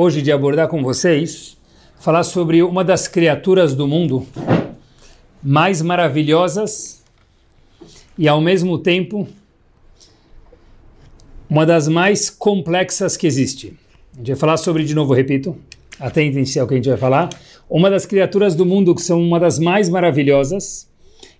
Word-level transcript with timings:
hoje 0.00 0.22
de 0.22 0.30
abordar 0.30 0.68
com 0.68 0.80
vocês, 0.80 1.56
falar 1.98 2.22
sobre 2.22 2.62
uma 2.62 2.84
das 2.84 3.08
criaturas 3.08 3.74
do 3.74 3.88
mundo 3.88 4.24
mais 5.42 5.82
maravilhosas 5.82 7.02
e 8.16 8.28
ao 8.28 8.40
mesmo 8.40 8.78
tempo 8.78 9.26
uma 11.50 11.66
das 11.66 11.88
mais 11.88 12.30
complexas 12.30 13.16
que 13.16 13.26
existe. 13.26 13.76
A 14.14 14.18
gente 14.18 14.28
vai 14.28 14.36
falar 14.36 14.56
sobre, 14.56 14.84
de 14.84 14.94
novo, 14.94 15.12
repito, 15.14 15.56
atentem-se 15.98 16.60
ao 16.60 16.68
que 16.68 16.74
a 16.74 16.76
gente 16.76 16.88
vai 16.88 16.98
falar, 16.98 17.28
uma 17.68 17.90
das 17.90 18.06
criaturas 18.06 18.54
do 18.54 18.64
mundo 18.64 18.94
que 18.94 19.02
são 19.02 19.20
uma 19.20 19.40
das 19.40 19.58
mais 19.58 19.88
maravilhosas 19.88 20.88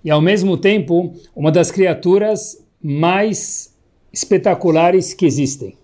e 0.04 0.10
ao 0.10 0.20
mesmo 0.20 0.56
tempo 0.56 1.14
uma 1.32 1.52
das 1.52 1.70
criaturas 1.70 2.60
mais 2.82 3.72
espetaculares 4.12 5.14
que 5.14 5.26
existem 5.26 5.77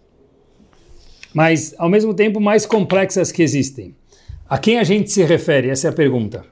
mas 1.34 1.74
ao 1.76 1.90
mesmo 1.90 2.14
tempo 2.14 2.40
mais 2.40 2.64
complexas 2.64 3.32
que 3.32 3.42
existem. 3.42 3.94
A 4.48 4.56
quem 4.56 4.78
a 4.78 4.84
gente 4.84 5.10
se 5.10 5.24
refere? 5.24 5.68
Essa 5.68 5.88
é 5.88 5.90
a 5.90 5.92
pergunta. 5.92 6.44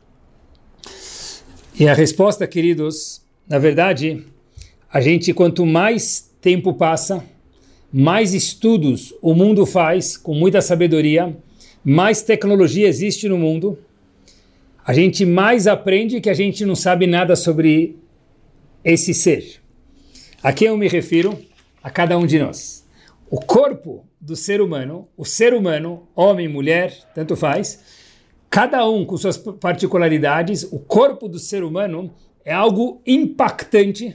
E 1.78 1.88
a 1.88 1.94
resposta, 1.94 2.46
queridos, 2.46 3.22
na 3.48 3.58
verdade, 3.58 4.24
a 4.92 5.00
gente 5.00 5.32
quanto 5.32 5.64
mais 5.64 6.30
tempo 6.40 6.74
passa, 6.74 7.24
mais 7.92 8.34
estudos 8.34 9.14
o 9.22 9.34
mundo 9.34 9.64
faz 9.64 10.16
com 10.16 10.34
muita 10.34 10.60
sabedoria, 10.60 11.36
mais 11.84 12.22
tecnologia 12.22 12.88
existe 12.88 13.28
no 13.28 13.38
mundo, 13.38 13.78
a 14.84 14.92
gente 14.92 15.24
mais 15.24 15.66
aprende 15.66 16.20
que 16.20 16.28
a 16.30 16.34
gente 16.34 16.64
não 16.64 16.74
sabe 16.74 17.06
nada 17.06 17.36
sobre 17.36 17.96
esse 18.84 19.14
ser. 19.14 19.60
A 20.42 20.52
quem 20.52 20.68
eu 20.68 20.76
me 20.76 20.88
refiro? 20.88 21.38
A 21.82 21.90
cada 21.90 22.18
um 22.18 22.26
de 22.26 22.38
nós. 22.38 22.81
O 23.32 23.40
corpo 23.40 24.06
do 24.20 24.36
ser 24.36 24.60
humano, 24.60 25.08
o 25.16 25.24
ser 25.24 25.54
humano, 25.54 26.06
homem, 26.14 26.46
mulher, 26.46 26.94
tanto 27.14 27.34
faz, 27.34 27.82
cada 28.50 28.86
um 28.86 29.06
com 29.06 29.16
suas 29.16 29.38
particularidades, 29.38 30.64
o 30.70 30.78
corpo 30.78 31.30
do 31.30 31.38
ser 31.38 31.64
humano 31.64 32.12
é 32.44 32.52
algo 32.52 33.00
impactante 33.06 34.14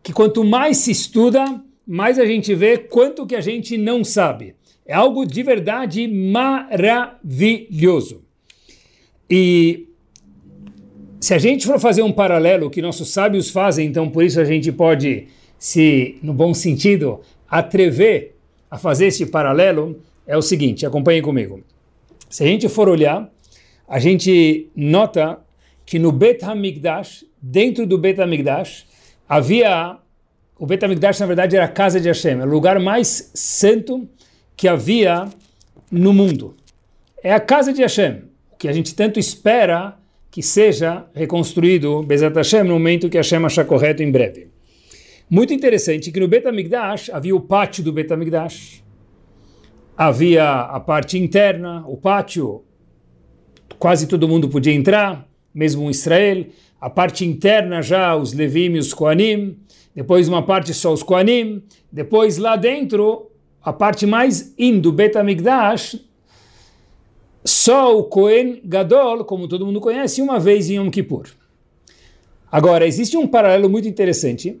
que 0.00 0.12
quanto 0.12 0.44
mais 0.44 0.76
se 0.76 0.92
estuda, 0.92 1.60
mais 1.84 2.20
a 2.20 2.24
gente 2.24 2.54
vê 2.54 2.78
quanto 2.78 3.26
que 3.26 3.34
a 3.34 3.40
gente 3.40 3.76
não 3.76 4.04
sabe. 4.04 4.54
É 4.86 4.94
algo 4.94 5.26
de 5.26 5.42
verdade 5.42 6.06
maravilhoso. 6.06 8.22
E 9.28 9.88
se 11.20 11.34
a 11.34 11.38
gente 11.38 11.66
for 11.66 11.80
fazer 11.80 12.02
um 12.02 12.12
paralelo 12.12 12.70
que 12.70 12.80
nossos 12.80 13.10
sábios 13.10 13.50
fazem, 13.50 13.88
então 13.88 14.08
por 14.08 14.22
isso 14.22 14.38
a 14.38 14.44
gente 14.44 14.70
pode 14.70 15.26
se, 15.58 16.16
no 16.22 16.32
bom 16.32 16.54
sentido, 16.54 17.22
atrever 17.50 18.36
a 18.70 18.78
fazer 18.78 19.06
esse 19.06 19.26
paralelo 19.26 20.00
é 20.26 20.36
o 20.36 20.42
seguinte, 20.42 20.86
acompanhem 20.86 21.20
comigo. 21.20 21.60
Se 22.28 22.44
a 22.44 22.46
gente 22.46 22.68
for 22.68 22.88
olhar, 22.88 23.28
a 23.88 23.98
gente 23.98 24.70
nota 24.76 25.40
que 25.84 25.98
no 25.98 26.12
Bet 26.12 26.44
HaMikdash, 26.44 27.24
dentro 27.42 27.84
do 27.84 27.98
Bet 27.98 28.20
HaMikdash, 28.20 28.86
havia... 29.28 29.98
O 30.56 30.66
Bet 30.66 30.84
HaMikdash, 30.84 31.18
na 31.18 31.26
verdade, 31.26 31.56
era 31.56 31.64
a 31.64 31.68
casa 31.68 31.98
de 31.98 32.06
Hashem, 32.06 32.38
era 32.38 32.46
o 32.46 32.52
lugar 32.52 32.78
mais 32.78 33.32
santo 33.34 34.08
que 34.56 34.68
havia 34.68 35.28
no 35.90 36.12
mundo. 36.12 36.54
É 37.22 37.32
a 37.32 37.40
casa 37.40 37.72
de 37.72 37.82
Hashem, 37.82 38.22
que 38.56 38.68
a 38.68 38.72
gente 38.72 38.94
tanto 38.94 39.18
espera 39.18 39.96
que 40.30 40.42
seja 40.42 41.06
reconstruído, 41.12 42.02
Bezat 42.04 42.34
Hashem, 42.36 42.62
no 42.62 42.74
momento 42.74 43.08
que 43.08 43.16
Hashem 43.16 43.44
achar 43.44 43.64
correto 43.64 44.02
em 44.02 44.12
breve. 44.12 44.49
Muito 45.32 45.54
interessante 45.54 46.10
que 46.10 46.18
no 46.18 46.26
Betamigdash 46.26 47.08
havia 47.08 47.36
o 47.36 47.40
pátio 47.40 47.84
do 47.84 47.92
Betamigdash, 47.92 48.82
havia 49.96 50.62
a 50.62 50.80
parte 50.80 51.16
interna, 51.16 51.84
o 51.86 51.96
pátio, 51.96 52.64
quase 53.78 54.08
todo 54.08 54.26
mundo 54.26 54.48
podia 54.48 54.72
entrar, 54.72 55.24
mesmo 55.54 55.84
em 55.84 55.90
Israel. 55.90 56.46
A 56.80 56.90
parte 56.90 57.24
interna 57.24 57.80
já 57.80 58.16
os 58.16 58.32
Levim 58.32 58.72
e 58.72 58.78
os 58.80 58.92
Koanim, 58.92 59.56
depois 59.94 60.26
uma 60.26 60.42
parte 60.42 60.74
só 60.74 60.92
os 60.92 61.00
Koanim, 61.00 61.62
depois 61.92 62.36
lá 62.36 62.56
dentro, 62.56 63.30
a 63.62 63.72
parte 63.72 64.06
mais 64.06 64.52
in 64.58 64.80
do 64.80 64.90
Betamigdash, 64.90 66.04
só 67.44 67.96
o 67.96 68.02
Kohen 68.02 68.62
Gadol, 68.64 69.24
como 69.24 69.46
todo 69.46 69.64
mundo 69.64 69.80
conhece, 69.80 70.20
uma 70.20 70.40
vez 70.40 70.68
em 70.68 70.74
Yom 70.74 70.90
Kippur. 70.90 71.28
Agora, 72.50 72.84
existe 72.84 73.16
um 73.16 73.28
paralelo 73.28 73.70
muito 73.70 73.86
interessante 73.86 74.60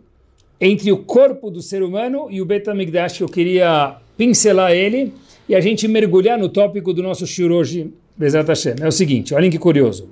entre 0.60 0.92
o 0.92 0.98
corpo 0.98 1.50
do 1.50 1.62
ser 1.62 1.82
humano 1.82 2.28
e 2.30 2.42
o 2.42 2.44
Betamigdash, 2.44 3.16
que 3.16 3.22
eu 3.22 3.28
queria 3.28 3.96
pincelar 4.16 4.72
ele 4.72 5.12
e 5.48 5.54
a 5.54 5.60
gente 5.60 5.88
mergulhar 5.88 6.38
no 6.38 6.48
tópico 6.48 6.92
do 6.92 7.02
nosso 7.02 7.26
shur 7.26 7.50
hoje, 7.50 7.92
Bezat 8.16 8.46
Hashem. 8.46 8.74
É 8.80 8.86
o 8.86 8.92
seguinte, 8.92 9.34
olhem 9.34 9.50
que 9.50 9.58
curioso. 9.58 10.08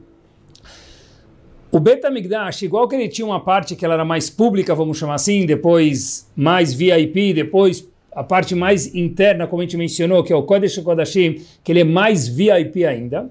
O 1.71 1.79
Betamigdash, 1.79 2.63
igual 2.63 2.89
que 2.89 2.97
ele 2.97 3.09
tinha 3.09 3.27
uma 3.27 3.45
parte 3.45 3.77
que 3.77 3.85
ela 3.85 3.93
era 3.93 4.05
mais 4.05 4.31
pública, 4.31 4.75
vamos 4.75 4.97
chamar 4.97 5.17
assim, 5.17 5.45
depois 5.45 6.31
mais 6.35 6.73
VIP, 6.73 7.35
depois 7.35 7.87
a 8.11 8.25
parte 8.25 8.55
mais 8.55 8.95
interna, 8.95 9.47
como 9.47 9.61
a 9.61 9.65
gente 9.65 9.77
mencionou, 9.77 10.25
que 10.25 10.33
é 10.33 10.37
o 10.37 10.43
Kodesh 10.43 10.79
Kodashim, 10.79 11.43
que 11.63 11.71
ele 11.71 11.81
é 11.81 11.85
mais 11.85 12.27
VIP 12.27 12.87
ainda. 12.87 13.31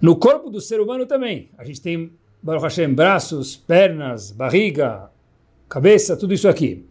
No 0.00 0.14
corpo 0.14 0.48
do 0.48 0.60
ser 0.60 0.80
humano 0.80 1.04
também. 1.04 1.48
A 1.58 1.64
gente 1.64 1.82
tem, 1.82 2.12
Baruch 2.40 2.62
Hashem, 2.62 2.94
braços, 2.94 3.56
pernas, 3.56 4.30
barriga, 4.30 5.10
cabeça, 5.68 6.16
tudo 6.16 6.34
isso 6.34 6.48
aqui. 6.48 6.84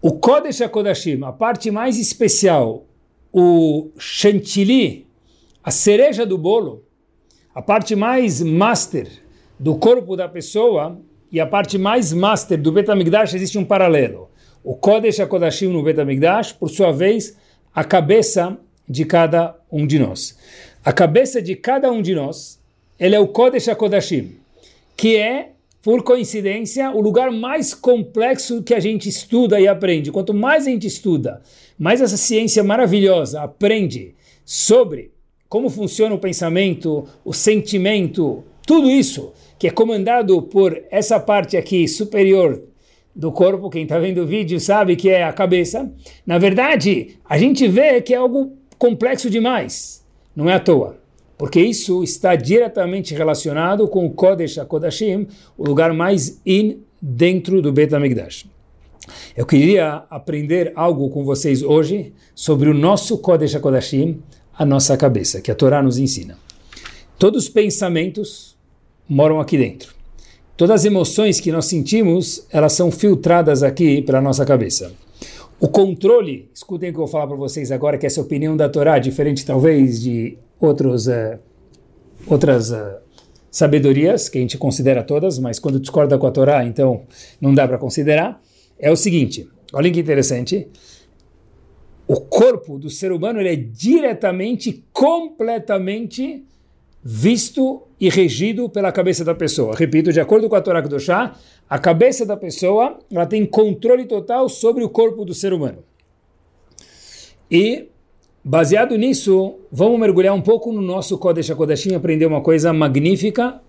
O 0.00 0.12
Kodesh 0.12 0.60
HaKodashim, 0.60 1.22
a 1.22 1.32
parte 1.32 1.70
mais 1.70 1.98
especial, 1.98 2.86
o 3.32 3.90
chantilly, 3.98 5.06
a 5.62 5.70
cereja 5.70 6.24
do 6.24 6.38
bolo, 6.38 6.84
a 7.54 7.62
parte 7.62 7.96
mais 7.96 8.40
master 8.42 9.08
do 9.58 9.76
corpo 9.76 10.16
da 10.16 10.28
pessoa 10.28 11.00
e 11.32 11.40
a 11.40 11.46
parte 11.46 11.78
mais 11.78 12.12
master 12.12 12.60
do 12.60 12.70
Betamigdash 12.70 13.34
existe 13.34 13.58
um 13.58 13.64
paralelo. 13.64 14.30
O 14.62 14.74
Kodesh 14.74 15.20
HaKodashim 15.20 15.68
no 15.68 15.82
Betamigdash, 15.82 16.52
por 16.52 16.68
sua 16.68 16.92
vez, 16.92 17.36
a 17.74 17.82
cabeça 17.82 18.58
de 18.88 19.04
cada 19.04 19.56
um 19.70 19.86
de 19.86 19.98
nós. 19.98 20.36
A 20.84 20.92
cabeça 20.92 21.42
de 21.42 21.56
cada 21.56 21.90
um 21.90 22.00
de 22.00 22.14
nós, 22.14 22.60
ele 22.98 23.14
é 23.14 23.20
o 23.20 23.28
Kodesh 23.28 23.68
HaKodashim, 23.68 24.36
que 24.96 25.16
é 25.16 25.52
por 25.86 26.02
coincidência, 26.02 26.90
o 26.90 27.00
lugar 27.00 27.30
mais 27.30 27.72
complexo 27.72 28.60
que 28.60 28.74
a 28.74 28.80
gente 28.80 29.08
estuda 29.08 29.60
e 29.60 29.68
aprende. 29.68 30.10
Quanto 30.10 30.34
mais 30.34 30.66
a 30.66 30.70
gente 30.70 30.84
estuda, 30.84 31.40
mais 31.78 32.00
essa 32.00 32.16
ciência 32.16 32.64
maravilhosa 32.64 33.40
aprende 33.40 34.16
sobre 34.44 35.12
como 35.48 35.70
funciona 35.70 36.12
o 36.12 36.18
pensamento, 36.18 37.06
o 37.24 37.32
sentimento, 37.32 38.42
tudo 38.66 38.90
isso 38.90 39.32
que 39.60 39.68
é 39.68 39.70
comandado 39.70 40.42
por 40.42 40.76
essa 40.90 41.20
parte 41.20 41.56
aqui 41.56 41.86
superior 41.86 42.60
do 43.14 43.30
corpo, 43.30 43.70
quem 43.70 43.84
está 43.84 43.96
vendo 44.00 44.22
o 44.22 44.26
vídeo 44.26 44.58
sabe 44.58 44.96
que 44.96 45.08
é 45.08 45.22
a 45.22 45.32
cabeça. 45.32 45.88
Na 46.26 46.36
verdade, 46.36 47.16
a 47.24 47.38
gente 47.38 47.68
vê 47.68 48.02
que 48.02 48.12
é 48.12 48.16
algo 48.16 48.56
complexo 48.76 49.30
demais. 49.30 50.04
Não 50.34 50.50
é 50.50 50.54
à 50.54 50.58
toa 50.58 51.05
porque 51.38 51.60
isso 51.60 52.02
está 52.02 52.34
diretamente 52.34 53.14
relacionado 53.14 53.86
com 53.88 54.06
o 54.06 54.10
Kodesh 54.10 54.58
HaKodashim, 54.58 55.28
o 55.56 55.64
lugar 55.64 55.92
mais 55.92 56.40
in 56.46 56.78
dentro 57.00 57.60
do 57.60 57.72
Bet 57.72 57.94
HaMikdash. 57.94 58.46
Eu 59.36 59.46
queria 59.46 60.04
aprender 60.10 60.72
algo 60.74 61.08
com 61.10 61.24
vocês 61.24 61.62
hoje 61.62 62.12
sobre 62.34 62.68
o 62.68 62.74
nosso 62.74 63.18
Kodesh 63.18 63.54
HaKodashim, 63.54 64.20
a 64.58 64.64
nossa 64.64 64.96
cabeça, 64.96 65.40
que 65.40 65.50
a 65.50 65.54
Torá 65.54 65.82
nos 65.82 65.98
ensina. 65.98 66.38
Todos 67.18 67.44
os 67.44 67.48
pensamentos 67.48 68.56
moram 69.08 69.38
aqui 69.38 69.58
dentro. 69.58 69.94
Todas 70.56 70.80
as 70.80 70.84
emoções 70.86 71.38
que 71.38 71.52
nós 71.52 71.66
sentimos, 71.66 72.46
elas 72.50 72.72
são 72.72 72.90
filtradas 72.90 73.62
aqui 73.62 74.00
para 74.00 74.18
a 74.18 74.22
nossa 74.22 74.44
cabeça. 74.44 74.92
O 75.60 75.68
controle, 75.68 76.48
escutem 76.54 76.90
o 76.90 76.92
que 76.92 76.98
eu 76.98 77.04
vou 77.04 77.08
falar 77.08 77.26
para 77.26 77.36
vocês 77.36 77.70
agora, 77.70 77.98
que 77.98 78.06
essa 78.06 78.20
opinião 78.20 78.56
da 78.56 78.68
Torá, 78.68 78.98
diferente 78.98 79.44
talvez 79.44 80.00
de 80.00 80.38
outros, 80.60 81.06
uh, 81.06 81.38
outras 82.26 82.70
uh, 82.70 82.96
sabedorias, 83.50 84.28
que 84.28 84.38
a 84.38 84.40
gente 84.40 84.58
considera 84.58 85.02
todas, 85.02 85.38
mas 85.38 85.58
quando 85.58 85.80
discorda 85.80 86.18
com 86.18 86.26
a 86.26 86.30
Torá, 86.30 86.64
então 86.64 87.04
não 87.40 87.54
dá 87.54 87.66
para 87.66 87.78
considerar, 87.78 88.40
é 88.78 88.90
o 88.90 88.96
seguinte, 88.96 89.48
olhem 89.72 89.92
que 89.92 90.00
interessante, 90.00 90.68
o 92.06 92.20
corpo 92.20 92.78
do 92.78 92.88
ser 92.88 93.10
humano 93.10 93.40
ele 93.40 93.48
é 93.48 93.56
diretamente, 93.56 94.84
completamente 94.92 96.44
visto 97.02 97.82
e 98.00 98.08
regido 98.08 98.68
pela 98.68 98.92
cabeça 98.92 99.24
da 99.24 99.34
pessoa. 99.34 99.74
Repito, 99.76 100.12
de 100.12 100.20
acordo 100.20 100.48
com 100.48 100.56
a 100.56 100.60
Torá 100.60 100.82
Kedoshá, 100.82 101.36
a 101.68 101.78
cabeça 101.78 102.26
da 102.26 102.36
pessoa 102.36 102.98
ela 103.10 103.26
tem 103.26 103.46
controle 103.46 104.06
total 104.06 104.48
sobre 104.48 104.84
o 104.84 104.88
corpo 104.88 105.24
do 105.24 105.32
ser 105.32 105.52
humano. 105.52 105.84
E, 107.50 107.88
baseado 108.48 108.96
nisso, 108.96 109.58
vamos 109.72 109.98
mergulhar 109.98 110.32
um 110.32 110.40
pouco 110.40 110.70
no 110.70 110.80
nosso 110.80 111.18
Kodesh 111.18 111.50
HaKodashim 111.50 111.90
e 111.90 111.94
aprender 111.96 112.26
uma 112.26 112.40
coisa 112.40 112.72
magnífica 112.72 113.60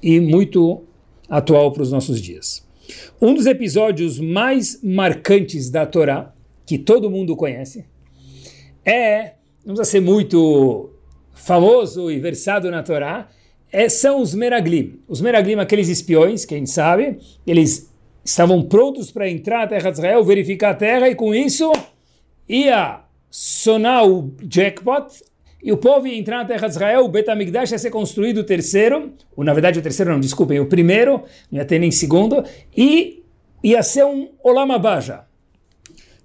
e 0.00 0.20
muito 0.20 0.84
atual 1.28 1.72
para 1.72 1.82
os 1.82 1.90
nossos 1.90 2.20
dias. 2.20 2.64
Um 3.20 3.34
dos 3.34 3.46
episódios 3.46 4.20
mais 4.20 4.80
marcantes 4.80 5.70
da 5.70 5.84
Torá, 5.84 6.32
que 6.64 6.78
todo 6.78 7.10
mundo 7.10 7.34
conhece, 7.34 7.84
é, 8.84 9.32
não 9.66 9.74
precisa 9.74 9.90
ser 9.90 10.00
muito 10.00 10.90
famoso 11.32 12.08
e 12.08 12.20
versado 12.20 12.70
na 12.70 12.80
Torá, 12.80 13.28
é, 13.72 13.88
são 13.88 14.22
os 14.22 14.34
Meraglim. 14.34 15.00
Os 15.08 15.20
Meraglim, 15.20 15.54
aqueles 15.54 15.88
espiões, 15.88 16.44
que 16.44 16.54
a 16.54 16.58
gente 16.58 16.70
sabe, 16.70 17.18
eles 17.44 17.92
estavam 18.24 18.62
prontos 18.62 19.10
para 19.10 19.28
entrar 19.28 19.62
na 19.62 19.66
terra 19.66 19.90
de 19.90 19.96
Israel, 19.96 20.22
verificar 20.22 20.70
a 20.70 20.74
terra, 20.74 21.08
e 21.08 21.16
com 21.16 21.34
isso 21.34 21.72
ia 22.48 23.02
sonar 23.32 24.06
o 24.06 24.30
jackpot, 24.42 25.06
e 25.62 25.72
o 25.72 25.78
povo 25.78 26.06
ia 26.06 26.18
entrar 26.18 26.38
na 26.38 26.44
terra 26.44 26.68
de 26.68 26.74
Israel, 26.74 27.04
o 27.04 27.08
Betamigdash 27.08 27.72
ia 27.72 27.78
ser 27.78 27.90
construído 27.90 28.38
o 28.38 28.44
terceiro, 28.44 29.14
ou 29.34 29.42
na 29.42 29.54
verdade 29.54 29.78
o 29.78 29.82
terceiro 29.82 30.12
não, 30.12 30.20
desculpem, 30.20 30.60
o 30.60 30.66
primeiro, 30.66 31.22
não 31.50 31.58
ia 31.58 31.64
ter 31.64 31.78
nem 31.78 31.90
segundo, 31.90 32.44
e 32.76 33.22
ia 33.64 33.82
ser 33.82 34.04
um 34.04 34.28
Olamabaja. 34.42 35.20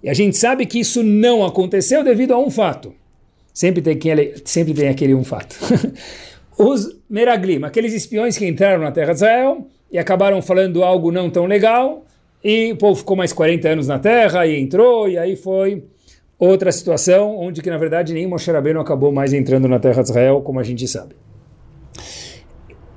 E 0.02 0.10
a 0.10 0.14
gente 0.14 0.36
sabe 0.36 0.66
que 0.66 0.80
isso 0.80 1.02
não 1.02 1.44
aconteceu 1.44 2.04
devido 2.04 2.34
a 2.34 2.38
um 2.38 2.50
fato. 2.50 2.94
Sempre 3.54 3.80
tem, 3.80 3.94
aquele, 3.94 4.34
sempre 4.44 4.74
tem 4.74 4.88
aquele 4.88 5.14
um 5.14 5.24
fato. 5.24 5.56
Os 6.58 6.98
Meraglim, 7.08 7.64
aqueles 7.64 7.94
espiões 7.94 8.36
que 8.36 8.46
entraram 8.46 8.82
na 8.82 8.92
terra 8.92 9.12
de 9.12 9.16
Israel 9.16 9.66
e 9.90 9.98
acabaram 9.98 10.42
falando 10.42 10.84
algo 10.84 11.10
não 11.10 11.30
tão 11.30 11.46
legal, 11.46 12.04
e 12.44 12.72
o 12.72 12.76
povo 12.76 12.96
ficou 12.96 13.16
mais 13.16 13.32
40 13.32 13.68
anos 13.68 13.88
na 13.88 13.98
terra 13.98 14.46
e 14.46 14.60
entrou, 14.60 15.08
e 15.08 15.16
aí 15.16 15.36
foi 15.36 15.82
outra 16.38 16.70
situação 16.70 17.36
onde 17.36 17.60
que 17.60 17.70
na 17.70 17.78
verdade 17.78 18.14
nem 18.14 18.26
Moshe 18.26 18.50
Rabbeinu 18.50 18.80
acabou 18.80 19.10
mais 19.10 19.32
entrando 19.32 19.66
na 19.66 19.78
terra 19.78 20.02
de 20.02 20.10
Israel, 20.10 20.40
como 20.42 20.60
a 20.60 20.62
gente 20.62 20.86
sabe. 20.86 21.14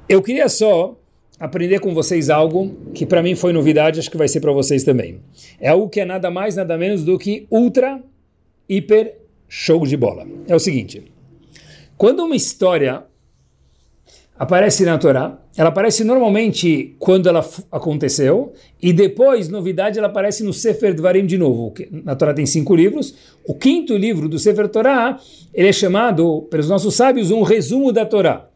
Eu 0.07 0.21
queria 0.21 0.47
só 0.49 0.97
aprender 1.39 1.79
com 1.79 1.93
vocês 1.93 2.29
algo 2.29 2.75
que 2.93 3.05
para 3.05 3.23
mim 3.23 3.33
foi 3.35 3.51
novidade, 3.51 3.99
acho 3.99 4.11
que 4.11 4.17
vai 4.17 4.27
ser 4.27 4.41
para 4.41 4.51
vocês 4.51 4.83
também. 4.83 5.21
É 5.59 5.69
algo 5.69 5.89
que 5.89 5.99
é 5.99 6.05
nada 6.05 6.29
mais, 6.29 6.55
nada 6.55 6.77
menos 6.77 7.03
do 7.03 7.17
que 7.17 7.47
ultra, 7.49 8.01
hiper 8.69 9.15
show 9.47 9.85
de 9.85 9.97
bola. 9.97 10.27
É 10.47 10.55
o 10.55 10.59
seguinte: 10.59 11.11
quando 11.97 12.23
uma 12.23 12.35
história 12.35 13.03
aparece 14.41 14.83
na 14.83 14.97
Torá, 14.97 15.37
ela 15.55 15.69
aparece 15.69 16.03
normalmente 16.03 16.95
quando 16.97 17.29
ela 17.29 17.47
aconteceu, 17.71 18.53
e 18.81 18.91
depois, 18.91 19.47
novidade, 19.47 19.99
ela 19.99 20.07
aparece 20.07 20.43
no 20.43 20.51
Sefer 20.51 20.95
Dvarim 20.95 21.27
de 21.27 21.37
novo. 21.37 21.71
Na 22.03 22.15
Torá 22.15 22.33
tem 22.33 22.47
cinco 22.47 22.75
livros. 22.75 23.13
O 23.45 23.53
quinto 23.53 23.95
livro 23.95 24.27
do 24.27 24.39
Sefer 24.39 24.67
Torá, 24.67 25.19
ele 25.53 25.67
é 25.67 25.71
chamado, 25.71 26.47
pelos 26.49 26.67
nossos 26.67 26.95
sábios, 26.95 27.29
um 27.29 27.43
resumo 27.43 27.91
da 27.91 28.03
Torá. 28.03 28.49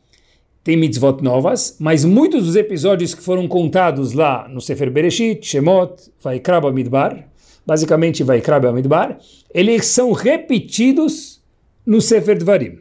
Tem 0.63 0.75
mitzvot 0.75 1.21
novas, 1.21 1.77
mas 1.79 2.03
muitos 2.03 2.45
dos 2.45 2.55
episódios 2.55 3.13
que 3.13 3.21
foram 3.21 3.47
contados 3.47 4.13
lá 4.13 4.47
no 4.49 4.59
Sefer 4.59 4.89
Bereshit, 4.89 5.45
Shemot, 5.45 5.97
Vaikra 6.19 6.59
Midbar, 6.71 7.29
basicamente 7.63 8.23
Vaikra 8.23 8.73
Midbar, 8.73 9.19
eles 9.53 9.85
são 9.85 10.13
repetidos 10.13 11.43
no 11.85 12.01
Sefer 12.01 12.39
Dvarim. 12.39 12.79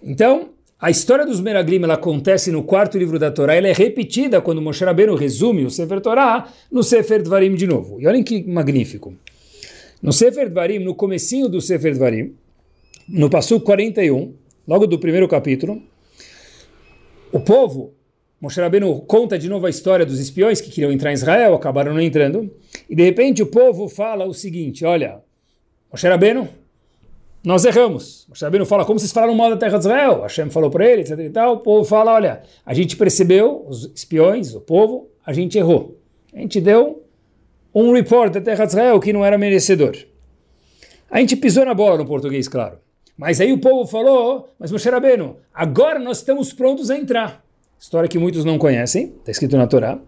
Então, 0.00 0.53
a 0.84 0.90
história 0.90 1.24
dos 1.24 1.40
Meraglim 1.40 1.82
ela 1.82 1.94
acontece 1.94 2.52
no 2.52 2.62
quarto 2.62 2.98
livro 2.98 3.18
da 3.18 3.30
Torá, 3.30 3.54
ela 3.54 3.66
é 3.66 3.72
repetida 3.72 4.42
quando 4.42 4.60
Moshe 4.60 4.84
Rabbeinu 4.84 5.14
resume 5.14 5.64
o 5.64 5.70
Sefer 5.70 5.98
Torá 5.98 6.52
no 6.70 6.82
Sefer 6.82 7.22
Dvarim 7.22 7.54
de 7.54 7.66
novo. 7.66 7.98
E 7.98 8.06
olhem 8.06 8.22
que 8.22 8.44
magnífico. 8.44 9.14
No 10.02 10.12
Sefer 10.12 10.50
Dvarim, 10.50 10.80
no 10.80 10.94
comecinho 10.94 11.48
do 11.48 11.58
Sefer 11.58 11.94
Dvarim, 11.94 12.34
no 13.08 13.30
passo 13.30 13.58
41, 13.60 14.34
logo 14.68 14.86
do 14.86 14.98
primeiro 14.98 15.26
capítulo, 15.26 15.80
o 17.32 17.40
povo, 17.40 17.94
Moshe 18.38 18.60
Rabbeinu 18.60 19.00
conta 19.06 19.38
de 19.38 19.48
novo 19.48 19.64
a 19.64 19.70
história 19.70 20.04
dos 20.04 20.20
espiões 20.20 20.60
que 20.60 20.68
queriam 20.68 20.92
entrar 20.92 21.12
em 21.12 21.14
Israel, 21.14 21.54
acabaram 21.54 21.94
não 21.94 22.00
entrando, 22.02 22.54
e 22.90 22.94
de 22.94 23.02
repente 23.02 23.42
o 23.42 23.46
povo 23.46 23.88
fala 23.88 24.26
o 24.26 24.34
seguinte, 24.34 24.84
olha, 24.84 25.22
Moshe 25.90 26.06
Rabbeinu, 26.06 26.46
nós 27.44 27.64
erramos. 27.66 28.24
Moshe 28.26 28.42
Rabbeinu 28.42 28.64
fala, 28.64 28.86
como 28.86 28.98
vocês 28.98 29.12
falaram 29.12 29.34
mal 29.34 29.50
da 29.50 29.56
terra 29.56 29.76
de 29.76 29.84
Israel? 29.84 30.22
Hashem 30.22 30.48
falou 30.48 30.70
para 30.70 30.88
ele, 30.88 31.02
etc 31.02 31.18
e 31.18 31.30
tal. 31.30 31.56
O 31.56 31.58
povo 31.58 31.84
fala, 31.84 32.14
olha, 32.14 32.42
a 32.64 32.72
gente 32.72 32.96
percebeu, 32.96 33.66
os 33.68 33.84
espiões, 33.94 34.54
o 34.54 34.60
povo, 34.60 35.10
a 35.24 35.32
gente 35.32 35.58
errou. 35.58 35.98
A 36.32 36.38
gente 36.38 36.58
deu 36.58 37.04
um 37.74 37.92
report 37.92 38.32
da 38.32 38.40
terra 38.40 38.64
de 38.64 38.70
Israel 38.70 38.98
que 38.98 39.12
não 39.12 39.22
era 39.22 39.36
merecedor. 39.36 39.94
A 41.10 41.20
gente 41.20 41.36
pisou 41.36 41.66
na 41.66 41.74
bola 41.74 41.98
no 41.98 42.06
português, 42.06 42.48
claro. 42.48 42.78
Mas 43.16 43.40
aí 43.40 43.52
o 43.52 43.58
povo 43.58 43.86
falou, 43.86 44.48
mas 44.58 44.72
Moshe 44.72 44.88
Rabbeinu, 44.88 45.36
agora 45.52 45.98
nós 45.98 46.18
estamos 46.18 46.52
prontos 46.52 46.90
a 46.90 46.96
entrar. 46.96 47.44
História 47.78 48.08
que 48.08 48.18
muitos 48.18 48.44
não 48.44 48.56
conhecem, 48.56 49.12
está 49.18 49.30
escrito 49.30 49.56
na 49.58 49.66
Torá. 49.66 49.98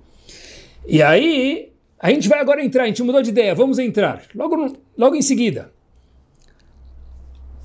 E 0.89 1.03
aí, 1.03 1.73
a 1.99 2.11
gente 2.11 2.29
vai 2.29 2.41
agora 2.41 2.65
entrar, 2.65 2.85
a 2.85 2.87
gente 2.87 3.03
mudou 3.03 3.21
de 3.21 3.29
ideia, 3.29 3.55
vamos 3.55 3.79
entrar. 3.79 4.23
Logo, 4.35 4.79
logo 4.97 5.15
em 5.15 5.23
seguida. 5.23 5.76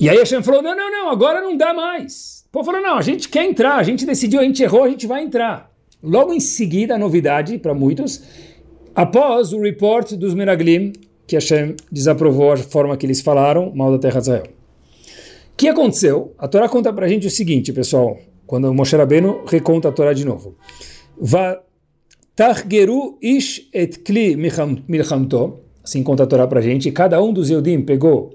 E 0.02 0.10
aí 0.10 0.18
Hashem 0.18 0.42
falou: 0.42 0.64
não, 0.64 0.76
não, 0.76 0.92
não, 0.92 1.10
agora 1.12 1.42
não 1.42 1.56
dá 1.56 1.76
mais. 1.76 2.44
O 2.48 2.52
povo 2.52 2.66
falou: 2.66 2.82
não, 2.82 2.98
a 2.98 3.04
gente 3.04 3.30
quer 3.30 3.46
entrar, 3.46 3.76
a 3.76 3.84
gente 3.84 4.04
decidiu, 4.04 4.40
a 4.40 4.44
gente 4.44 4.64
errou, 4.64 4.84
a 4.84 4.90
gente 4.90 5.06
vai 5.06 5.24
entrar. 5.24 5.72
Logo 6.02 6.34
em 6.34 6.40
seguida, 6.40 6.96
a 6.96 6.98
novidade 6.98 7.60
para 7.60 7.76
muitos, 7.76 8.24
após 8.96 9.54
o 9.54 9.62
report 9.62 10.14
dos 10.14 10.34
Meraglim, 10.34 10.94
que 11.28 11.36
Hashem 11.36 11.76
desaprovou 11.92 12.52
a 12.52 12.58
forma 12.58 12.98
que 12.98 13.06
eles 13.06 13.22
falaram 13.22 13.72
mal 13.76 13.92
da 13.92 14.00
terra 14.00 14.20
de 14.20 14.28
Israel. 14.28 14.44
O 15.54 15.56
que 15.56 15.68
aconteceu? 15.68 16.34
A 16.40 16.48
Torá 16.48 16.68
conta 16.68 16.92
para 16.92 17.06
a 17.06 17.10
gente 17.10 17.28
o 17.28 17.30
seguinte, 17.30 17.72
pessoal, 17.72 18.18
quando 18.48 18.74
Moshe 18.74 18.96
Rabbeinu 18.96 19.46
reconta 19.46 19.90
a 19.90 19.92
Torá 19.92 20.14
de 20.14 20.26
novo. 20.26 20.56
Va 21.22 21.62
Targeru 22.36 23.20
ish 23.22 23.70
et 23.72 24.00
kli 24.00 24.36
milchamto, 24.36 25.60
assim 25.84 26.02
conta 26.02 26.24
a 26.24 26.26
Torá 26.26 26.48
para 26.48 26.60
a 26.60 26.64
gente, 26.64 26.92
cada 26.92 27.22
um 27.22 27.32
dos 27.32 27.52
Eudim 27.52 27.82
pegou 27.82 28.32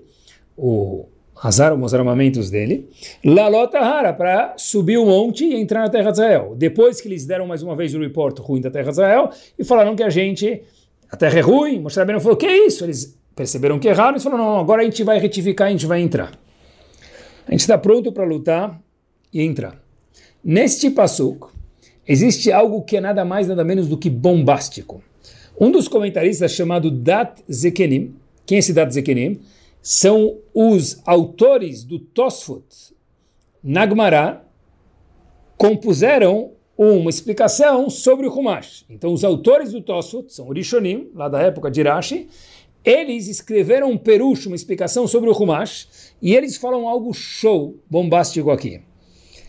o 0.56 1.08
razaram 1.36 1.82
os 1.82 1.92
armamentos 1.92 2.50
dele, 2.50 2.88
Lalota 3.22 3.78
Hara, 3.78 4.12
para 4.12 4.54
subir 4.56 4.96
o 4.96 5.04
monte 5.04 5.44
e 5.44 5.54
entrar 5.54 5.80
na 5.80 5.90
terra 5.90 6.10
de 6.10 6.18
Israel. 6.18 6.54
Depois 6.56 7.00
que 7.00 7.08
eles 7.08 7.26
deram 7.26 7.46
mais 7.46 7.62
uma 7.62 7.76
vez 7.76 7.94
o 7.94 8.00
report 8.00 8.38
ruim 8.38 8.60
da 8.60 8.70
terra 8.70 8.86
de 8.86 8.92
Israel 8.92 9.30
e 9.58 9.62
falaram 9.62 9.94
que 9.94 10.02
a 10.02 10.08
gente, 10.08 10.62
a 11.10 11.16
terra 11.16 11.38
é 11.38 11.42
ruim, 11.42 11.80
Moshe 11.80 11.98
Rabbeinu 11.98 12.20
falou, 12.20 12.36
que 12.36 12.46
é 12.46 12.66
isso? 12.66 12.84
Eles 12.84 13.18
perceberam 13.34 13.78
que 13.78 13.86
erraram 13.86 14.16
e 14.16 14.20
falaram, 14.20 14.44
não, 14.44 14.58
agora 14.58 14.80
a 14.80 14.84
gente 14.84 15.04
vai 15.04 15.18
retificar, 15.18 15.68
a 15.68 15.70
gente 15.70 15.84
vai 15.84 16.00
entrar. 16.00 16.32
A 17.46 17.50
gente 17.50 17.60
está 17.60 17.76
pronto 17.76 18.10
para 18.10 18.24
lutar 18.24 18.80
e 19.32 19.42
entrar. 19.42 19.78
Neste 20.42 20.90
passuco, 20.90 21.52
existe 22.08 22.50
algo 22.50 22.82
que 22.82 22.96
é 22.96 23.00
nada 23.00 23.24
mais, 23.26 23.46
nada 23.46 23.62
menos 23.62 23.88
do 23.88 23.98
que 23.98 24.08
bombástico. 24.08 25.02
Um 25.60 25.70
dos 25.70 25.86
comentaristas 25.86 26.52
chamado 26.52 26.90
Dat 26.90 27.42
Zekenim, 27.50 28.14
quem 28.46 28.56
é 28.56 28.58
esse 28.58 28.72
Dat 28.72 28.92
Zekenim? 28.92 29.40
São 29.88 30.40
os 30.52 31.00
autores 31.06 31.84
do 31.84 32.00
Tosfot 32.00 32.92
Nagmará 33.62 34.44
compuseram 35.56 36.54
uma 36.76 37.08
explicação 37.08 37.88
sobre 37.88 38.26
o 38.26 38.32
Humash. 38.32 38.84
Então, 38.90 39.12
os 39.12 39.22
autores 39.22 39.70
do 39.70 39.80
Tosfot 39.80 40.34
são 40.34 40.48
Rishonim, 40.48 41.08
lá 41.14 41.28
da 41.28 41.40
época 41.40 41.70
de 41.70 41.82
Rashi, 41.82 42.28
eles 42.84 43.28
escreveram 43.28 43.92
um 43.92 43.96
perucho, 43.96 44.48
uma 44.48 44.56
explicação 44.56 45.06
sobre 45.06 45.30
o 45.30 45.32
Humash, 45.32 46.12
e 46.20 46.34
eles 46.34 46.56
falam 46.56 46.88
algo 46.88 47.14
show, 47.14 47.78
bombástico 47.88 48.50
aqui. 48.50 48.82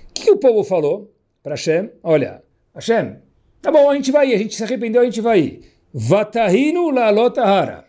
O 0.10 0.13
que, 0.13 0.25
que 0.25 0.32
o 0.32 0.38
povo 0.38 0.63
falou 0.63 1.12
para 1.41 1.56
Hashem? 1.56 1.89
Olha, 2.03 2.44
Hashem, 2.75 3.15
tá 3.60 3.72
bom, 3.72 3.89
a 3.89 3.96
gente 3.96 4.12
vai 4.12 4.29
ir, 4.29 4.36
a 4.36 4.38
gente 4.38 4.53
se 4.53 4.63
arrependeu, 4.63 5.01
a 5.01 5.06
gente 5.06 5.20
vai 5.20 5.39
ir. 5.39 5.62
Vatahinu 5.91 6.91
la 6.91 7.10
lotahara. 7.10 7.87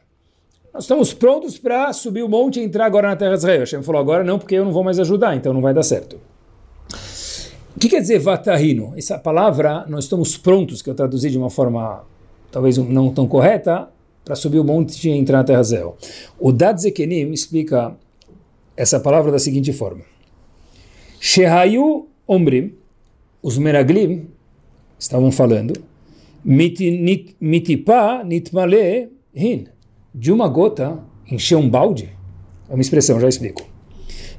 Nós 0.78 0.84
estamos 0.84 1.12
prontos 1.12 1.58
para 1.58 1.92
subir 1.92 2.22
o 2.22 2.28
monte 2.28 2.60
e 2.60 2.62
entrar 2.62 2.86
agora 2.86 3.08
na 3.08 3.16
terra 3.16 3.32
de 3.32 3.38
Israel. 3.38 3.58
Hashem 3.58 3.82
falou, 3.82 4.00
agora 4.00 4.22
não, 4.22 4.38
porque 4.38 4.54
eu 4.54 4.64
não 4.64 4.70
vou 4.70 4.84
mais 4.84 5.00
ajudar, 5.00 5.34
então 5.34 5.52
não 5.52 5.60
vai 5.60 5.74
dar 5.74 5.82
certo. 5.82 6.20
O 7.74 7.80
que 7.80 7.88
quer 7.88 8.00
dizer 8.00 8.20
vatahino? 8.20 8.92
Essa 8.96 9.18
palavra, 9.18 9.84
nós 9.88 10.04
estamos 10.04 10.36
prontos, 10.36 10.80
que 10.80 10.88
eu 10.88 10.94
traduzi 10.94 11.30
de 11.30 11.36
uma 11.36 11.50
forma 11.50 12.04
talvez 12.52 12.78
não 12.78 13.12
tão 13.12 13.26
correta, 13.26 13.88
para 14.24 14.36
subir 14.36 14.60
o 14.60 14.64
monte 14.64 15.08
e 15.08 15.10
entrar 15.10 15.38
na 15.38 15.44
terra 15.44 15.62
de 15.62 15.66
Israel. 15.66 15.96
O 16.38 16.52
Dad 16.52 16.78
Zekenim 16.78 17.32
explica 17.32 17.96
essa 18.76 19.00
palavra 19.00 19.32
da 19.32 19.40
seguinte 19.40 19.72
forma. 19.72 20.04
Shehayu 21.18 22.06
Omrim, 22.24 22.72
os 23.42 23.58
Meraglim 23.58 24.28
estavam 24.96 25.32
falando, 25.32 25.72
mitipa 26.44 28.22
nitmale 28.22 29.10
hin 29.34 29.66
de 30.18 30.32
uma 30.32 30.48
gota 30.48 30.98
encher 31.30 31.56
um 31.56 31.70
balde? 31.70 32.12
É 32.68 32.74
uma 32.74 32.82
expressão, 32.82 33.20
já 33.20 33.28
explico. 33.28 33.62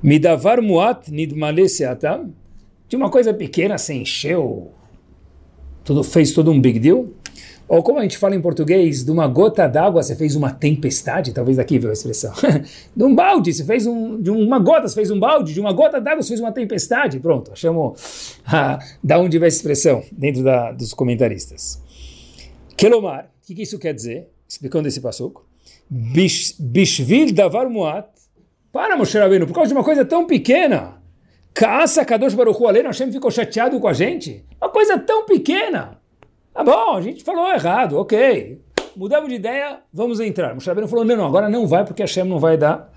Midavar 0.04 0.62
muat 0.62 1.10
nidmale 1.10 1.70
seatam. 1.70 2.34
De 2.90 2.96
uma 2.96 3.10
coisa 3.10 3.34
pequena, 3.34 3.78
você 3.78 3.94
encheu, 3.94 4.72
tudo, 5.84 6.04
fez 6.04 6.34
todo 6.34 6.52
um 6.52 6.60
big 6.60 6.80
deal. 6.80 7.08
Ou 7.68 7.84
como 7.84 8.00
a 8.00 8.02
gente 8.02 8.18
fala 8.18 8.36
em 8.36 8.42
português, 8.42 9.06
de 9.06 9.12
uma 9.12 9.28
gota 9.28 9.68
d'água 9.68 10.02
você 10.02 10.16
fez 10.16 10.36
uma 10.36 10.52
tempestade, 10.52 11.32
talvez 11.32 11.60
aqui 11.60 11.78
veio 11.78 11.92
a 11.92 11.94
expressão. 11.94 12.34
de 12.96 13.04
um 13.04 13.16
balde, 13.16 13.54
você 13.54 13.64
fez 13.64 13.86
um, 13.86 14.20
de 14.20 14.32
uma 14.32 14.58
gota 14.58 14.88
você 14.88 14.96
fez 14.96 15.12
um 15.12 15.20
balde, 15.20 15.54
de 15.54 15.62
uma 15.62 15.72
gota 15.72 16.02
d'água 16.02 16.24
você 16.24 16.30
fez 16.30 16.40
uma 16.40 16.52
tempestade. 16.52 17.20
Pronto, 17.20 17.52
chamo 17.56 17.96
ah, 18.46 18.80
da 19.04 19.20
onde 19.20 19.38
veio 19.38 19.48
essa 19.48 19.58
expressão, 19.58 20.04
dentro 20.12 20.44
da, 20.44 20.72
dos 20.72 20.94
comentaristas. 20.94 21.82
Kelomar, 22.76 23.30
o 23.44 23.48
que, 23.48 23.54
que, 23.56 23.62
isso 23.62 23.78
quer 23.78 23.94
dizer? 23.94 24.28
Explicando 24.48 24.88
esse 24.88 25.00
passuco. 25.00 25.49
Bishvil 25.90 27.34
davar 27.34 27.70
muat, 27.70 28.08
para 28.72 28.96
Moshe 28.96 29.18
Rabbeinu, 29.18 29.48
por 29.48 29.54
causa 29.54 29.70
de 29.70 29.74
uma 29.74 29.84
coisa 29.84 30.06
tão 30.06 30.26
pequena. 30.26 31.02
Caça 31.54 32.06
Kadosh 32.06 32.36
Baruch 32.36 32.62
Hu 32.62 32.68
Hashem 32.68 33.12
ficou 33.12 33.32
chateado 33.32 33.80
com 33.80 33.88
a 33.88 33.94
gente. 33.94 34.46
Uma 34.62 34.70
coisa 34.70 34.98
tão 34.98 35.26
pequena. 35.26 36.00
Tá 36.54 36.64
bom, 36.64 36.96
a 36.96 37.02
gente 37.02 37.24
falou 37.24 37.52
errado, 37.52 37.98
ok. 37.98 38.62
Mudamos 38.96 39.30
de 39.30 39.36
ideia, 39.36 39.80
vamos 39.92 40.20
entrar. 40.20 40.54
Moshe 40.54 40.68
Rabbeinu 40.68 40.88
falou, 40.88 41.06
não, 41.06 41.16
não, 41.16 41.26
agora 41.26 41.50
não 41.50 41.66
vai 41.66 41.84
porque 41.84 42.04
Hashem 42.04 42.24
não 42.24 42.40
vai 42.40 42.58
dar 42.58 42.94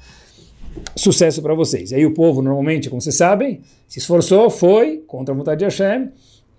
sucesso 0.96 1.42
para 1.42 1.54
vocês. 1.54 1.90
E 1.90 1.94
aí 1.94 2.06
o 2.06 2.14
povo, 2.14 2.42
normalmente, 2.42 2.88
como 2.88 3.00
vocês 3.00 3.16
sabem, 3.16 3.62
se 3.88 3.98
esforçou, 3.98 4.50
foi 4.50 4.98
contra 5.06 5.34
a 5.34 5.36
vontade 5.36 5.58
de 5.58 5.64
Hashem 5.64 6.10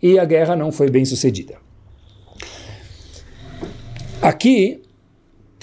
e 0.02 0.20
a 0.20 0.26
guerra 0.26 0.56
não 0.56 0.72
foi 0.72 0.90
bem 0.90 1.06
sucedida. 1.06 1.56
Aqui 4.22 4.83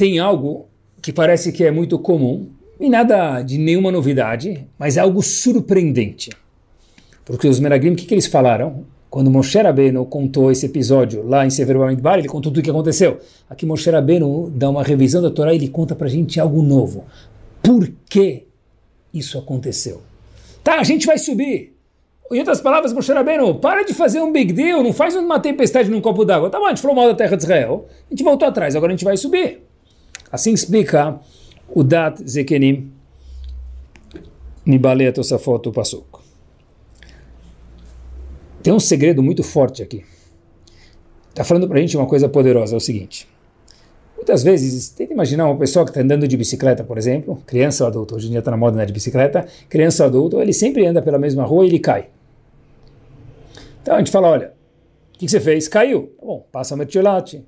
tem 0.01 0.19
algo 0.19 0.67
que 1.03 1.13
parece 1.13 1.53
que 1.53 1.63
é 1.63 1.71
muito 1.71 1.99
comum, 1.99 2.49
e 2.81 2.89
nada 2.89 3.43
de 3.43 3.59
nenhuma 3.59 3.93
novidade, 3.93 4.67
mas 4.79 4.97
é 4.97 5.01
algo 5.01 5.23
surpreendente. 5.23 6.31
Porque 7.23 7.47
os 7.47 7.61
Meraglim, 7.61 7.93
o 7.93 7.97
que, 7.97 8.07
que 8.07 8.15
eles 8.15 8.27
falaram? 8.27 8.87
Quando 9.11 9.31
Moshe 9.31 9.59
Rabbeinu 9.59 10.07
contou 10.07 10.51
esse 10.51 10.65
episódio 10.65 11.23
lá 11.23 11.45
em 11.45 11.51
Sefer 11.51 11.77
Bamidbar, 11.77 12.19
ele 12.19 12.29
contou 12.29 12.51
tudo 12.51 12.61
o 12.61 12.63
que 12.63 12.71
aconteceu. 12.71 13.21
Aqui 13.51 13.67
Moshe 13.67 13.91
Rabbeinu 13.91 14.51
dá 14.51 14.71
uma 14.71 14.83
revisão 14.83 15.21
da 15.21 15.31
Torá 15.31 15.53
e 15.53 15.57
ele 15.57 15.69
conta 15.69 15.95
pra 15.95 16.09
gente 16.09 16.41
algo 16.41 16.63
novo. 16.63 17.05
Por 17.63 17.87
que 18.09 18.45
isso 19.13 19.37
aconteceu? 19.37 20.01
Tá, 20.65 20.81
a 20.81 20.83
gente 20.83 21.07
vai 21.07 21.19
subir. 21.19 21.77
Em 22.33 22.39
outras 22.39 22.63
palavras, 22.63 22.95
Moshe 22.95 23.13
Rabbeinu, 23.13 23.57
para 23.57 23.83
de 23.83 23.93
fazer 23.93 24.23
um 24.23 24.33
big 24.33 24.55
deal, 24.55 24.83
não 24.83 24.95
faz 24.95 25.15
uma 25.15 25.39
tempestade 25.39 25.91
num 25.91 26.01
copo 26.01 26.25
d'água. 26.25 26.49
Tá 26.49 26.59
bom, 26.59 26.65
a 26.65 26.71
gente 26.71 26.81
falou 26.81 26.97
mal 26.97 27.07
da 27.07 27.15
terra 27.15 27.37
de 27.37 27.43
Israel, 27.43 27.87
a 28.07 28.15
gente 28.15 28.25
voltou 28.25 28.49
atrás, 28.49 28.75
agora 28.75 28.95
a 28.95 28.97
gente 28.97 29.05
vai 29.05 29.19
subir. 29.19 29.69
Assim 30.31 30.53
explica 30.53 31.19
o 31.69 31.83
Dat 31.83 32.23
Zekenim 32.27 32.93
Nibale 34.65 35.11
Tosafot 35.13 35.71
Pasuk. 35.73 36.21
Tem 38.63 38.73
um 38.73 38.81
segredo 38.81 39.23
muito 39.23 39.43
forte 39.43 39.83
aqui. 39.83 40.05
Está 41.31 41.45
falando 41.45 41.67
para 41.67 41.79
a 41.79 41.81
gente 41.81 41.97
uma 41.97 42.07
coisa 42.07 42.29
poderosa, 42.29 42.75
é 42.75 42.77
o 42.77 42.81
seguinte. 42.81 43.27
Muitas 44.17 44.43
vezes, 44.43 44.91
tenta 44.91 45.15
imaginar 45.15 45.47
uma 45.47 45.57
pessoa 45.57 45.85
que 45.85 45.91
está 45.93 46.03
andando 46.03 46.29
de 46.29 46.37
bicicleta, 46.37 46.85
por 46.85 46.99
exemplo, 46.99 47.43
criança 47.47 47.85
ou 47.85 47.89
adulto, 47.89 48.15
hoje 48.15 48.27
em 48.27 48.31
dia 48.31 48.41
está 48.41 48.51
na 48.51 48.57
moda 48.57 48.75
andar 48.75 48.85
de 48.85 48.93
bicicleta, 48.93 49.47
criança 49.69 50.03
ou 50.03 50.09
adulto, 50.09 50.41
ele 50.43 50.53
sempre 50.53 50.85
anda 50.85 51.01
pela 51.01 51.19
mesma 51.19 51.43
rua 51.45 51.65
e 51.65 51.69
ele 51.69 51.79
cai. 51.79 52.11
Então 53.81 53.95
a 53.95 53.99
gente 53.99 54.11
fala, 54.11 54.29
olha, 54.29 54.53
o 55.15 55.19
que, 55.19 55.25
que, 55.25 55.31
você 55.31 55.41
fez? 55.41 55.69
Caiu. 55.69 56.13
Tá 56.19 56.27
bom, 56.27 56.47
passa 56.53 56.75
a 56.75 56.77
mertiolate. 56.77 57.43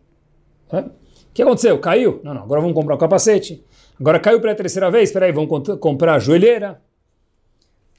O 1.32 1.34
que 1.34 1.42
aconteceu? 1.42 1.78
Caiu? 1.78 2.20
Não, 2.22 2.34
não, 2.34 2.42
agora 2.42 2.60
vamos 2.60 2.74
comprar 2.74 2.92
o 2.92 2.96
um 2.96 3.00
capacete. 3.00 3.64
Agora 3.98 4.20
caiu 4.20 4.38
pela 4.38 4.54
terceira 4.54 4.90
vez, 4.90 5.08
espera 5.08 5.24
aí, 5.24 5.32
vamos 5.32 5.48
comprar 5.78 6.16
a 6.16 6.18
joelheira. 6.18 6.78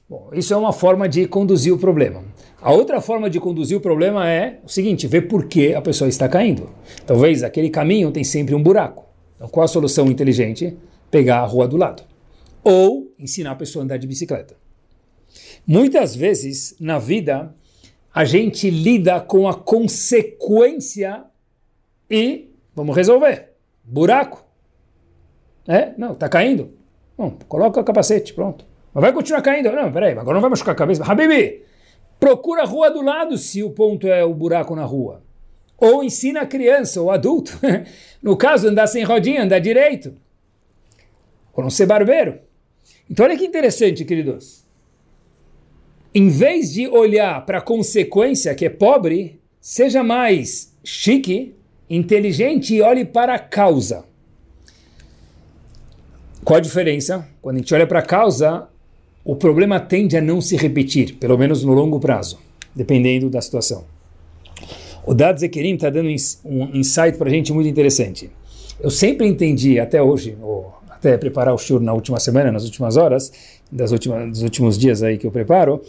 Bom, 0.08 0.30
isso 0.32 0.54
é 0.54 0.56
uma 0.56 0.72
forma 0.72 1.08
de 1.08 1.26
conduzir 1.26 1.74
o 1.74 1.78
problema. 1.78 2.22
A 2.62 2.72
outra 2.72 3.00
forma 3.00 3.28
de 3.28 3.40
conduzir 3.40 3.76
o 3.76 3.80
problema 3.80 4.30
é 4.30 4.60
o 4.64 4.68
seguinte: 4.68 5.08
ver 5.08 5.22
por 5.22 5.46
que 5.46 5.74
a 5.74 5.82
pessoa 5.82 6.08
está 6.08 6.28
caindo. 6.28 6.70
Talvez 7.04 7.42
aquele 7.42 7.70
caminho 7.70 8.12
tem 8.12 8.22
sempre 8.22 8.54
um 8.54 8.62
buraco. 8.62 9.04
Então, 9.34 9.48
qual 9.48 9.64
a 9.64 9.68
solução 9.68 10.06
inteligente? 10.06 10.76
Pegar 11.10 11.40
a 11.40 11.44
rua 11.44 11.66
do 11.66 11.76
lado. 11.76 12.04
Ou 12.62 13.12
ensinar 13.18 13.50
a 13.50 13.56
pessoa 13.56 13.82
a 13.82 13.84
andar 13.84 13.96
de 13.96 14.06
bicicleta. 14.06 14.54
Muitas 15.66 16.14
vezes, 16.14 16.76
na 16.78 17.00
vida, 17.00 17.52
a 18.14 18.24
gente 18.24 18.70
lida 18.70 19.20
com 19.20 19.48
a 19.48 19.54
consequência 19.54 21.24
e 22.08 22.53
vamos 22.74 22.96
resolver. 22.96 23.52
Buraco. 23.82 24.44
É? 25.66 25.92
Não, 25.96 26.12
está 26.12 26.28
caindo? 26.28 26.72
Bom, 27.16 27.36
coloca 27.48 27.80
o 27.80 27.84
capacete, 27.84 28.34
pronto. 28.34 28.66
Mas 28.92 29.02
vai 29.02 29.12
continuar 29.12 29.42
caindo. 29.42 29.70
Não, 29.72 29.92
peraí, 29.92 30.12
agora 30.12 30.34
não 30.34 30.40
vai 30.40 30.50
machucar 30.50 30.74
a 30.74 30.78
cabeça. 30.78 31.04
Habibi, 31.04 31.62
procura 32.18 32.62
a 32.62 32.66
rua 32.66 32.90
do 32.90 33.02
lado 33.02 33.36
se 33.38 33.62
o 33.62 33.70
ponto 33.70 34.06
é 34.06 34.24
o 34.24 34.34
buraco 34.34 34.74
na 34.74 34.84
rua. 34.84 35.22
Ou 35.76 36.04
ensina 36.04 36.42
a 36.42 36.46
criança 36.46 37.00
ou 37.00 37.10
adulto, 37.10 37.58
no 38.22 38.36
caso, 38.36 38.68
andar 38.68 38.86
sem 38.86 39.04
rodinha, 39.04 39.42
andar 39.42 39.58
direito. 39.58 40.14
Ou 41.52 41.62
não 41.62 41.70
ser 41.70 41.86
barbeiro. 41.86 42.38
Então 43.10 43.26
olha 43.26 43.36
que 43.36 43.44
interessante, 43.44 44.04
queridos. 44.04 44.64
Em 46.14 46.28
vez 46.28 46.72
de 46.72 46.86
olhar 46.86 47.44
para 47.44 47.58
a 47.58 47.62
consequência, 47.62 48.54
que 48.54 48.64
é 48.64 48.70
pobre, 48.70 49.40
seja 49.60 50.02
mais 50.02 50.72
chique, 50.84 51.56
inteligente 51.88 52.74
e 52.74 52.82
olhe 52.82 53.04
para 53.04 53.34
a 53.34 53.38
causa. 53.38 54.04
Qual 56.44 56.56
a 56.56 56.60
diferença? 56.60 57.26
Quando 57.40 57.56
a 57.56 57.58
gente 57.60 57.74
olha 57.74 57.86
para 57.86 58.00
a 58.00 58.02
causa, 58.02 58.68
o 59.24 59.34
problema 59.34 59.80
tende 59.80 60.16
a 60.16 60.20
não 60.20 60.40
se 60.40 60.56
repetir, 60.56 61.14
pelo 61.14 61.38
menos 61.38 61.64
no 61.64 61.72
longo 61.72 61.98
prazo, 61.98 62.38
dependendo 62.74 63.30
da 63.30 63.40
situação. 63.40 63.84
O 65.06 65.14
Dad 65.14 65.38
Zekerim 65.38 65.74
está 65.74 65.90
dando 65.90 66.08
um 66.44 66.76
insight 66.76 67.16
para 67.16 67.28
a 67.28 67.32
gente 67.32 67.52
muito 67.52 67.68
interessante. 67.68 68.30
Eu 68.80 68.90
sempre 68.90 69.26
entendi, 69.26 69.78
até 69.78 70.02
hoje, 70.02 70.36
ou 70.42 70.74
até 70.88 71.16
preparar 71.16 71.54
o 71.54 71.58
shur 71.58 71.80
na 71.80 71.92
última 71.92 72.18
semana, 72.18 72.50
nas 72.50 72.64
últimas 72.64 72.96
horas, 72.96 73.32
das 73.70 73.92
últimas, 73.92 74.30
dos 74.30 74.42
últimos 74.42 74.78
dias 74.78 75.02
aí 75.02 75.18
que 75.18 75.26
eu 75.26 75.30
preparo, 75.30 75.82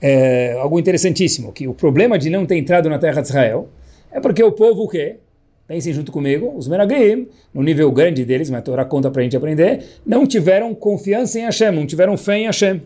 é 0.00 0.56
algo 0.60 0.78
interessantíssimo, 0.78 1.52
que 1.52 1.66
o 1.66 1.74
problema 1.74 2.18
de 2.18 2.28
não 2.28 2.44
ter 2.44 2.56
entrado 2.56 2.88
na 2.88 2.98
terra 2.98 3.20
de 3.20 3.28
Israel 3.28 3.68
é 4.10 4.20
porque 4.20 4.42
o 4.42 4.52
povo 4.52 4.84
o 4.84 4.88
quê? 4.88 5.16
Pensem 5.66 5.92
junto 5.92 6.12
comigo, 6.12 6.52
os 6.56 6.68
Meraglim, 6.68 7.28
no 7.52 7.60
nível 7.60 7.90
grande 7.90 8.24
deles, 8.24 8.48
mas 8.48 8.60
a 8.60 8.62
Torá 8.62 8.84
conta 8.84 9.10
para 9.10 9.20
a 9.20 9.24
gente 9.24 9.36
aprender, 9.36 9.84
não 10.06 10.24
tiveram 10.24 10.72
confiança 10.74 11.40
em 11.40 11.42
Hashem, 11.42 11.72
não 11.72 11.84
tiveram 11.84 12.16
fé 12.16 12.38
em 12.38 12.46
Hashem. 12.46 12.82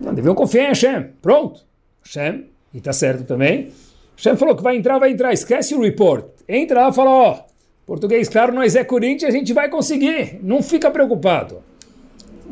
Não 0.00 0.12
deviam 0.12 0.34
confiar 0.34 0.64
em 0.64 0.68
Hashem. 0.68 1.06
Pronto. 1.22 1.60
Hashem, 2.02 2.46
e 2.74 2.78
está 2.78 2.92
certo 2.92 3.24
também. 3.24 3.68
Hashem 4.16 4.36
falou 4.36 4.56
que 4.56 4.62
vai 4.62 4.76
entrar, 4.76 4.98
vai 4.98 5.12
entrar. 5.12 5.32
Esquece 5.32 5.74
o 5.74 5.80
report. 5.80 6.26
Entra 6.48 6.82
lá 6.82 6.88
e 6.88 6.92
fala, 6.92 7.10
ó, 7.10 7.38
português 7.86 8.28
claro, 8.28 8.52
nós 8.52 8.74
é 8.74 8.82
Corinthians, 8.82 9.32
a 9.32 9.36
gente 9.36 9.52
vai 9.52 9.68
conseguir. 9.68 10.40
Não 10.42 10.62
fica 10.62 10.90
preocupado. 10.90 11.62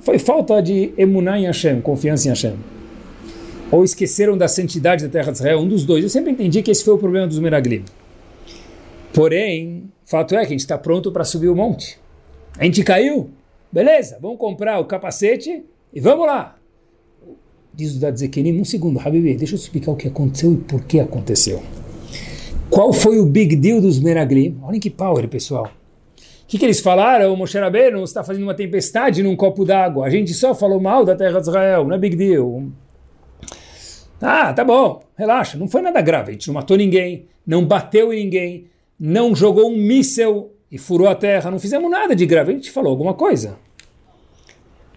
Foi 0.01 0.19
falta 0.19 0.63
de 0.63 0.93
emuná 0.97 1.41
em 1.41 1.47
Hashem, 1.47 1.81
confiança 1.81 2.29
em 2.29 2.31
Hashem. 2.31 2.55
Ou 3.71 3.83
esqueceram 3.83 4.39
da 4.39 4.47
santidade 4.47 5.05
da 5.05 5.11
terra 5.11 5.33
de 5.33 5.39
Israel, 5.39 5.59
um 5.59 5.69
dos 5.69 5.85
dois. 5.85 6.05
Eu 6.05 6.11
sempre 6.11 6.31
entendi 6.31 6.63
que 6.63 6.71
esse 6.71 6.85
foi 6.85 6.95
o 6.95 6.99
problema 6.99 7.27
dos 7.27 7.39
Meraglim. 7.39 7.85
Porém, 9.13 9.91
fato 10.05 10.35
é 10.35 10.41
que 10.41 10.47
a 10.47 10.51
gente 10.51 10.61
está 10.61 10.79
pronto 10.79 11.11
para 11.11 11.25
subir 11.25 11.49
o 11.49 11.57
monte. 11.57 11.99
A 12.59 12.65
gente 12.65 12.83
caiu, 12.83 13.31
beleza, 13.71 14.19
vamos 14.21 14.39
comprar 14.39 14.79
o 14.79 14.85
capacete 14.85 15.65
e 15.93 16.01
vamos 16.01 16.27
lá. 16.27 16.57
Diz 17.73 17.95
o 17.95 18.01
Dadzekenim, 18.01 18.61
um 18.61 18.65
segundo, 18.65 18.99
Habibi, 18.99 19.37
deixa 19.37 19.55
eu 19.55 19.59
explicar 19.59 19.93
o 19.93 19.97
que 19.97 20.09
aconteceu 20.09 20.53
e 20.53 20.57
por 20.57 20.83
que 20.85 20.99
aconteceu. 20.99 21.63
Qual 22.71 22.93
foi 22.93 23.19
o 23.19 23.25
big 23.25 23.57
deal 23.57 23.81
dos 23.81 23.99
Meraglim? 23.99 24.59
Olhem 24.63 24.81
que 24.81 24.91
power, 24.91 25.27
pessoal. 25.29 25.67
O 25.67 26.47
que, 26.47 26.59
que 26.59 26.65
eles 26.65 26.81
falaram? 26.81 27.33
O 27.33 27.37
Moshe 27.37 27.59
Rabbeinu 27.59 28.03
está 28.03 28.25
fazendo 28.25 28.43
uma 28.43 28.55
tempestade 28.55 29.23
num 29.23 29.37
copo 29.37 29.65
d'água. 29.65 30.07
A 30.07 30.11
gente 30.11 30.33
só 30.35 30.55
falou 30.55 30.81
mal 30.81 31.05
da 31.05 31.15
terra 31.15 31.41
de 31.41 31.49
Israel, 31.49 31.85
não 31.85 31.95
é 31.95 31.99
big 31.99 32.17
deal. 32.17 32.65
Ah, 34.21 34.53
tá 34.53 34.65
bom, 34.65 35.01
relaxa, 35.17 35.57
não 35.57 35.69
foi 35.69 35.81
nada 35.81 36.01
grave. 36.01 36.31
A 36.31 36.33
gente 36.33 36.49
não 36.49 36.55
matou 36.55 36.77
ninguém, 36.77 37.27
não 37.47 37.65
bateu 37.65 38.13
em 38.13 38.25
ninguém, 38.25 38.67
não 38.99 39.35
jogou 39.35 39.71
um 39.71 39.77
míssel 39.77 40.53
e 40.71 40.77
furou 40.77 41.09
a 41.09 41.15
terra, 41.15 41.51
não 41.51 41.59
fizemos 41.59 41.91
nada 41.91 42.15
de 42.17 42.27
grave. 42.27 42.53
A 42.53 42.55
gente 42.55 42.71
falou 42.71 42.91
alguma 42.91 43.15
coisa. 43.15 43.59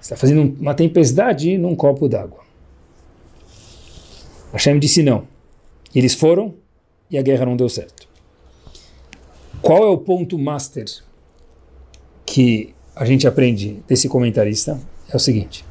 Está 0.02 0.16
fazendo 0.16 0.56
uma 0.60 0.74
tempestade 0.74 1.58
num 1.58 1.76
copo 1.76 2.10
d'água. 2.10 2.42
Hashem 4.52 4.80
disse 4.80 5.04
não. 5.04 5.28
Eles 5.94 6.14
foram 6.14 6.56
e 7.10 7.18
a 7.18 7.22
guerra 7.22 7.46
não 7.46 7.56
deu 7.56 7.70
certo. 7.70 8.08
Qual 9.62 9.84
é 9.84 9.88
o 9.88 9.98
ponto 9.98 10.40
master 10.40 10.86
que 12.26 12.74
a 12.96 13.06
gente 13.06 13.28
aprende 13.28 13.84
desse 13.88 14.10
comentarista? 14.10 14.80
É 15.08 15.16
o 15.16 15.20
seguinte. 15.20 15.64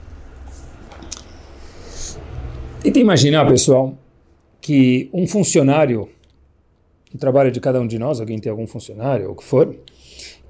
Tenta 2.83 2.99
imaginar, 2.99 3.47
pessoal, 3.47 3.95
que 4.61 5.11
um 5.13 5.27
funcionário 5.27 6.09
o 7.15 7.19
trabalho 7.19 7.51
de 7.51 7.61
cada 7.61 7.81
um 7.81 7.87
de 7.87 7.99
nós, 7.99 8.21
alguém 8.21 8.39
tem 8.39 8.51
algum 8.51 8.67
funcionário 8.67 9.27
ou 9.27 9.33
o 9.33 9.37
que 9.37 9.45
for, 9.45 9.75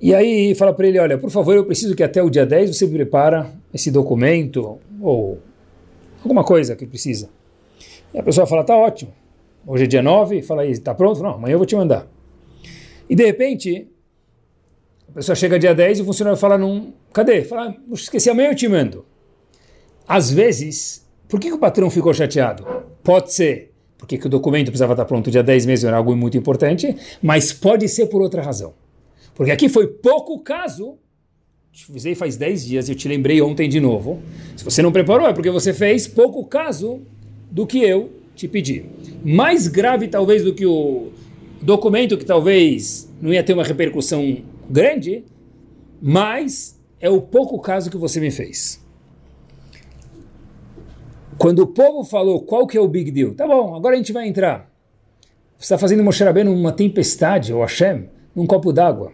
E 0.01 0.15
aí 0.15 0.55
fala 0.55 0.73
para 0.73 0.87
ele, 0.87 0.99
olha, 0.99 1.19
por 1.19 1.31
favor, 1.31 1.55
eu 1.55 1.65
preciso 1.65 1.95
que 1.95 2.03
até 2.03 2.23
o 2.23 2.31
dia 2.31 2.47
10 2.47 2.77
você 2.77 2.87
prepara 2.87 3.53
esse 3.73 3.91
documento 3.91 4.79
ou 5.01 5.39
alguma 6.23 6.43
coisa 6.43 6.75
que 6.75 6.87
precisa. 6.87 7.29
E 8.13 8.19
a 8.19 8.23
pessoa 8.23 8.47
fala, 8.47 8.65
tá 8.65 8.77
ótimo. 8.77 9.13
Hoje 9.67 9.85
é 9.85 9.87
dia 9.87 10.03
9, 10.03 10.43
fala 10.43 10.63
aí, 10.63 10.79
tá 10.79 10.95
pronto? 10.95 11.23
Não, 11.23 11.35
amanhã 11.35 11.53
eu 11.53 11.59
vou 11.59 11.67
te 11.67 11.77
mandar. 11.77 12.07
E 13.09 13.15
de 13.15 13.25
repente, 13.25 13.89
a 15.09 15.13
pessoa 15.13 15.37
chega 15.37 15.59
dia 15.59 15.75
10 15.75 15.99
e 15.99 16.03
o 16.03 16.05
funcionário 16.05 16.39
fala, 16.39 16.57
num, 16.57 16.93
cadê? 17.13 17.43
Fala, 17.43 17.77
esqueci, 17.93 18.31
amanhã 18.31 18.51
eu 18.51 18.55
te 18.55 18.69
mando. 18.69 19.05
Às 20.09 20.31
vezes, 20.31 21.07
por 21.29 21.39
que, 21.39 21.49
que 21.49 21.55
o 21.55 21.59
patrão 21.59 21.91
ficou 21.91 22.15
chateado? 22.15 22.67
Pode 23.03 23.33
ser 23.33 23.70
porque 24.01 24.27
o 24.27 24.31
documento 24.31 24.69
precisava 24.69 24.95
estar 24.95 25.05
pronto 25.05 25.31
dia 25.31 25.43
10 25.43 25.67
meses, 25.67 25.85
era 25.85 25.99
algo 25.99 26.17
muito 26.17 26.37
importante, 26.37 26.97
mas 27.23 27.53
pode 27.53 27.87
ser 27.87 28.07
por 28.07 28.23
outra 28.23 28.41
razão. 28.41 28.73
Porque 29.35 29.53
aqui 29.53 29.69
foi 29.69 29.87
pouco 29.87 30.41
caso. 30.41 30.99
Te 31.71 31.87
avisei 31.89 32.15
faz 32.15 32.37
10 32.37 32.67
dias 32.67 32.89
e 32.89 32.93
eu 32.93 32.97
te 32.97 33.07
lembrei 33.07 33.41
ontem 33.43 33.69
de 33.69 33.79
novo. 33.79 34.21
Se 34.57 34.65
você 34.65 34.83
não 34.83 34.91
preparou, 34.91 35.29
é 35.29 35.33
porque 35.33 35.51
você 35.51 35.73
fez 35.73 36.09
pouco 36.09 36.45
caso 36.47 37.03
do 37.51 37.67
que 37.67 37.83
eu 37.83 38.11
te 38.35 38.49
pedi. 38.49 38.87
Mais 39.23 39.69
grave, 39.69 40.09
talvez, 40.09 40.43
do 40.43 40.55
que 40.55 40.65
o 40.65 41.13
documento, 41.61 42.17
que 42.17 42.25
talvez 42.25 43.09
não 43.21 43.33
ia 43.33 43.43
ter 43.43 43.53
uma 43.53 43.65
repercussão 43.65 44.39
grande, 44.69 45.25
mas 46.01 46.81
é 46.99 47.11
o 47.11 47.21
pouco 47.21 47.61
caso 47.61 47.91
que 47.91 47.99
você 47.99 48.19
me 48.19 48.31
fez. 48.31 48.81
Quando 51.41 51.61
o 51.61 51.67
povo 51.67 52.05
falou 52.05 52.43
qual 52.43 52.67
que 52.67 52.77
é 52.77 52.81
o 52.83 52.87
big 52.87 53.11
deal, 53.11 53.33
tá 53.33 53.47
bom, 53.47 53.75
agora 53.75 53.95
a 53.95 53.97
gente 53.97 54.13
vai 54.13 54.29
entrar. 54.29 54.71
Você 55.57 55.65
está 55.65 55.79
fazendo 55.79 56.05
Moshe 56.05 56.23
Rabbeinu 56.23 56.55
numa 56.55 56.71
tempestade, 56.71 57.51
ou 57.51 57.63
Hashem, 57.63 58.11
num 58.37 58.47
copo 58.47 58.71
d'água. 58.75 59.11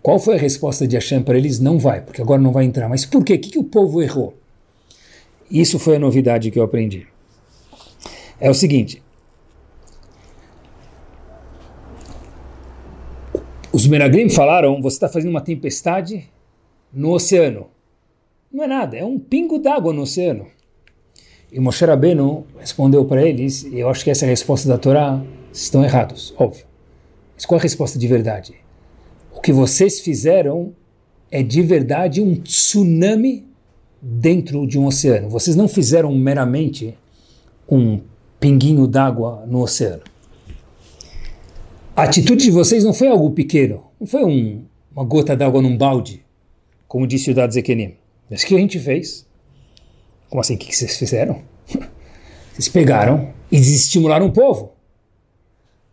Qual 0.00 0.18
foi 0.18 0.36
a 0.36 0.38
resposta 0.38 0.88
de 0.88 0.96
Hashem 0.96 1.22
para 1.22 1.36
eles? 1.36 1.60
Não 1.60 1.78
vai, 1.78 2.00
porque 2.00 2.22
agora 2.22 2.40
não 2.40 2.50
vai 2.50 2.64
entrar. 2.64 2.88
Mas 2.88 3.04
por 3.04 3.22
quê? 3.22 3.34
O 3.34 3.38
que, 3.38 3.50
que 3.50 3.58
o 3.58 3.64
povo 3.64 4.00
errou? 4.00 4.32
Isso 5.50 5.78
foi 5.78 5.96
a 5.96 5.98
novidade 5.98 6.50
que 6.50 6.58
eu 6.58 6.64
aprendi. 6.64 7.06
É 8.40 8.48
o 8.48 8.54
seguinte. 8.54 9.02
Os 13.70 13.86
Meraglim 13.86 14.30
falaram, 14.30 14.80
você 14.80 14.96
está 14.96 15.10
fazendo 15.10 15.28
uma 15.28 15.42
tempestade 15.42 16.26
no 16.90 17.12
oceano. 17.12 17.66
Não 18.50 18.64
é 18.64 18.66
nada, 18.66 18.96
é 18.96 19.04
um 19.04 19.18
pingo 19.18 19.58
d'água 19.58 19.92
no 19.92 20.00
oceano. 20.00 20.55
E 21.56 21.58
Moshe 21.58 21.86
Rabbeinu 21.86 22.44
respondeu 22.58 23.02
para 23.06 23.26
eles, 23.26 23.62
e 23.62 23.78
eu 23.78 23.88
acho 23.88 24.04
que 24.04 24.10
essa 24.10 24.26
é 24.26 24.28
a 24.28 24.28
resposta 24.28 24.68
da 24.68 24.76
Torá, 24.76 25.24
estão 25.50 25.82
errados, 25.82 26.34
óbvio. 26.36 26.66
Mas 27.34 27.46
qual 27.46 27.56
é 27.56 27.60
a 27.60 27.62
resposta 27.62 27.98
de 27.98 28.06
verdade? 28.06 28.54
O 29.34 29.40
que 29.40 29.54
vocês 29.54 30.00
fizeram 30.00 30.74
é 31.30 31.42
de 31.42 31.62
verdade 31.62 32.20
um 32.20 32.34
tsunami 32.34 33.46
dentro 34.02 34.66
de 34.66 34.78
um 34.78 34.84
oceano. 34.84 35.30
Vocês 35.30 35.56
não 35.56 35.66
fizeram 35.66 36.14
meramente 36.14 36.94
um 37.66 38.02
pinguinho 38.38 38.86
d'água 38.86 39.42
no 39.46 39.62
oceano. 39.62 40.02
A 41.96 42.02
atitude 42.02 42.44
de 42.44 42.50
vocês 42.50 42.84
não 42.84 42.92
foi 42.92 43.08
algo 43.08 43.30
pequeno, 43.30 43.82
não 43.98 44.06
foi 44.06 44.26
um, 44.26 44.62
uma 44.94 45.04
gota 45.04 45.34
d'água 45.34 45.62
num 45.62 45.74
balde, 45.74 46.22
como 46.86 47.06
disse 47.06 47.30
o 47.30 47.34
Dad 47.34 47.50
Zekenim. 47.50 47.94
Mas 48.28 48.42
o 48.42 48.46
que 48.46 48.54
a 48.54 48.58
gente 48.58 48.78
fez? 48.78 49.25
Como 50.36 50.42
assim? 50.42 50.56
O 50.56 50.58
que 50.58 50.76
vocês 50.76 50.98
fizeram? 50.98 51.42
Vocês 52.52 52.68
pegaram 52.68 53.32
e 53.50 53.56
desestimularam 53.56 54.26
o 54.26 54.32
povo. 54.32 54.74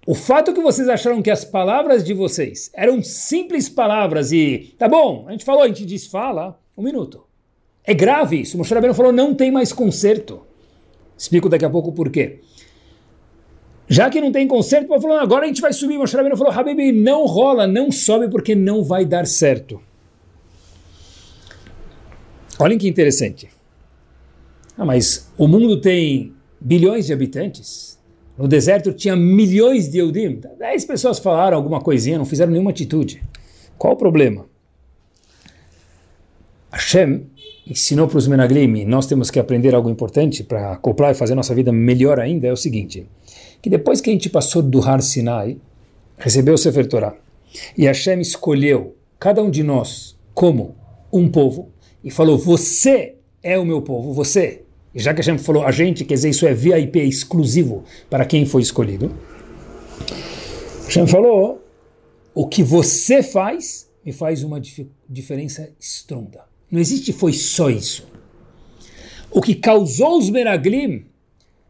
O 0.06 0.14
fato 0.14 0.52
é 0.52 0.54
que 0.54 0.62
vocês 0.62 0.90
acharam 0.90 1.22
que 1.22 1.32
as 1.32 1.46
palavras 1.46 2.04
de 2.04 2.14
vocês 2.14 2.70
eram 2.74 3.02
simples 3.02 3.70
palavras 3.70 4.34
e, 4.34 4.76
tá 4.78 4.88
bom, 4.88 5.26
a 5.28 5.32
gente 5.32 5.46
falou, 5.46 5.64
a 5.64 5.68
gente 5.68 5.86
desfala, 5.86 6.60
um 6.78 6.84
minuto. 6.84 7.26
É 7.86 7.94
grave 7.94 8.42
isso. 8.42 8.58
Moshe 8.58 8.74
Rabbeinu 8.74 8.94
falou, 8.94 9.14
não 9.14 9.34
tem 9.34 9.50
mais 9.50 9.72
conserto. 9.72 10.46
Explico 11.18 11.48
daqui 11.48 11.64
a 11.64 11.70
pouco 11.70 11.94
por 11.94 12.10
quê. 12.10 12.42
Já 13.88 14.10
que 14.10 14.20
não 14.20 14.32
tem 14.32 14.46
conserto, 14.46 14.92
ele 14.92 15.02
falou, 15.02 15.20
agora 15.20 15.46
a 15.46 15.48
gente 15.48 15.62
vai 15.62 15.72
subir. 15.72 15.98
Moshe 15.98 16.16
Rabbeinu 16.16 16.36
falou, 16.36 16.52
Habibi, 16.52 16.92
não 16.92 17.26
rola, 17.26 17.66
não 17.66 17.90
sobe 17.92 18.30
porque 18.30 18.56
não 18.56 18.84
vai 18.84 19.06
dar 19.06 19.26
certo. 19.26 19.82
Olhem 22.60 22.78
que 22.78 22.90
interessante. 22.90 23.54
Ah, 24.78 24.86
mas 24.86 25.32
o 25.38 25.48
mundo 25.48 25.80
tem 25.80 26.34
bilhões 26.60 27.06
de 27.06 27.14
habitantes. 27.14 28.00
No 28.38 28.48
deserto 28.48 28.92
tinha 28.94 29.16
milhões 29.16 29.90
de 29.90 30.00
Eudim. 30.00 30.42
Dez 30.58 30.86
pessoas 30.86 31.20
falaram 31.20 31.58
alguma 31.58 31.80
coisinha, 31.80 32.18
não 32.18 32.26
fizeram 32.26 32.52
nenhuma 32.52 32.72
atitude. 32.72 33.24
Qual 33.78 33.94
o 33.94 33.98
problema? 33.98 34.46
Hashem 36.72 37.28
ensinou 37.68 38.08
para 38.08 38.18
os 38.18 38.28
Menaglim, 38.28 38.80
e 38.80 38.86
nós 38.86 39.06
temos 39.06 39.30
que 39.30 39.40
aprender 39.40 39.74
algo 39.74 39.90
importante 39.90 40.44
para 40.44 40.74
acoplar 40.74 41.12
e 41.12 41.16
fazer 41.16 41.36
nossa 41.36 41.56
vida 41.56 41.72
melhor 41.72 42.20
ainda, 42.20 42.48
é 42.48 42.52
o 42.52 42.58
seguinte, 42.58 43.08
que 43.62 43.70
depois 43.70 44.02
que 44.02 44.10
a 44.10 44.14
gente 44.14 44.30
passou 44.30 44.62
do 44.62 44.82
Har 44.82 45.02
Sinai, 45.02 45.58
recebeu 46.18 46.56
o 46.56 46.58
Sefer 46.58 46.88
Torah, 46.88 47.16
e 47.78 47.86
Hashem 47.86 48.20
escolheu 48.20 48.96
cada 49.18 49.42
um 49.42 49.50
de 49.50 49.64
nós 49.64 50.18
como 50.34 50.76
um 51.12 51.30
povo, 51.30 51.70
e 52.04 52.12
falou, 52.12 52.38
você 52.38 53.16
é 53.42 53.58
o 53.58 53.66
meu 53.66 53.82
povo, 53.82 54.12
você 54.12 54.63
e 54.94 55.00
já 55.00 55.14
que 55.14 55.22
a 55.22 55.24
gente 55.24 55.42
falou 55.42 55.64
a 55.64 55.72
gente, 55.72 56.06
quer 56.06 56.14
dizer, 56.14 56.30
isso 56.30 56.46
é 56.46 56.54
VIP 56.54 57.00
é 57.00 57.06
exclusivo 57.06 57.84
para 58.10 58.26
quem 58.26 58.46
foi 58.46 58.62
escolhido. 58.62 59.12
Gente 60.88 61.10
falou, 61.10 61.64
o 62.34 62.48
que 62.48 62.62
você 62.62 63.24
faz 63.24 63.90
me 64.06 64.12
faz 64.12 64.44
uma 64.44 64.60
dif 64.60 64.88
diferença 65.10 65.72
estronda. 65.80 66.42
Não 66.70 66.80
existe 66.80 67.14
foi 67.14 67.34
só 67.34 67.70
isso. 67.70 68.08
O 69.32 69.42
que 69.42 69.56
causou 69.56 70.18
os 70.20 70.30
Meraglim 70.30 71.06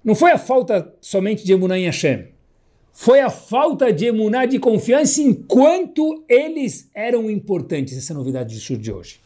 não 0.04 0.16
foi 0.16 0.32
a 0.32 0.38
falta 0.38 0.94
somente 1.00 1.46
de 1.46 1.54
emuná 1.54 1.78
em 1.78 1.86
Hashem. 1.86 2.28
Foi 2.92 3.22
a 3.22 3.30
falta 3.30 3.92
de 3.92 4.06
emuná 4.06 4.46
de 4.46 4.60
confiança 4.60 5.22
enquanto 5.22 6.24
eles 6.28 6.90
eram 6.94 7.30
importantes. 7.30 7.98
Essa 7.98 8.12
é 8.12 8.16
a 8.16 8.18
novidade 8.18 8.54
do 8.54 8.62
show 8.62 8.78
de 8.78 8.92
hoje. 8.92 9.20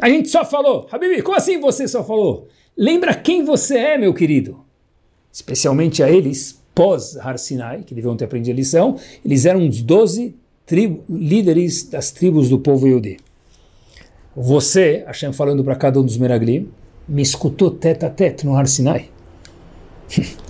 A 0.00 0.08
gente 0.08 0.28
só 0.28 0.44
falou. 0.44 0.86
Habibi, 0.90 1.22
como 1.22 1.36
assim 1.36 1.58
você 1.58 1.86
só 1.86 2.04
falou? 2.04 2.48
Lembra 2.76 3.14
quem 3.14 3.44
você 3.44 3.76
é, 3.76 3.98
meu 3.98 4.12
querido. 4.12 4.64
Especialmente 5.32 6.02
a 6.02 6.10
eles, 6.10 6.60
pós 6.74 7.16
Har 7.16 7.38
Sinai, 7.38 7.82
que 7.82 7.94
deviam 7.94 8.16
ter 8.16 8.24
aprendido 8.24 8.54
a 8.54 8.56
lição, 8.56 8.96
eles 9.24 9.44
eram 9.44 9.66
os 9.68 9.80
doze 9.82 10.34
líderes 11.08 11.84
das 11.84 12.10
tribos 12.10 12.48
do 12.48 12.58
povo 12.58 12.86
Yehudi. 12.86 13.18
Você, 14.34 15.04
Hashem 15.06 15.32
falando 15.32 15.62
para 15.62 15.76
cada 15.76 16.00
um 16.00 16.04
dos 16.04 16.16
Meraglim, 16.16 16.68
me 17.06 17.22
escutou 17.22 17.70
tete 17.70 18.04
a 18.04 18.10
tete 18.10 18.44
no 18.44 18.56
Har 18.56 18.66
Sinai. 18.66 19.10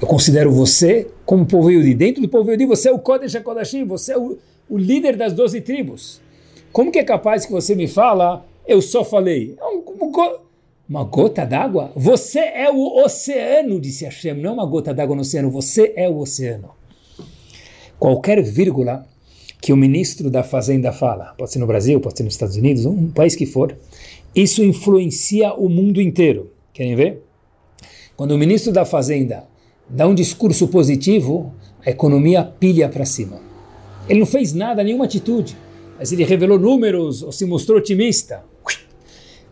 Eu 0.00 0.08
considero 0.08 0.50
você 0.50 1.10
como 1.24 1.46
povo 1.46 1.70
Yehudi. 1.70 1.94
Dentro 1.94 2.22
do 2.22 2.28
povo 2.28 2.48
Yehudi, 2.48 2.66
você 2.66 2.88
é 2.88 2.92
o 2.92 2.98
Kodesh 2.98 3.36
HaKodashim, 3.36 3.84
você 3.84 4.12
é 4.12 4.18
o, 4.18 4.38
o 4.68 4.76
líder 4.76 5.16
das 5.16 5.32
doze 5.32 5.60
tribos. 5.60 6.20
Como 6.72 6.90
que 6.90 6.98
é 6.98 7.04
capaz 7.04 7.44
que 7.44 7.52
você 7.52 7.74
me 7.74 7.86
fala, 7.86 8.44
eu 8.66 8.80
só 8.80 9.04
falei? 9.04 9.56
É 9.58 9.64
um, 9.64 9.78
um, 9.78 10.12
uma 10.90 11.04
gota 11.04 11.46
d'água? 11.46 11.92
Você 11.94 12.40
é 12.40 12.68
o 12.68 13.04
oceano, 13.04 13.80
disse 13.80 14.04
Hashem, 14.04 14.34
não 14.34 14.54
uma 14.54 14.66
gota 14.66 14.92
d'água 14.92 15.14
no 15.14 15.22
oceano, 15.22 15.48
você 15.48 15.92
é 15.94 16.08
o 16.08 16.18
oceano. 16.18 16.70
Qualquer 17.96 18.42
vírgula 18.42 19.06
que 19.62 19.72
o 19.72 19.76
ministro 19.76 20.28
da 20.28 20.42
Fazenda 20.42 20.90
fala, 20.90 21.34
pode 21.38 21.52
ser 21.52 21.60
no 21.60 21.66
Brasil, 21.66 22.00
pode 22.00 22.16
ser 22.16 22.24
nos 22.24 22.34
Estados 22.34 22.56
Unidos, 22.56 22.86
um 22.86 23.08
país 23.08 23.36
que 23.36 23.46
for, 23.46 23.76
isso 24.34 24.64
influencia 24.64 25.54
o 25.54 25.68
mundo 25.68 26.00
inteiro. 26.00 26.50
Querem 26.72 26.96
ver? 26.96 27.22
Quando 28.16 28.32
o 28.32 28.38
ministro 28.38 28.72
da 28.72 28.84
Fazenda 28.84 29.44
dá 29.88 30.08
um 30.08 30.14
discurso 30.14 30.66
positivo, 30.66 31.54
a 31.86 31.90
economia 31.90 32.42
pilha 32.42 32.88
para 32.88 33.04
cima. 33.04 33.40
Ele 34.08 34.18
não 34.18 34.26
fez 34.26 34.52
nada, 34.52 34.82
nenhuma 34.82 35.04
atitude, 35.04 35.56
mas 35.96 36.10
ele 36.10 36.24
revelou 36.24 36.58
números 36.58 37.22
ou 37.22 37.30
se 37.30 37.46
mostrou 37.46 37.78
otimista. 37.78 38.42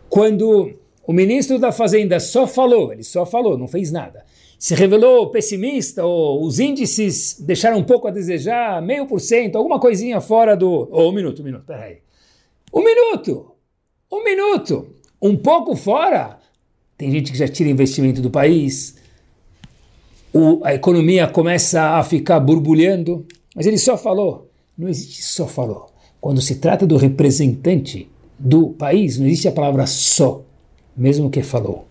Quando 0.09 0.73
o 1.09 1.11
ministro 1.11 1.57
da 1.57 1.71
Fazenda 1.71 2.19
só 2.19 2.45
falou, 2.45 2.93
ele 2.93 3.03
só 3.03 3.25
falou, 3.25 3.57
não 3.57 3.67
fez 3.67 3.91
nada. 3.91 4.23
Se 4.59 4.75
revelou 4.75 5.31
pessimista, 5.31 6.05
ou 6.05 6.43
os 6.43 6.59
índices 6.59 7.35
deixaram 7.39 7.79
um 7.79 7.83
pouco 7.83 8.07
a 8.07 8.11
desejar, 8.11 8.79
meio 8.79 9.07
por 9.07 9.19
cento, 9.19 9.55
alguma 9.55 9.79
coisinha 9.79 10.21
fora 10.21 10.55
do. 10.55 10.87
Oh, 10.91 11.09
um 11.09 11.11
minuto, 11.11 11.41
um 11.41 11.45
minuto, 11.45 11.63
peraí. 11.65 11.97
Um 12.71 12.83
minuto! 12.83 13.53
Um 14.11 14.23
minuto! 14.23 14.85
Um 15.19 15.35
pouco 15.35 15.75
fora. 15.75 16.37
Tem 16.95 17.09
gente 17.09 17.31
que 17.31 17.37
já 17.39 17.47
tira 17.47 17.71
investimento 17.71 18.21
do 18.21 18.29
país, 18.29 18.95
o, 20.31 20.63
a 20.63 20.75
economia 20.75 21.25
começa 21.25 21.97
a 21.97 22.03
ficar 22.03 22.39
borbulhando, 22.39 23.25
mas 23.55 23.65
ele 23.65 23.79
só 23.79 23.97
falou. 23.97 24.47
Não 24.77 24.87
existe 24.87 25.23
só 25.23 25.47
falou. 25.47 25.87
Quando 26.21 26.39
se 26.39 26.57
trata 26.57 26.85
do 26.85 26.97
representante 26.97 28.07
do 28.37 28.69
país, 28.69 29.17
não 29.17 29.25
existe 29.25 29.47
a 29.47 29.51
palavra 29.51 29.87
só 29.87 30.45
mesmo 30.99 31.29
que 31.29 31.41
falou. 31.41 31.87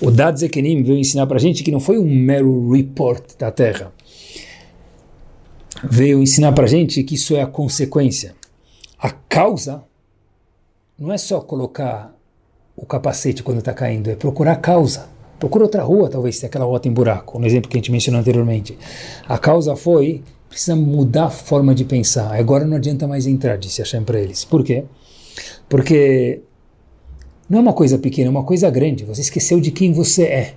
O 0.00 0.10
Dad 0.10 0.36
Zekenim 0.36 0.82
veio 0.82 0.98
ensinar 0.98 1.26
para 1.26 1.36
a 1.36 1.40
gente 1.40 1.62
que 1.62 1.70
não 1.70 1.80
foi 1.80 1.98
um 1.98 2.08
mero 2.08 2.70
report 2.70 3.22
da 3.38 3.50
Terra. 3.50 3.92
Veio 5.84 6.22
ensinar 6.22 6.52
para 6.52 6.64
a 6.64 6.68
gente 6.68 7.02
que 7.02 7.14
isso 7.14 7.34
é 7.34 7.42
a 7.42 7.46
consequência. 7.46 8.34
A 8.98 9.10
causa 9.10 9.82
não 10.98 11.12
é 11.12 11.16
só 11.16 11.40
colocar 11.40 12.14
o 12.76 12.84
capacete 12.84 13.42
quando 13.42 13.58
está 13.58 13.72
caindo, 13.72 14.10
é 14.10 14.16
procurar 14.16 14.52
a 14.52 14.56
causa. 14.56 15.08
Procura 15.38 15.64
outra 15.64 15.82
rua, 15.82 16.10
talvez, 16.10 16.36
se 16.36 16.44
aquela 16.44 16.66
rua 16.66 16.78
tem 16.78 16.92
buraco, 16.92 17.38
no 17.38 17.46
exemplo 17.46 17.70
que 17.70 17.76
a 17.76 17.80
gente 17.80 17.90
mencionou 17.90 18.20
anteriormente. 18.20 18.76
A 19.26 19.38
causa 19.38 19.74
foi, 19.74 20.22
precisa 20.50 20.76
mudar 20.76 21.24
a 21.24 21.30
forma 21.30 21.74
de 21.74 21.84
pensar. 21.84 22.34
Agora 22.38 22.66
não 22.66 22.76
adianta 22.76 23.06
mais 23.08 23.26
entrar, 23.26 23.56
disse 23.56 23.80
Hashem 23.80 24.04
para 24.04 24.20
eles. 24.20 24.44
Por 24.44 24.62
quê? 24.62 24.84
Porque 25.68 26.42
não 27.50 27.58
é 27.58 27.62
uma 27.62 27.72
coisa 27.72 27.98
pequena, 27.98 28.28
é 28.28 28.30
uma 28.30 28.44
coisa 28.44 28.70
grande. 28.70 29.04
Você 29.04 29.22
esqueceu 29.22 29.60
de 29.60 29.72
quem 29.72 29.92
você 29.92 30.22
é, 30.22 30.54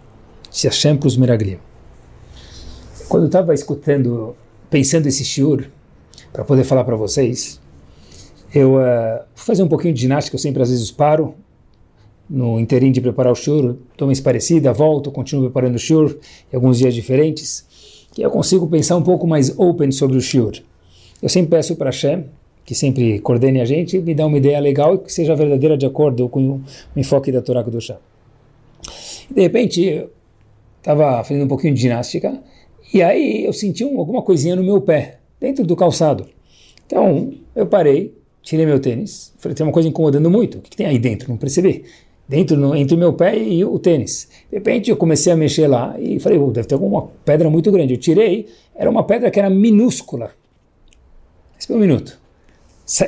disse 0.51 0.67
Hashem 0.67 0.95
para 0.95 1.07
os 1.07 1.17
Meraglim. 1.17 1.57
Quando 3.09 3.23
eu 3.23 3.27
estava 3.27 3.51
escutando, 3.51 4.35
pensando 4.69 5.07
esse 5.07 5.25
shiur, 5.25 5.65
para 6.31 6.45
poder 6.45 6.63
falar 6.63 6.83
para 6.83 6.95
vocês, 6.95 7.59
eu 8.53 8.75
uh, 8.75 9.23
fui 9.33 9.47
fazer 9.47 9.63
um 9.63 9.67
pouquinho 9.67 9.93
de 9.93 10.01
ginástica, 10.01 10.35
eu 10.35 10.39
sempre 10.39 10.61
às 10.61 10.69
vezes 10.69 10.91
paro, 10.91 11.33
no 12.29 12.59
interim 12.59 12.91
de 12.91 13.01
preparar 13.01 13.33
o 13.33 13.35
shur, 13.35 13.75
dou 13.97 14.07
uma 14.07 14.21
parecida, 14.21 14.71
volto, 14.71 15.11
continuo 15.11 15.45
preparando 15.45 15.75
o 15.75 15.79
shur, 15.79 16.17
em 16.51 16.55
alguns 16.55 16.77
dias 16.77 16.93
diferentes, 16.93 17.65
que 18.11 18.21
eu 18.21 18.29
consigo 18.29 18.67
pensar 18.67 18.95
um 18.97 19.03
pouco 19.03 19.25
mais 19.25 19.57
open 19.57 19.91
sobre 19.91 20.15
o 20.15 20.21
shur. 20.21 20.53
Eu 21.21 21.29
sempre 21.29 21.49
peço 21.49 21.75
para 21.75 21.89
Hashem, 21.89 22.25
que 22.65 22.73
sempre 22.73 23.19
coordene 23.19 23.59
a 23.61 23.65
gente, 23.65 23.99
me 23.99 24.13
dá 24.13 24.25
uma 24.25 24.37
ideia 24.37 24.59
legal 24.59 24.95
e 24.95 24.97
que 24.99 25.11
seja 25.11 25.35
verdadeira 25.35 25.77
de 25.77 25.85
acordo 25.85 26.29
com 26.29 26.55
o 26.55 26.61
enfoque 26.95 27.31
da 27.31 27.41
Torá 27.41 27.61
do 27.61 27.81
Chá. 27.81 27.97
De 29.29 29.41
repente, 29.41 30.07
estava 30.77 31.23
fazendo 31.23 31.45
um 31.45 31.47
pouquinho 31.47 31.73
de 31.73 31.81
ginástica, 31.81 32.39
e 32.93 33.01
aí 33.01 33.45
eu 33.45 33.53
senti 33.53 33.83
um, 33.83 33.99
alguma 33.99 34.21
coisinha 34.21 34.55
no 34.55 34.63
meu 34.63 34.81
pé, 34.81 35.19
dentro 35.39 35.65
do 35.65 35.75
calçado. 35.75 36.27
Então, 36.85 37.33
eu 37.55 37.65
parei, 37.65 38.13
tirei 38.41 38.65
meu 38.65 38.79
tênis, 38.79 39.33
falei, 39.37 39.55
tem 39.55 39.65
uma 39.65 39.73
coisa 39.73 39.89
incomodando 39.89 40.29
muito, 40.29 40.57
o 40.57 40.61
que, 40.61 40.69
que 40.69 40.77
tem 40.77 40.85
aí 40.85 40.99
dentro? 40.99 41.29
Não 41.29 41.37
percebi 41.37 41.83
dentro 42.27 42.55
no, 42.57 42.75
entre 42.75 42.95
o 42.95 42.97
meu 42.97 43.13
pé 43.13 43.37
e 43.37 43.63
o 43.65 43.77
tênis. 43.79 44.29
De 44.49 44.57
repente 44.57 44.89
eu 44.89 44.97
comecei 44.97 45.31
a 45.31 45.35
mexer 45.35 45.67
lá 45.67 45.95
e 45.99 46.19
falei, 46.19 46.37
oh, 46.39 46.51
deve 46.51 46.67
ter 46.67 46.75
alguma 46.75 47.07
pedra 47.25 47.49
muito 47.49 47.71
grande. 47.71 47.93
Eu 47.93 47.99
tirei, 47.99 48.47
era 48.75 48.89
uma 48.89 49.03
pedra 49.03 49.29
que 49.29 49.39
era 49.39 49.49
minúscula. 49.49 50.31
Espera 51.57 51.77
um 51.77 51.81
minuto. 51.81 52.22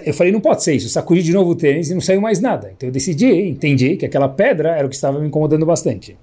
Eu 0.06 0.14
falei, 0.14 0.32
não 0.32 0.40
pode 0.40 0.64
ser 0.64 0.74
isso. 0.74 0.88
Sacudi 0.90 1.22
de 1.22 1.34
novo 1.34 1.52
o 1.52 1.56
tênis 1.56 1.90
e 1.90 1.94
não 1.94 2.02
saiu 2.02 2.22
mais 2.22 2.40
nada. 2.40 2.72
Então 2.76 2.88
eu 2.88 2.94
decidi, 2.94 3.30
entendi 3.50 3.98
que 3.98 4.06
aquela 4.06 4.30
pedra 4.30 4.70
era 4.76 4.86
o 4.86 4.90
que 4.90 4.96
estava 4.96 5.20
me 5.20 5.28
incomodando 5.28 5.66
bastante. 5.66 6.18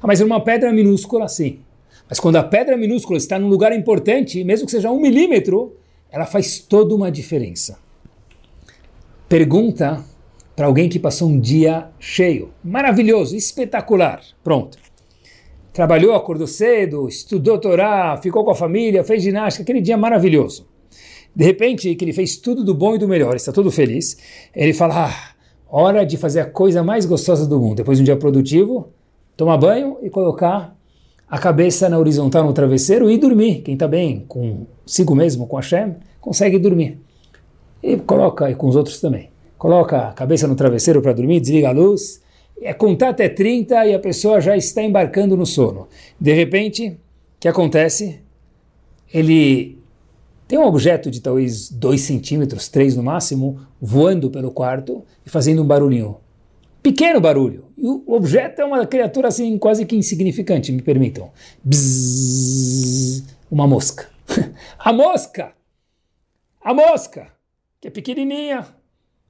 Ah, 0.00 0.06
mas 0.06 0.20
era 0.20 0.26
uma 0.26 0.40
pedra 0.40 0.72
minúscula, 0.72 1.28
sim. 1.28 1.58
Mas 2.08 2.20
quando 2.20 2.36
a 2.36 2.42
pedra 2.42 2.76
minúscula 2.76 3.18
está 3.18 3.38
num 3.38 3.48
lugar 3.48 3.72
importante, 3.72 4.44
mesmo 4.44 4.66
que 4.66 4.72
seja 4.72 4.90
um 4.90 5.00
milímetro, 5.00 5.74
ela 6.10 6.26
faz 6.26 6.58
toda 6.60 6.94
uma 6.94 7.10
diferença. 7.10 7.78
Pergunta 9.28 10.04
para 10.54 10.66
alguém 10.66 10.88
que 10.88 10.98
passou 10.98 11.28
um 11.28 11.40
dia 11.40 11.88
cheio, 11.98 12.50
maravilhoso, 12.62 13.34
espetacular. 13.34 14.20
Pronto. 14.44 14.78
Trabalhou, 15.72 16.14
acordou 16.14 16.46
cedo, 16.46 17.08
estudou 17.08 17.58
Torá, 17.58 18.16
ficou 18.22 18.44
com 18.44 18.52
a 18.52 18.54
família, 18.54 19.02
fez 19.02 19.22
ginástica, 19.22 19.64
aquele 19.64 19.80
dia 19.80 19.96
maravilhoso. 19.96 20.68
De 21.34 21.44
repente, 21.44 21.94
que 21.94 22.04
ele 22.04 22.12
fez 22.12 22.36
tudo 22.36 22.64
do 22.64 22.74
bom 22.74 22.94
e 22.94 22.98
do 22.98 23.08
melhor, 23.08 23.34
está 23.34 23.52
todo 23.52 23.70
feliz, 23.70 24.16
ele 24.54 24.72
fala: 24.72 25.06
ah, 25.06 25.34
hora 25.68 26.04
de 26.04 26.16
fazer 26.16 26.40
a 26.40 26.46
coisa 26.46 26.82
mais 26.82 27.06
gostosa 27.06 27.46
do 27.46 27.58
mundo. 27.58 27.76
Depois 27.76 27.98
de 27.98 28.02
um 28.02 28.04
dia 28.04 28.16
produtivo, 28.16 28.88
tomar 29.36 29.56
banho 29.56 29.98
e 30.02 30.10
colocar 30.10 30.76
a 31.28 31.38
cabeça 31.38 31.88
na 31.88 31.98
horizontal 31.98 32.44
no 32.44 32.52
travesseiro 32.52 33.10
e 33.10 33.18
dormir. 33.18 33.62
Quem 33.62 33.74
está 33.74 33.88
bem 33.88 34.24
consigo 34.28 35.14
mesmo, 35.14 35.46
com 35.46 35.56
a 35.56 35.60
Hashem, 35.60 35.96
consegue 36.20 36.58
dormir. 36.58 36.98
E 37.82 37.96
coloca 37.96 38.46
aí 38.46 38.54
com 38.54 38.68
os 38.68 38.76
outros 38.76 39.00
também 39.00 39.34
coloca 39.64 40.08
a 40.08 40.12
cabeça 40.12 40.46
no 40.46 40.54
travesseiro 40.54 41.00
para 41.00 41.14
dormir, 41.14 41.40
desliga 41.40 41.70
a 41.70 41.72
luz, 41.72 42.20
é 42.60 42.74
contar 42.74 43.08
até 43.08 43.30
30 43.30 43.86
e 43.86 43.94
a 43.94 43.98
pessoa 43.98 44.38
já 44.38 44.54
está 44.54 44.82
embarcando 44.82 45.38
no 45.38 45.46
sono. 45.46 45.88
De 46.20 46.34
repente, 46.34 46.88
o 46.88 46.96
que 47.40 47.48
acontece? 47.48 48.20
Ele 49.10 49.78
tem 50.46 50.58
um 50.58 50.64
objeto 50.64 51.10
de 51.10 51.20
talvez 51.20 51.70
2 51.70 52.00
centímetros, 52.00 52.68
3 52.68 52.96
no 52.96 53.02
máximo, 53.02 53.60
voando 53.80 54.30
pelo 54.30 54.50
quarto 54.50 55.04
e 55.24 55.30
fazendo 55.30 55.62
um 55.62 55.66
barulhinho. 55.66 56.18
Pequeno 56.82 57.18
barulho. 57.18 57.64
E 57.78 57.88
o 57.88 58.12
objeto 58.12 58.60
é 58.60 58.64
uma 58.64 58.86
criatura 58.86 59.28
assim 59.28 59.56
quase 59.56 59.86
que 59.86 59.96
insignificante, 59.96 60.70
me 60.70 60.82
permitam. 60.82 61.30
Bzzz, 61.64 63.24
uma 63.50 63.66
mosca. 63.66 64.08
a 64.78 64.92
mosca! 64.92 65.52
A 66.62 66.74
mosca! 66.74 67.28
Que 67.80 67.88
é 67.88 67.90
pequenininha, 67.90 68.66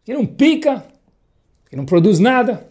que 0.04 0.12
não 0.12 0.26
pica, 0.26 0.84
que 1.70 1.76
não 1.76 1.84
produz 1.84 2.18
nada. 2.18 2.66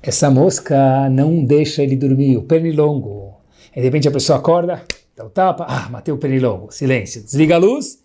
Essa 0.00 0.30
mosca 0.30 1.08
não 1.10 1.44
deixa 1.44 1.82
ele 1.82 1.96
dormir, 1.96 2.36
o 2.36 2.42
pernilongo. 2.42 3.34
E 3.74 3.80
de 3.80 3.86
repente 3.86 4.06
a 4.06 4.12
pessoa 4.12 4.38
acorda, 4.38 4.84
o 5.24 5.30
tapa, 5.30 5.66
ah, 5.68 5.88
matei 5.88 6.12
o 6.12 6.18
pernilongo, 6.18 6.72
silêncio, 6.72 7.22
desliga 7.22 7.56
a 7.56 7.58
luz. 7.58 8.02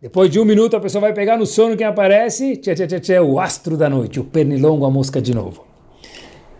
Depois 0.00 0.30
de 0.30 0.40
um 0.40 0.44
minuto 0.44 0.76
a 0.76 0.80
pessoa 0.80 1.02
vai 1.02 1.12
pegar 1.12 1.36
no 1.36 1.44
sono 1.44 1.76
quem 1.76 1.86
aparece, 1.86 2.56
tchê, 2.56 2.74
tchê, 2.74 2.86
tchê, 2.86 3.00
tchê, 3.00 3.20
o 3.20 3.38
astro 3.38 3.76
da 3.76 3.88
noite, 3.88 4.18
o 4.18 4.24
pernilongo, 4.24 4.86
a 4.86 4.90
mosca 4.90 5.20
de 5.20 5.34
novo. 5.34 5.64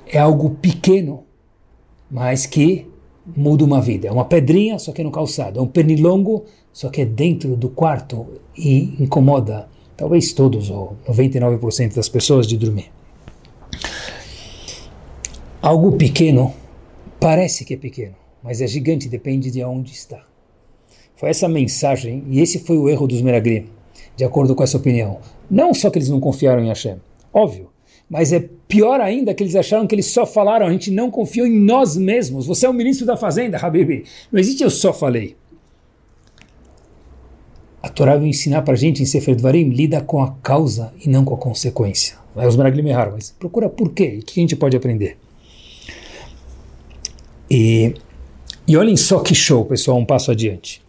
É 0.06 0.18
algo 0.18 0.50
pequeno, 0.50 1.24
mas 2.10 2.44
que 2.44 2.86
muda 3.36 3.64
uma 3.64 3.80
vida. 3.80 4.08
É 4.08 4.12
uma 4.12 4.24
pedrinha, 4.24 4.78
só 4.78 4.92
que 4.92 5.00
é 5.00 5.04
no 5.04 5.10
calçado. 5.10 5.58
É 5.58 5.62
um 5.62 5.66
pernilongo, 5.66 6.44
só 6.72 6.90
que 6.90 7.00
é 7.00 7.04
dentro 7.04 7.56
do 7.56 7.68
quarto 7.68 8.26
e 8.56 9.02
incomoda 9.02 9.68
talvez 9.96 10.32
todos, 10.32 10.70
ou 10.70 10.96
99% 11.06 11.94
das 11.94 12.08
pessoas, 12.08 12.46
de 12.46 12.56
dormir. 12.56 12.90
Algo 15.60 15.92
pequeno 15.92 16.54
parece 17.20 17.66
que 17.66 17.74
é 17.74 17.76
pequeno, 17.76 18.14
mas 18.42 18.60
é 18.60 18.66
gigante, 18.66 19.08
depende 19.08 19.50
de 19.50 19.62
onde 19.62 19.92
está. 19.92 20.24
Foi 21.16 21.28
essa 21.28 21.48
mensagem, 21.48 22.24
e 22.28 22.40
esse 22.40 22.60
foi 22.60 22.78
o 22.78 22.88
erro 22.88 23.06
dos 23.06 23.20
Meraglim, 23.20 23.66
de 24.16 24.24
acordo 24.24 24.54
com 24.54 24.62
essa 24.62 24.76
opinião. 24.76 25.20
Não 25.50 25.74
só 25.74 25.90
que 25.90 25.98
eles 25.98 26.08
não 26.08 26.20
confiaram 26.20 26.62
em 26.62 26.68
Hashem, 26.68 26.96
óbvio, 27.32 27.70
mas 28.08 28.32
é 28.32 28.48
pior 28.66 29.00
ainda 29.00 29.34
que 29.34 29.42
eles 29.42 29.54
acharam 29.54 29.86
que 29.86 29.94
eles 29.94 30.06
só 30.06 30.26
falaram, 30.26 30.66
a 30.66 30.72
gente 30.72 30.90
não 30.90 31.10
confiou 31.10 31.46
em 31.46 31.58
nós 31.58 31.96
mesmos. 31.96 32.46
Você 32.46 32.66
é 32.66 32.68
o 32.68 32.72
ministro 32.72 33.06
da 33.06 33.16
Fazenda, 33.16 33.58
Habibi. 33.58 34.04
Não 34.32 34.40
existe 34.40 34.64
eu 34.64 34.70
só 34.70 34.92
falei. 34.92 35.36
A 37.82 37.88
Torá 37.88 38.16
vai 38.16 38.26
ensinar 38.26 38.62
para 38.62 38.74
a 38.74 38.76
gente 38.76 39.02
em 39.02 39.06
Sefer 39.06 39.36
Dvarim, 39.36 39.70
lida 39.70 40.00
com 40.00 40.22
a 40.22 40.32
causa 40.42 40.92
e 41.04 41.08
não 41.08 41.24
com 41.24 41.34
a 41.34 41.38
consequência. 41.38 42.16
Aí 42.36 42.46
os 42.46 42.56
Meraglim 42.56 42.88
erraram, 42.88 43.12
mas 43.12 43.30
procura 43.30 43.68
por 43.68 43.92
quê? 43.92 44.18
O 44.20 44.24
que 44.24 44.40
a 44.40 44.42
gente 44.42 44.56
pode 44.56 44.76
aprender? 44.76 45.16
E, 47.50 47.94
e 48.70 48.76
olhem 48.76 48.96
só 48.96 49.18
que 49.18 49.34
show, 49.34 49.64
pessoal, 49.64 49.98
um 49.98 50.04
passo 50.04 50.30
adiante. 50.30 50.80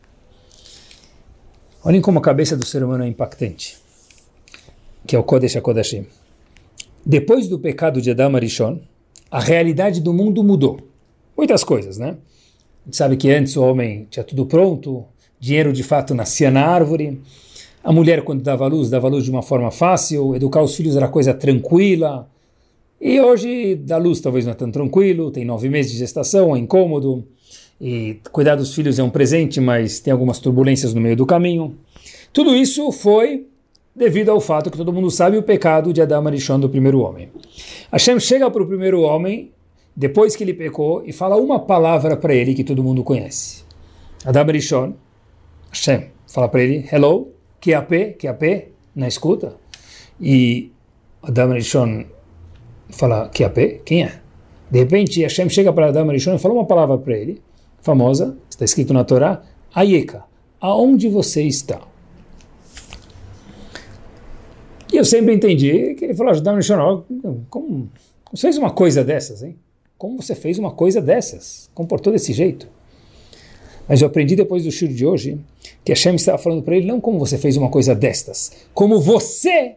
Olhem 1.84 2.00
como 2.00 2.20
a 2.20 2.22
cabeça 2.22 2.56
do 2.56 2.64
ser 2.64 2.84
humano 2.84 3.04
é 3.04 3.08
impactante, 3.08 3.76
que 5.08 5.16
é 5.16 5.20
o 5.20 5.24
Kodesh 5.24 5.56
HaKodashim. 5.56 6.06
Depois 7.04 7.48
do 7.48 7.58
pecado 7.58 8.00
de 8.00 8.12
Adam 8.12 8.36
Arishon, 8.36 8.78
a 9.32 9.40
realidade 9.40 10.00
do 10.00 10.14
mundo 10.14 10.44
mudou. 10.44 10.80
Muitas 11.36 11.64
coisas, 11.64 11.98
né? 11.98 12.18
A 12.84 12.86
gente 12.86 12.98
sabe 12.98 13.18
que 13.18 13.32
antes 13.32 13.58
o 13.58 13.64
homem 13.64 14.06
tinha 14.12 14.24
tudo 14.24 14.46
pronto, 14.46 15.04
dinheiro 15.40 15.74
de 15.74 15.82
fato 15.82 16.14
nascia 16.14 16.52
na 16.52 16.64
árvore. 16.64 17.20
A 17.84 17.92
mulher, 17.92 18.24
quando 18.24 18.44
dava 18.44 18.68
luz, 18.68 18.92
dava 18.92 19.08
luz 19.08 19.24
de 19.24 19.32
uma 19.32 19.42
forma 19.42 19.72
fácil, 19.72 20.36
educar 20.36 20.62
os 20.62 20.76
filhos 20.76 20.96
era 20.96 21.08
coisa 21.08 21.34
tranquila. 21.34 22.30
E 23.02 23.20
hoje, 23.20 23.74
dar 23.74 23.98
luz 23.98 24.22
talvez 24.22 24.46
não 24.46 24.52
é 24.52 24.56
tão 24.56 24.70
tranquilo, 24.70 25.32
tem 25.32 25.44
nove 25.44 25.68
meses 25.68 25.94
de 25.94 25.98
gestação, 25.98 26.56
é 26.56 26.60
incômodo. 26.60 27.28
E 27.82 28.20
cuidar 28.32 28.56
dos 28.56 28.76
filhos 28.76 29.00
é 29.00 29.04
um 29.04 29.10
presente, 29.10 29.60
mas 29.60 30.00
tem 30.00 30.14
algumas 30.14 30.38
turbulências 30.38 30.94
no 30.94 31.02
meio 31.02 31.16
do 31.16 31.26
caminho. 31.26 31.76
Tudo 32.32 32.56
isso 32.56 32.92
foi 32.92 33.48
devido 33.96 34.30
ao 34.30 34.40
fato 34.40 34.70
que 34.70 34.78
todo 34.78 34.94
mundo 34.94 35.10
sabe 35.10 35.36
o 35.36 35.42
pecado 35.42 35.92
de 35.92 36.00
Adão 36.00 36.28
Arishon 36.28 36.60
do 36.60 36.70
primeiro 36.70 37.00
homem. 37.00 37.30
Hashem 37.92 38.20
chega 38.20 38.52
para 38.52 38.62
o 38.62 38.68
primeiro 38.68 39.02
homem, 39.02 39.52
depois 39.96 40.36
que 40.36 40.44
ele 40.44 40.54
pecou, 40.54 41.02
e 41.04 41.12
fala 41.12 41.36
uma 41.36 41.60
palavra 41.60 42.16
para 42.16 42.36
ele 42.36 42.54
que 42.54 42.64
todo 42.64 42.84
mundo 42.84 43.04
conhece. 43.04 43.64
Adão 44.24 44.44
Arishon, 44.44 44.94
Hashem 45.72 46.12
fala 46.28 46.48
para 46.48 46.62
ele, 46.62 46.88
hello, 46.92 47.32
QAP, 47.60 48.18
QAP, 48.20 48.68
na 48.96 49.08
escuta. 49.08 49.56
E 50.20 50.72
Adam 51.24 51.54
Rishon 51.54 52.06
fala, 52.90 53.30
QAP, 53.30 53.82
quem 53.84 54.04
é? 54.04 54.22
De 54.70 54.80
repente, 54.80 55.22
Hashem 55.22 55.50
chega 55.50 55.74
para 55.74 55.88
Adam 55.88 56.08
Rishon 56.08 56.36
e 56.36 56.40
fala 56.40 56.54
uma 56.54 56.66
palavra 56.66 56.98
para 56.98 57.18
ele, 57.18 57.42
famosa, 57.82 58.38
está 58.50 58.66
escrito 58.66 58.94
na 58.94 59.04
Torá, 59.04 59.44
Ayeka, 59.74 60.24
aonde 60.60 61.10
você 61.10 61.44
está? 61.44 61.82
E 64.92 64.98
eu 64.98 65.06
sempre 65.06 65.34
entendi 65.34 65.96
que 65.96 66.06
ele 66.06 66.14
falou, 66.14 66.34
Adam 66.34 66.56
Rishon, 66.56 67.04
como 67.50 67.90
você 68.32 68.42
fez 68.42 68.58
uma 68.58 68.72
coisa 68.72 69.04
dessas, 69.04 69.42
hein? 69.42 69.58
Como 69.98 70.22
você 70.22 70.36
fez 70.36 70.60
uma 70.60 70.72
coisa 70.72 71.02
dessas? 71.02 71.70
Comportou 71.74 72.12
desse 72.12 72.34
jeito? 72.34 72.68
Mas 73.88 74.02
eu 74.02 74.08
aprendi 74.08 74.36
depois 74.36 74.64
do 74.64 74.72
show 74.72 74.88
de 74.88 75.06
hoje 75.06 75.40
que 75.84 75.92
Hashem 75.92 76.16
estava 76.16 76.38
falando 76.38 76.64
para 76.64 76.76
ele 76.76 76.88
não 76.88 77.00
como 77.00 77.20
você 77.20 77.38
fez 77.38 77.58
uma 77.58 77.70
coisa 77.70 77.96
destas, 77.96 78.52
como 78.74 79.00
você 79.00 79.76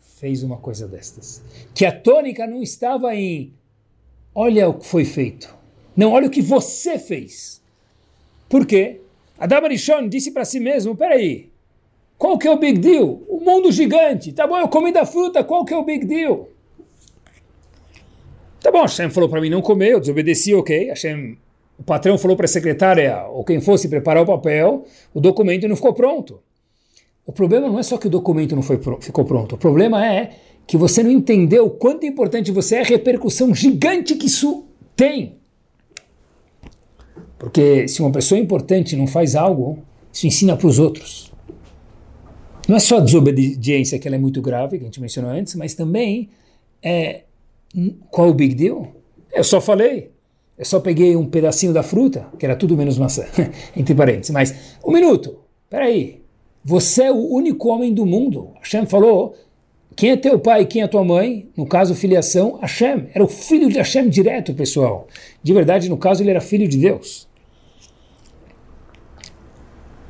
fez 0.00 0.42
uma 0.42 0.56
coisa 0.56 0.86
destas. 0.88 1.42
Que 1.74 1.84
a 1.84 1.92
tônica 1.92 2.46
não 2.46 2.62
estava 2.62 3.14
em 3.14 3.52
olha 4.34 4.68
o 4.68 4.74
que 4.74 4.86
foi 4.86 5.04
feito. 5.04 5.54
Não, 5.96 6.12
olha 6.12 6.26
o 6.26 6.30
que 6.30 6.42
você 6.42 6.98
fez. 6.98 7.62
Por 8.48 8.66
quê? 8.66 9.00
Adam 9.38 9.64
Arishon 9.64 10.08
disse 10.08 10.30
para 10.30 10.44
si 10.44 10.60
mesmo, 10.60 10.96
peraí, 10.96 11.50
qual 12.16 12.38
que 12.38 12.46
é 12.46 12.50
o 12.50 12.58
big 12.58 12.78
deal? 12.78 13.22
O 13.28 13.40
mundo 13.40 13.70
gigante. 13.70 14.32
Tá 14.32 14.46
bom, 14.46 14.58
eu 14.58 14.68
comi 14.68 14.92
da 14.92 15.04
fruta, 15.04 15.44
qual 15.44 15.64
que 15.64 15.74
é 15.74 15.76
o 15.76 15.84
big 15.84 16.06
deal? 16.06 16.48
Tá 18.60 18.70
bom, 18.70 18.82
Hashem 18.82 19.10
falou 19.10 19.28
para 19.28 19.40
mim 19.40 19.50
não 19.50 19.60
comer, 19.60 19.92
eu 19.92 20.00
desobedeci, 20.00 20.54
ok. 20.54 20.88
Hashem, 20.88 21.36
o 21.78 21.82
patrão 21.82 22.16
falou 22.16 22.36
para 22.36 22.46
a 22.46 22.48
secretária 22.48 23.26
ou 23.26 23.44
quem 23.44 23.60
fosse 23.60 23.88
preparar 23.88 24.22
o 24.22 24.26
papel, 24.26 24.86
o 25.12 25.20
documento 25.20 25.68
não 25.68 25.76
ficou 25.76 25.92
pronto. 25.92 26.40
O 27.26 27.32
problema 27.32 27.68
não 27.68 27.78
é 27.78 27.82
só 27.82 27.98
que 27.98 28.06
o 28.06 28.10
documento 28.10 28.54
não 28.54 28.62
foi, 28.62 28.80
ficou 29.00 29.24
pronto, 29.24 29.54
o 29.54 29.58
problema 29.58 30.06
é 30.06 30.30
que 30.66 30.76
você 30.76 31.02
não 31.02 31.10
entendeu 31.10 31.66
o 31.66 31.70
quanto 31.70 32.06
importante 32.06 32.50
você 32.50 32.76
é, 32.76 32.80
a 32.80 32.84
repercussão 32.84 33.54
gigante 33.54 34.14
que 34.14 34.26
isso 34.26 34.64
tem. 34.96 35.38
Porque 37.44 37.86
se 37.88 38.00
uma 38.00 38.10
pessoa 38.10 38.38
importante 38.38 38.96
não 38.96 39.06
faz 39.06 39.36
algo, 39.36 39.78
isso 40.10 40.26
ensina 40.26 40.56
para 40.56 40.66
os 40.66 40.78
outros. 40.78 41.30
Não 42.66 42.76
é 42.76 42.78
só 42.78 42.96
a 42.96 43.00
desobediência 43.00 43.98
que 43.98 44.08
ela 44.08 44.16
é 44.16 44.18
muito 44.18 44.40
grave, 44.40 44.78
que 44.78 44.84
a 44.84 44.86
gente 44.86 44.98
mencionou 44.98 45.30
antes, 45.30 45.54
mas 45.54 45.74
também 45.74 46.30
é 46.82 47.24
qual 48.10 48.30
o 48.30 48.32
big 48.32 48.54
deal? 48.54 48.88
Eu 49.30 49.44
só 49.44 49.60
falei, 49.60 50.10
eu 50.56 50.64
só 50.64 50.80
peguei 50.80 51.16
um 51.16 51.26
pedacinho 51.26 51.74
da 51.74 51.82
fruta, 51.82 52.26
que 52.38 52.46
era 52.46 52.56
tudo 52.56 52.78
menos 52.78 52.96
maçã, 52.96 53.26
entre 53.76 53.94
parênteses. 53.94 54.30
Mas, 54.30 54.78
um 54.82 54.90
minuto, 54.90 55.36
peraí, 55.68 56.22
você 56.64 57.02
é 57.04 57.12
o 57.12 57.28
único 57.30 57.68
homem 57.68 57.92
do 57.92 58.06
mundo. 58.06 58.52
Hashem 58.62 58.86
falou, 58.86 59.34
quem 59.94 60.12
é 60.12 60.16
teu 60.16 60.38
pai 60.38 60.62
e 60.62 60.66
quem 60.66 60.80
é 60.80 60.88
tua 60.88 61.04
mãe? 61.04 61.50
No 61.54 61.66
caso, 61.66 61.94
filiação, 61.94 62.58
Hashem. 62.62 63.08
Era 63.12 63.22
o 63.22 63.28
filho 63.28 63.68
de 63.68 63.76
Hashem 63.76 64.08
direto, 64.08 64.54
pessoal. 64.54 65.08
De 65.42 65.52
verdade, 65.52 65.90
no 65.90 65.98
caso, 65.98 66.22
ele 66.22 66.30
era 66.30 66.40
filho 66.40 66.66
de 66.66 66.78
Deus. 66.78 67.28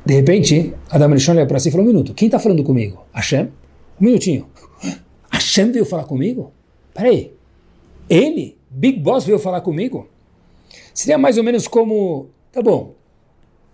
De 0.05 0.13
repente, 0.13 0.73
Adam 0.89 1.11
Rishon 1.11 1.31
olha 1.31 1.47
para 1.47 1.59
si 1.59 1.69
e 1.69 1.71
falou, 1.71 1.85
um 1.85 1.89
minuto, 1.89 2.13
quem 2.13 2.27
está 2.27 2.37
falando 2.37 2.63
comigo? 2.63 3.03
Hashem? 3.11 3.49
Um 3.99 4.05
minutinho. 4.05 4.47
Hashem 5.31 5.71
veio 5.71 5.85
falar 5.85 6.03
comigo? 6.03 6.51
Peraí, 6.93 7.33
ele, 8.07 8.55
Big 8.69 8.99
Boss, 8.99 9.25
veio 9.25 9.39
falar 9.39 9.61
comigo? 9.61 10.07
Seria 10.93 11.17
mais 11.17 11.37
ou 11.37 11.43
menos 11.43 11.67
como, 11.67 12.27
tá 12.51 12.61
bom, 12.61 12.93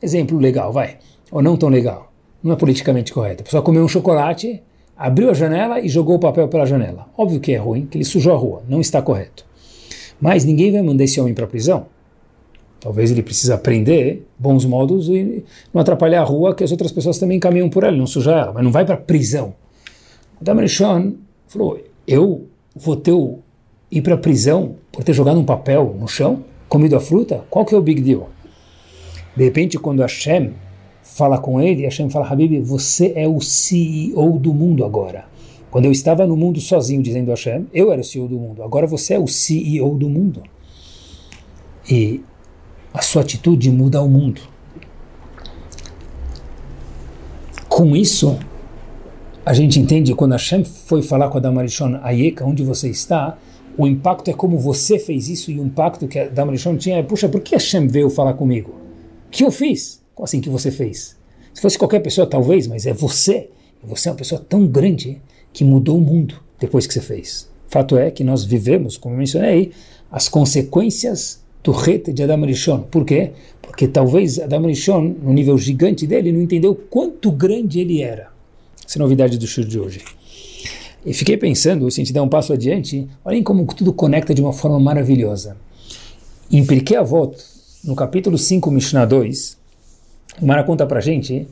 exemplo 0.02 0.40
legal, 0.40 0.72
vai, 0.72 0.98
ou 1.30 1.42
não 1.42 1.58
tão 1.58 1.70
legal, 1.70 2.12
não 2.42 2.54
é 2.54 2.56
politicamente 2.56 3.14
correto. 3.14 3.42
A 3.42 3.44
pessoa 3.44 3.62
comeu 3.62 3.84
um 3.84 3.88
chocolate, 3.88 4.64
abriu 4.98 5.30
a 5.30 5.34
janela 5.34 5.80
e 5.80 5.90
jogou 5.90 6.16
o 6.16 6.20
papel 6.20 6.48
pela 6.48 6.66
janela. 6.66 7.08
Óbvio 7.18 7.40
que 7.40 7.52
é 7.52 7.58
ruim, 7.58 7.86
que 7.86 7.98
ele 7.98 8.06
sujou 8.06 8.34
a 8.34 8.38
rua, 8.38 8.64
não 8.68 8.80
está 8.80 9.02
correto. 9.02 9.46
Mas 10.20 10.46
ninguém 10.46 10.72
vai 10.72 10.82
mandar 10.82 11.04
esse 11.04 11.20
homem 11.20 11.34
para 11.34 11.46
a 11.46 11.48
prisão. 11.48 11.88
Talvez 12.82 13.12
ele 13.12 13.22
precise 13.22 13.54
aprender 13.54 14.28
bons 14.40 14.66
modos 14.66 15.08
e 15.08 15.46
não 15.72 15.80
atrapalhar 15.80 16.22
a 16.22 16.26
rua 16.26 16.56
que 16.56 16.64
as 16.64 16.72
outras 16.72 16.92
pessoas 16.92 17.20
também 17.20 17.40
caminham 17.40 17.70
por 17.70 17.84
ela, 17.84 17.96
não 17.96 18.08
sujar 18.08 18.40
ela, 18.40 18.54
mas 18.54 18.64
não 18.64 18.72
vai 18.72 18.84
para 18.84 18.96
a 18.96 18.98
prisão. 18.98 19.54
Adam 20.42 20.58
Rishon 20.58 21.14
falou, 21.48 21.80
eu 22.08 22.48
vou 22.76 22.96
ter 22.96 23.12
o, 23.12 23.38
ir 23.92 24.02
para 24.02 24.16
a 24.16 24.18
prisão 24.18 24.78
por 24.92 25.04
ter 25.04 25.14
jogado 25.14 25.40
um 25.40 25.46
papel 25.46 25.96
no 26.00 26.08
chão, 26.08 26.44
comido 26.68 26.96
a 26.96 27.00
fruta? 27.00 27.46
Qual 27.52 27.64
que 27.64 27.76
é 27.76 27.78
o 27.78 27.82
big 27.82 28.02
deal? 28.02 28.30
De 29.38 29.44
repente, 29.44 29.78
quando 29.78 30.02
Hashem 30.02 30.52
fala 31.04 31.38
com 31.38 31.62
ele, 31.62 31.84
Hashem 31.84 32.10
fala, 32.10 32.28
Habib, 32.28 32.62
você 32.62 33.14
é 33.16 33.28
o 33.28 33.40
CEO 33.40 34.40
do 34.40 34.56
mundo 34.56 34.84
agora. 34.84 35.26
Quando 35.70 35.86
eu 35.86 35.92
estava 35.92 36.26
no 36.26 36.36
mundo 36.36 36.60
sozinho, 36.60 37.04
dizendo 37.04 37.30
Hashem, 37.30 37.68
eu 37.72 37.92
era 37.92 38.02
o 38.02 38.04
CEO 38.04 38.28
do 38.28 38.40
mundo. 38.40 38.64
Agora 38.64 38.88
você 38.88 39.14
é 39.14 39.20
o 39.20 39.28
CEO 39.28 39.96
do 39.96 40.10
mundo. 40.10 40.42
E 41.90 42.22
a 42.94 43.02
sua 43.02 43.22
atitude 43.22 43.72
muda 43.72 44.02
o 44.02 44.10
mundo. 44.10 44.42
Com 47.70 47.96
isso, 47.96 48.38
a 49.46 49.54
gente 49.54 49.80
entende 49.80 50.14
quando 50.14 50.34
Hashem 50.34 50.64
foi 50.64 51.02
falar 51.02 51.30
com 51.30 51.38
Adam 51.38 51.58
Arishon, 51.58 52.00
Ayeka, 52.04 52.46
onde 52.46 52.64
você 52.64 52.90
está, 52.90 53.38
o 53.78 53.88
impacto 53.88 54.30
é 54.30 54.34
como 54.34 54.58
você 54.58 55.00
fez 55.00 55.30
isso 55.30 55.50
e 55.52 55.60
o 55.60 55.66
impacto 55.66 56.08
que 56.08 56.20
Adam 56.20 56.50
Arishon 56.50 56.78
tinha 56.78 56.98
é, 56.98 57.04
puxa, 57.04 57.30
por 57.30 57.42
que 57.42 57.56
Hashem 57.56 57.88
veio 57.88 58.10
falar 58.10 58.34
comigo? 58.34 58.76
Que 59.32 59.44
eu 59.44 59.52
fiz? 59.52 60.02
Como 60.14 60.26
assim 60.26 60.42
que 60.42 60.50
você 60.50 60.70
fez? 60.70 61.18
Se 61.54 61.62
fosse 61.62 61.78
qualquer 61.78 62.00
pessoa, 62.02 62.28
talvez, 62.28 62.68
mas 62.68 62.86
é 62.86 62.94
você. 62.94 63.50
Você 63.84 64.10
é 64.10 64.12
uma 64.12 64.18
pessoa 64.18 64.40
tão 64.48 64.68
grande 64.68 65.22
que 65.52 65.64
mudou 65.64 65.98
o 65.98 66.02
mundo 66.02 66.36
depois 66.60 66.86
que 66.86 66.94
você 66.94 67.02
fez. 67.02 67.50
Fato 67.68 67.98
é 67.98 68.12
que 68.12 68.24
nós 68.24 68.44
vivemos, 68.44 68.98
como 68.98 69.16
eu 69.16 69.20
mencionei, 69.20 69.72
as 70.12 70.28
consequências 70.28 71.42
do 71.64 71.74
de 72.14 72.24
Adam 72.24 72.42
Rishon. 72.46 72.80
Por 72.82 73.06
quê? 73.06 73.32
Porque 73.62 73.88
talvez 73.88 74.40
Adam 74.40 74.66
Rishon, 74.66 75.16
no 75.22 75.32
nível 75.32 75.58
gigante 75.58 76.08
dele, 76.08 76.32
não 76.32 76.42
entendeu 76.42 76.76
quanto 76.76 77.32
grande 77.32 77.80
ele 77.80 78.02
era. 78.02 78.30
Essa 78.86 78.98
é 78.98 79.00
a 79.00 79.04
novidade 79.04 79.38
do 79.38 79.48
show 79.48 79.64
de 79.64 79.80
hoje. 79.80 80.02
E 81.06 81.14
fiquei 81.14 81.38
pensando, 81.38 81.90
se 81.90 82.00
a 82.00 82.04
gente 82.04 82.14
der 82.14 82.22
um 82.22 82.28
passo 82.28 82.54
adiante, 82.54 83.08
olhem 83.24 83.42
como 83.42 83.66
tudo 83.74 83.94
conecta 83.94 84.34
de 84.34 84.42
uma 84.42 84.54
forma 84.54 84.80
maravilhosa. 84.80 85.58
Em 86.52 86.66
Pirkei 86.66 86.98
Avot, 86.98 87.36
no 87.84 87.96
capítulo 87.96 88.38
5, 88.38 88.70
Mishnah 88.70 89.06
2, 89.06 89.58
o 90.42 90.46
Mara 90.46 90.64
conta 90.64 90.86
pra 90.86 91.02
gente 91.02 91.48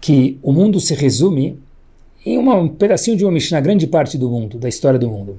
que 0.00 0.38
o 0.42 0.52
mundo 0.52 0.80
se 0.80 0.94
resume 0.94 1.58
em 2.24 2.36
uma, 2.36 2.54
um 2.54 2.68
pedacinho 2.68 3.16
de 3.16 3.24
uma 3.24 3.32
Mishnah, 3.32 3.60
grande 3.60 3.86
parte 3.86 4.18
do 4.18 4.28
mundo, 4.28 4.58
da 4.58 4.68
história 4.68 4.98
do 4.98 5.08
mundo. 5.08 5.38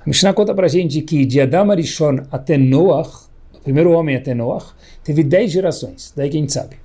A 0.00 0.08
Mishnah 0.08 0.32
conta 0.32 0.54
pra 0.54 0.68
gente 0.68 1.00
que 1.02 1.24
de 1.24 1.40
Adam 1.40 1.70
Arishon 1.70 2.18
até 2.30 2.58
Noach, 2.58 3.29
o 3.60 3.62
primeiro 3.62 3.92
homem 3.92 4.16
até 4.16 4.34
Noach, 4.34 4.72
teve 5.04 5.22
dez 5.22 5.50
gerações, 5.50 6.12
daí 6.16 6.30
que 6.30 6.36
a 6.36 6.40
gente 6.40 6.52
sabe. 6.52 6.76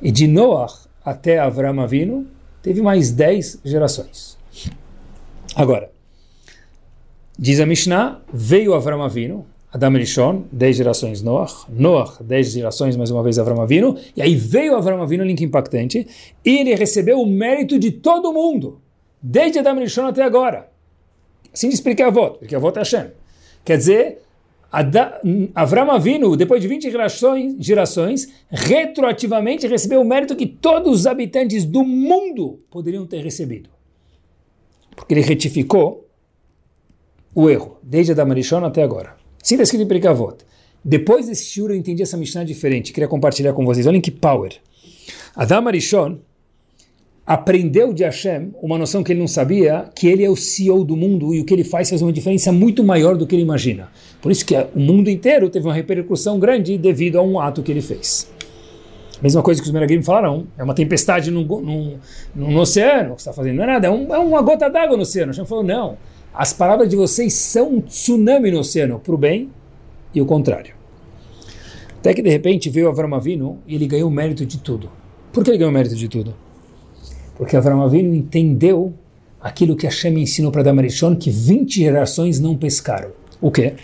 E 0.00 0.10
de 0.10 0.26
Noach 0.26 0.86
até 1.04 1.38
Avram 1.38 1.80
Avinu, 1.80 2.26
teve 2.62 2.80
mais 2.80 3.10
dez 3.10 3.58
gerações. 3.64 4.38
Agora, 5.54 5.90
diz 7.36 7.58
a 7.58 7.66
Mishnah, 7.66 8.20
veio 8.32 8.72
Avram 8.72 9.02
Avinu, 9.02 9.44
Adam 9.72 9.92
Rishon, 9.92 10.44
dez 10.52 10.76
gerações 10.76 11.22
Noach, 11.22 11.64
Noach, 11.68 12.22
dez 12.22 12.52
gerações 12.52 12.94
mais 12.94 13.10
uma 13.10 13.22
vez 13.22 13.38
Avram 13.38 13.60
Avinu, 13.60 13.98
e 14.14 14.22
aí 14.22 14.36
veio 14.36 14.76
Avram 14.76 15.02
Avinu, 15.02 15.24
link 15.24 15.42
impactante, 15.42 16.06
e 16.44 16.58
ele 16.58 16.74
recebeu 16.74 17.20
o 17.20 17.26
mérito 17.26 17.78
de 17.78 17.90
todo 17.90 18.32
mundo, 18.32 18.80
desde 19.20 19.58
Adam 19.58 19.78
Rishon 19.78 20.06
até 20.06 20.22
agora. 20.22 20.70
Assim 21.52 21.68
diz 21.68 21.82
a 21.84 22.10
voto, 22.10 22.38
porque 22.38 22.54
a 22.54 22.58
voto 22.58 22.78
é 22.78 22.80
Hashem. 22.80 23.10
Quer 23.64 23.76
dizer, 23.76 24.22
Avram 25.54 25.90
Avinu, 25.90 26.34
depois 26.34 26.62
de 26.62 26.66
20 26.66 26.90
gerações, 26.90 27.56
gerações, 27.60 28.32
retroativamente 28.48 29.66
recebeu 29.66 30.00
o 30.00 30.04
mérito 30.04 30.34
que 30.34 30.46
todos 30.46 31.00
os 31.00 31.06
habitantes 31.06 31.66
do 31.66 31.84
mundo 31.84 32.60
poderiam 32.70 33.06
ter 33.06 33.22
recebido. 33.22 33.68
Porque 34.96 35.12
ele 35.12 35.20
retificou 35.20 36.08
o 37.34 37.50
erro, 37.50 37.78
desde 37.82 38.12
Adam 38.12 38.30
Arishon 38.30 38.64
até 38.64 38.82
agora. 38.82 39.16
Sim, 39.42 39.60
está 39.60 39.76
em 39.76 39.86
Perikavot. 39.86 40.38
Depois 40.82 41.26
desse 41.26 41.44
shiur 41.44 41.70
eu 41.70 41.76
entendi 41.76 42.02
essa 42.02 42.16
Mishnah 42.16 42.44
diferente, 42.44 42.92
queria 42.92 43.08
compartilhar 43.08 43.52
com 43.52 43.66
vocês. 43.66 43.86
Olhem 43.86 44.00
que 44.00 44.10
power. 44.10 44.54
Adam 45.36 45.68
Arishon 45.68 46.18
aprendeu 47.26 47.92
de 47.92 48.02
Hashem 48.02 48.52
uma 48.60 48.76
noção 48.76 49.02
que 49.02 49.12
ele 49.12 49.20
não 49.20 49.28
sabia, 49.28 49.84
que 49.94 50.08
ele 50.08 50.24
é 50.24 50.30
o 50.30 50.36
CEO 50.36 50.84
do 50.84 50.96
mundo 50.96 51.32
e 51.34 51.40
o 51.40 51.44
que 51.44 51.54
ele 51.54 51.64
faz 51.64 51.88
faz 51.88 52.02
uma 52.02 52.12
diferença 52.12 52.50
muito 52.50 52.82
maior 52.82 53.16
do 53.16 53.26
que 53.26 53.34
ele 53.34 53.42
imagina. 53.42 53.88
Por 54.20 54.32
isso 54.32 54.44
que 54.44 54.54
o 54.74 54.80
mundo 54.80 55.08
inteiro 55.08 55.48
teve 55.48 55.66
uma 55.66 55.74
repercussão 55.74 56.38
grande 56.38 56.76
devido 56.76 57.18
a 57.18 57.22
um 57.22 57.40
ato 57.40 57.62
que 57.62 57.70
ele 57.70 57.82
fez. 57.82 58.30
Mesma 59.22 59.40
coisa 59.40 59.62
que 59.62 59.68
os 59.68 59.72
Meragrim 59.72 60.02
falaram, 60.02 60.48
é 60.58 60.64
uma 60.64 60.74
tempestade 60.74 61.30
no, 61.30 61.44
no, 61.44 61.94
no 62.34 62.60
oceano, 62.60 63.12
o 63.12 63.14
que 63.14 63.20
está 63.20 63.32
fazendo 63.32 63.56
não 63.56 63.64
é 63.64 63.66
nada, 63.68 63.86
é, 63.86 63.90
um, 63.90 64.12
é 64.12 64.18
uma 64.18 64.42
gota 64.42 64.68
d'água 64.68 64.96
no 64.96 65.04
oceano. 65.04 65.30
Hashem 65.30 65.46
falou, 65.46 65.62
não, 65.62 65.96
as 66.34 66.52
palavras 66.52 66.88
de 66.88 66.96
vocês 66.96 67.32
são 67.32 67.74
um 67.74 67.80
tsunami 67.80 68.50
no 68.50 68.58
oceano, 68.58 68.98
para 68.98 69.14
o 69.14 69.16
bem 69.16 69.48
e 70.12 70.20
o 70.20 70.26
contrário. 70.26 70.74
Até 72.00 72.12
que 72.14 72.20
de 72.20 72.30
repente 72.30 72.68
veio 72.68 72.88
Avram 72.88 73.14
Avinu 73.14 73.60
e 73.64 73.76
ele 73.76 73.86
ganhou 73.86 74.08
o 74.08 74.12
mérito 74.12 74.44
de 74.44 74.58
tudo. 74.58 74.90
Por 75.32 75.44
que 75.44 75.50
ele 75.50 75.58
ganhou 75.58 75.70
o 75.70 75.74
mérito 75.74 75.94
de 75.94 76.08
tudo? 76.08 76.34
Porque 77.36 77.56
Avram 77.56 77.82
Avinu 77.82 78.14
entendeu 78.14 78.92
aquilo 79.40 79.76
que 79.76 79.86
Hashem 79.86 80.18
ensinou 80.20 80.52
para 80.52 80.62
Damarishon, 80.62 81.16
que 81.16 81.30
20 81.30 81.80
gerações 81.80 82.38
não 82.38 82.56
pescaram. 82.56 83.10
O 83.40 83.50
quê? 83.50 83.74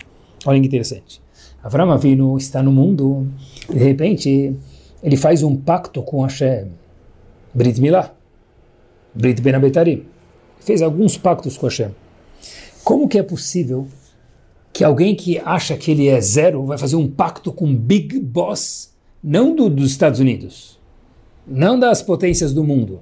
Olha 0.47 0.61
que 0.61 0.67
interessante. 0.67 1.21
Avram 1.63 1.91
Avinu 1.91 2.37
está 2.39 2.63
no 2.63 2.71
mundo 2.71 3.27
e 3.69 3.75
de 3.75 3.85
repente 3.85 4.55
ele 5.03 5.17
faz 5.17 5.43
um 5.43 5.57
pacto 5.57 6.03
com 6.03 6.23
Hashem. 6.23 6.69
Brit 7.53 7.81
Milá. 7.81 8.15
Brit 9.15 9.41
Ben 9.43 9.55
Abetarim. 9.55 10.05
Fez 10.61 10.83
alguns 10.83 11.17
pactos 11.17 11.57
com 11.57 11.67
Hashem. 11.67 11.91
Como 12.85 13.09
que 13.09 13.19
é 13.19 13.23
possível 13.23 13.87
que 14.73 14.85
alguém 14.85 15.15
que 15.15 15.39
acha 15.39 15.77
que 15.77 15.91
ele 15.91 16.07
é 16.07 16.21
zero 16.21 16.65
vai 16.65 16.79
fazer 16.79 16.97
um 16.97 17.09
pacto 17.09 17.53
com 17.53 17.75
Big 17.75 18.19
Boss 18.21 18.95
não 19.23 19.55
do, 19.55 19.69
dos 19.69 19.91
Estados 19.91 20.21
Unidos, 20.21 20.79
não 21.47 21.79
das 21.79 22.03
potências 22.03 22.55
do 22.55 22.63
mundo, 22.63 23.01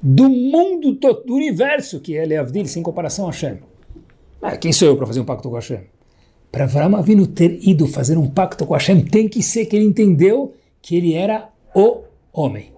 do 0.00 0.28
mundo, 0.28 0.92
do 0.92 1.34
universo, 1.34 2.00
que 2.00 2.16
é 2.16 2.24
Leavdil, 2.24 2.66
sem 2.66 2.82
comparação 2.82 3.26
a 3.26 3.30
Hashem. 3.30 3.58
Ah, 4.40 4.56
quem 4.56 4.72
sou 4.72 4.88
eu 4.88 4.96
para 4.96 5.06
fazer 5.06 5.20
um 5.20 5.24
pacto 5.24 5.48
com 5.48 5.56
Hashem? 5.56 5.80
Para 6.50 6.64
Avram 6.64 6.96
Avinu 6.96 7.26
ter 7.26 7.58
ido 7.62 7.86
fazer 7.86 8.16
um 8.16 8.28
pacto 8.28 8.64
com 8.64 8.74
Hashem, 8.74 9.02
tem 9.02 9.28
que 9.28 9.42
ser 9.42 9.66
que 9.66 9.76
ele 9.76 9.84
entendeu 9.84 10.54
que 10.80 10.96
ele 10.96 11.14
era 11.14 11.48
o 11.74 12.02
homem. 12.32 12.72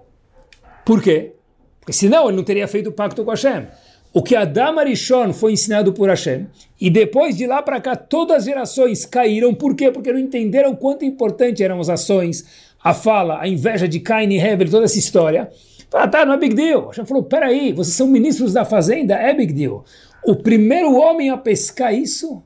Por 0.85 1.03
quê? 1.03 1.35
Porque 1.79 1.93
senão 1.93 2.29
ele 2.29 2.37
não 2.37 2.45
teria 2.45 2.67
feito 2.67 2.89
o 2.89 2.93
pacto 2.93 3.25
com 3.25 3.31
Hashem. 3.31 3.69
O 4.13 4.23
que 4.23 4.35
Adam 4.35 4.79
Arishon 4.81 5.33
foi 5.33 5.53
ensinado 5.53 5.93
por 5.93 6.09
Hashem, 6.09 6.49
e 6.81 6.91
depois 6.91 7.37
de 7.37 7.47
lá 7.47 7.63
para 7.63 7.81
cá 7.81 7.95
todas 7.95 8.39
as 8.39 8.45
gerações 8.45 9.07
caíram, 9.07 9.55
por 9.55 9.77
quê? 9.77 9.93
Porque 9.93 10.13
não 10.13 10.19
entenderam 10.19 10.75
quanto 10.75 11.05
importante 11.05 11.63
eram 11.63 11.79
as 11.79 11.89
ações, 11.89 12.45
a 12.83 12.93
fala, 12.93 13.41
a 13.41 13.47
inveja 13.47 13.87
de 13.87 14.01
Cain 14.01 14.29
e 14.31 14.39
Hevel, 14.39 14.69
toda 14.69 14.87
essa 14.87 14.99
história. 14.99 15.49
Fala, 15.91 16.07
tá, 16.07 16.25
não 16.25 16.35
é 16.35 16.39
big 16.39 16.55
deal. 16.55 16.87
Hashem 16.87 17.05
falou, 17.05 17.25
peraí, 17.25 17.73
vocês 17.73 17.97
são 17.97 18.07
ministros 18.07 18.53
da 18.53 18.65
fazenda, 18.65 19.15
é 19.15 19.35
big 19.35 19.53
deal. 19.53 19.85
O 20.25 20.37
primeiro 20.37 20.95
homem 20.95 21.31
a 21.31 21.37
pescar 21.37 21.93
isso 21.93 22.43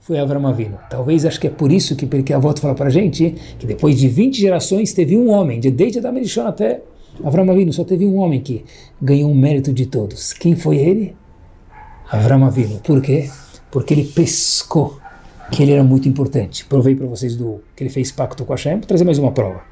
foi 0.00 0.18
Avram 0.18 0.46
Avinu. 0.46 0.78
Talvez 0.90 1.24
acho 1.24 1.40
que 1.40 1.46
é 1.46 1.50
por 1.50 1.72
isso 1.72 1.96
que, 1.96 2.06
porque 2.06 2.32
a 2.32 2.38
volta 2.38 2.60
fala 2.60 2.74
para 2.74 2.88
a 2.88 2.90
gente 2.90 3.34
que 3.58 3.66
depois 3.66 3.98
de 3.98 4.08
20 4.08 4.38
gerações 4.38 4.92
teve 4.92 5.16
um 5.16 5.30
homem, 5.30 5.58
de 5.60 5.70
desde 5.70 6.00
Adam 6.00 6.16
Arishon 6.16 6.46
até 6.46 6.82
Avram 7.24 7.48
Avinu, 7.50 7.72
só 7.72 7.84
teve 7.84 8.04
um 8.04 8.16
homem 8.16 8.40
que 8.40 8.64
ganhou 9.00 9.30
o 9.30 9.34
mérito 9.34 9.72
de 9.72 9.86
todos. 9.86 10.32
Quem 10.32 10.56
foi 10.56 10.76
ele? 10.76 11.16
Avram 12.10 12.44
Avinu. 12.44 12.80
Por 12.80 13.00
quê? 13.00 13.30
Porque 13.70 13.94
ele 13.94 14.04
pescou 14.04 14.98
que 15.52 15.62
ele 15.62 15.72
era 15.72 15.84
muito 15.84 16.08
importante. 16.08 16.64
Provei 16.64 16.96
para 16.96 17.06
vocês 17.06 17.36
do 17.36 17.60
que 17.76 17.84
ele 17.84 17.90
fez 17.90 18.10
pacto 18.10 18.44
com 18.44 18.52
Hashem. 18.52 18.78
Vou 18.78 18.86
trazer 18.86 19.04
mais 19.04 19.18
uma 19.18 19.30
prova. 19.30 19.62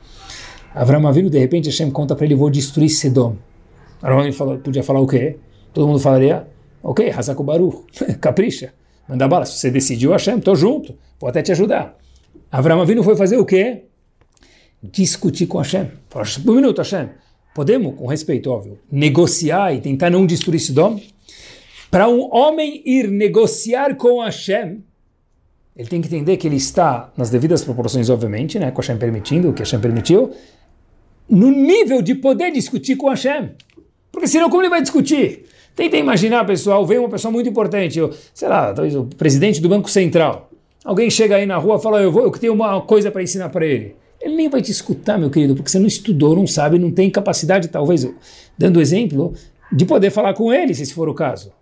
Avram 0.75 1.07
Avinu, 1.07 1.29
de 1.29 1.39
repente, 1.39 1.67
Hashem 1.67 1.91
conta 1.91 2.15
para 2.15 2.25
ele, 2.25 2.35
vou 2.35 2.51
destruir 2.51 2.89
Sedom. 2.89 3.37
Avram 4.01 4.21
Avinu 4.21 4.59
podia 4.59 4.83
falar 4.83 5.01
o 5.01 5.07
quê? 5.07 5.37
Todo 5.73 5.87
mundo 5.87 5.99
falaria, 5.99 6.47
ok, 6.83 7.11
Hazakubaru, 7.11 7.85
capricha. 8.21 8.73
Manda 9.09 9.27
bala. 9.27 9.45
Se 9.45 9.59
você 9.59 9.71
decidiu, 9.71 10.13
Hashem, 10.13 10.39
estou 10.39 10.55
junto. 10.55 10.95
Vou 11.19 11.29
até 11.29 11.43
te 11.43 11.51
ajudar. 11.51 11.99
Avram 12.51 12.81
Avinu 12.81 13.03
foi 13.03 13.17
fazer 13.17 13.37
o 13.39 13.45
quê? 13.45 13.83
Discutir 14.81 15.47
com 15.47 15.59
Hashem. 15.59 15.91
Fala, 16.09 16.25
um 16.47 16.55
minuto, 16.55 16.79
Hashem. 16.79 17.09
Podemos, 17.53 17.97
com 17.97 18.07
respeito, 18.07 18.51
óbvio, 18.51 18.79
negociar 18.91 19.75
e 19.75 19.81
tentar 19.81 20.11
não 20.11 20.25
destruir 20.25 20.61
Sodom? 20.61 21.01
Para 21.91 22.09
um 22.09 22.33
homem 22.33 22.81
ir 22.87 23.11
negociar 23.11 23.97
com 23.97 24.23
Hashem, 24.23 24.85
ele 25.77 25.89
tem 25.89 26.01
que 26.01 26.07
entender 26.07 26.37
que 26.37 26.47
ele 26.47 26.57
está 26.57 27.13
nas 27.17 27.31
devidas 27.31 27.65
proporções, 27.65 28.09
obviamente, 28.09 28.61
né, 28.61 28.71
com 28.71 28.81
Hashem 28.81 28.97
permitindo, 28.97 29.51
o 29.51 29.53
que 29.53 29.63
Hashem 29.63 29.81
permitiu, 29.81 30.31
no 31.31 31.51
nível 31.51 32.03
de 32.03 32.15
poder 32.15 32.51
discutir 32.51 32.97
com 32.97 33.09
Hashem. 33.09 33.51
Porque 34.11 34.27
senão 34.27 34.51
como 34.51 34.63
ele 34.63 34.69
vai 34.69 34.83
discutir? 34.83 35.45
Tenta 35.77 35.97
imaginar, 35.97 36.45
pessoal, 36.45 36.85
vem 36.85 36.99
uma 36.99 37.09
pessoa 37.09 37.31
muito 37.31 37.49
importante, 37.49 37.99
eu, 37.99 38.11
sei 38.35 38.49
lá, 38.49 38.75
talvez 38.75 38.95
o 38.97 39.05
presidente 39.05 39.61
do 39.61 39.69
Banco 39.69 39.89
Central. 39.89 40.51
Alguém 40.85 41.09
chega 41.09 41.37
aí 41.37 41.47
na 41.47 41.57
rua 41.57 41.77
e 41.77 41.83
fala, 41.83 42.03
eu, 42.03 42.11
vou, 42.11 42.25
eu 42.25 42.31
tenho 42.33 42.53
uma 42.53 42.81
coisa 42.81 43.11
para 43.11 43.23
ensinar 43.23 43.49
para 43.51 43.65
ele. 43.65 43.95
Ele 44.21 44.35
nem 44.35 44.49
vai 44.49 44.61
te 44.61 44.71
escutar, 44.71 45.19
meu 45.19 45.31
querido, 45.31 45.55
porque 45.55 45.71
você 45.71 45.79
não 45.79 45.87
estudou, 45.87 46.35
não 46.35 46.47
sabe, 46.47 46.79
não 46.79 46.91
tem 46.91 47.09
capacidade, 47.09 47.69
talvez, 47.69 48.07
dando 48.59 48.81
exemplo, 48.81 49.33
de 49.73 49.87
poder 49.87 50.11
falar 50.11 50.35
com 50.35 50.53
ele, 50.53 50.75
se 50.75 50.83
esse 50.83 50.93
for 50.93 51.09
o 51.09 51.15
caso. 51.15 51.53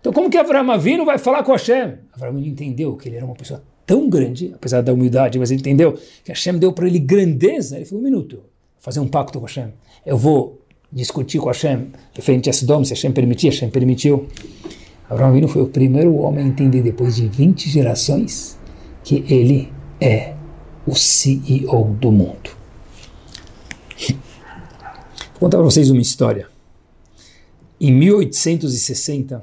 Então, 0.00 0.12
como 0.12 0.30
que 0.30 0.36
Avram 0.36 0.70
Avinu 0.70 1.04
vai 1.04 1.18
falar 1.18 1.42
com 1.42 1.52
Hashem? 1.52 1.94
Avram 2.12 2.30
Avinu 2.30 2.46
entendeu 2.46 2.96
que 2.96 3.08
ele 3.08 3.16
era 3.16 3.24
uma 3.24 3.34
pessoa 3.34 3.62
tão 3.86 4.08
grande, 4.08 4.52
apesar 4.54 4.80
da 4.80 4.92
humildade, 4.92 5.38
mas 5.38 5.50
ele 5.50 5.60
entendeu 5.60 5.92
que 6.24 6.30
Hashem 6.30 6.58
deu 6.58 6.72
para 6.72 6.86
ele 6.86 6.98
grandeza. 6.98 7.76
Ele 7.76 7.84
falou, 7.84 8.02
um 8.02 8.04
minuto, 8.04 8.42
fazer 8.84 9.00
um 9.00 9.08
pacto 9.08 9.40
com 9.40 9.46
Hashem. 9.46 9.72
Eu 10.04 10.18
vou 10.18 10.60
discutir 10.92 11.38
com 11.38 11.46
Hashem, 11.46 11.90
referente 12.12 12.50
a 12.50 12.52
Sodom, 12.52 12.84
se 12.84 12.90
Hashem 12.90 13.12
permitir, 13.12 13.46
Hashem 13.46 13.70
permitiu. 13.70 14.28
Abraão 15.08 15.30
Avinu 15.30 15.48
foi 15.48 15.62
o 15.62 15.68
primeiro 15.68 16.14
homem 16.16 16.44
a 16.44 16.48
entender, 16.48 16.82
depois 16.82 17.16
de 17.16 17.26
20 17.26 17.70
gerações, 17.70 18.58
que 19.02 19.24
ele 19.26 19.72
é 19.98 20.34
o 20.86 20.94
CEO 20.94 21.94
do 21.94 22.12
mundo. 22.12 22.50
Vou 25.32 25.40
contar 25.40 25.56
para 25.56 25.64
vocês 25.64 25.88
uma 25.88 26.02
história. 26.02 26.46
Em 27.80 27.90
1860, 27.90 29.40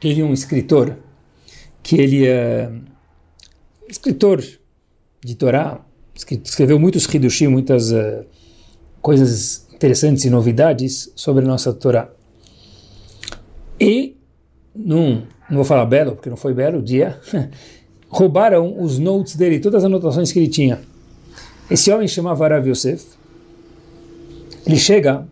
teve 0.00 0.20
um 0.24 0.32
escritor 0.32 0.98
que 1.80 1.94
ele 1.94 2.26
é 2.26 2.72
escritor 3.88 4.44
de 5.24 5.34
Torá, 5.36 5.80
escreveu 6.44 6.78
muitos 6.78 7.04
Hidushim, 7.12 7.48
muitas 7.48 7.92
uh, 7.92 8.24
coisas 9.00 9.66
interessantes 9.74 10.24
e 10.24 10.30
novidades 10.30 11.12
sobre 11.14 11.44
a 11.44 11.48
nossa 11.48 11.72
Torá. 11.72 12.10
E, 13.80 14.16
num, 14.74 15.22
não 15.48 15.56
vou 15.56 15.64
falar 15.64 15.86
belo, 15.86 16.12
porque 16.12 16.28
não 16.28 16.36
foi 16.36 16.52
belo, 16.52 16.82
dia, 16.82 17.18
roubaram 18.08 18.80
os 18.82 18.98
notes 18.98 19.36
dele, 19.36 19.58
todas 19.58 19.82
as 19.82 19.86
anotações 19.86 20.30
que 20.30 20.38
ele 20.38 20.48
tinha. 20.48 20.80
Esse 21.70 21.90
homem 21.90 22.06
chamava 22.06 22.46
Rav 22.48 22.68
Yosef. 22.68 23.04
Ele 24.66 24.76
chega, 24.76 25.26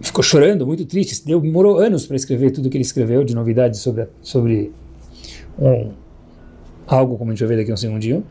ficou 0.00 0.22
chorando, 0.22 0.66
muito 0.66 0.86
triste, 0.86 1.24
demorou 1.26 1.78
anos 1.78 2.06
para 2.06 2.16
escrever 2.16 2.50
tudo 2.52 2.70
que 2.70 2.76
ele 2.76 2.84
escreveu 2.84 3.24
de 3.24 3.34
novidades 3.34 3.80
sobre, 3.80 4.08
sobre 4.22 4.72
um, 5.58 5.92
algo, 6.86 7.18
como 7.18 7.30
a 7.30 7.34
gente 7.34 7.44
vai 7.44 7.48
ver 7.48 7.56
daqui 7.58 7.70
a 7.70 7.74
um 7.74 7.76
segundinho. 7.76 8.24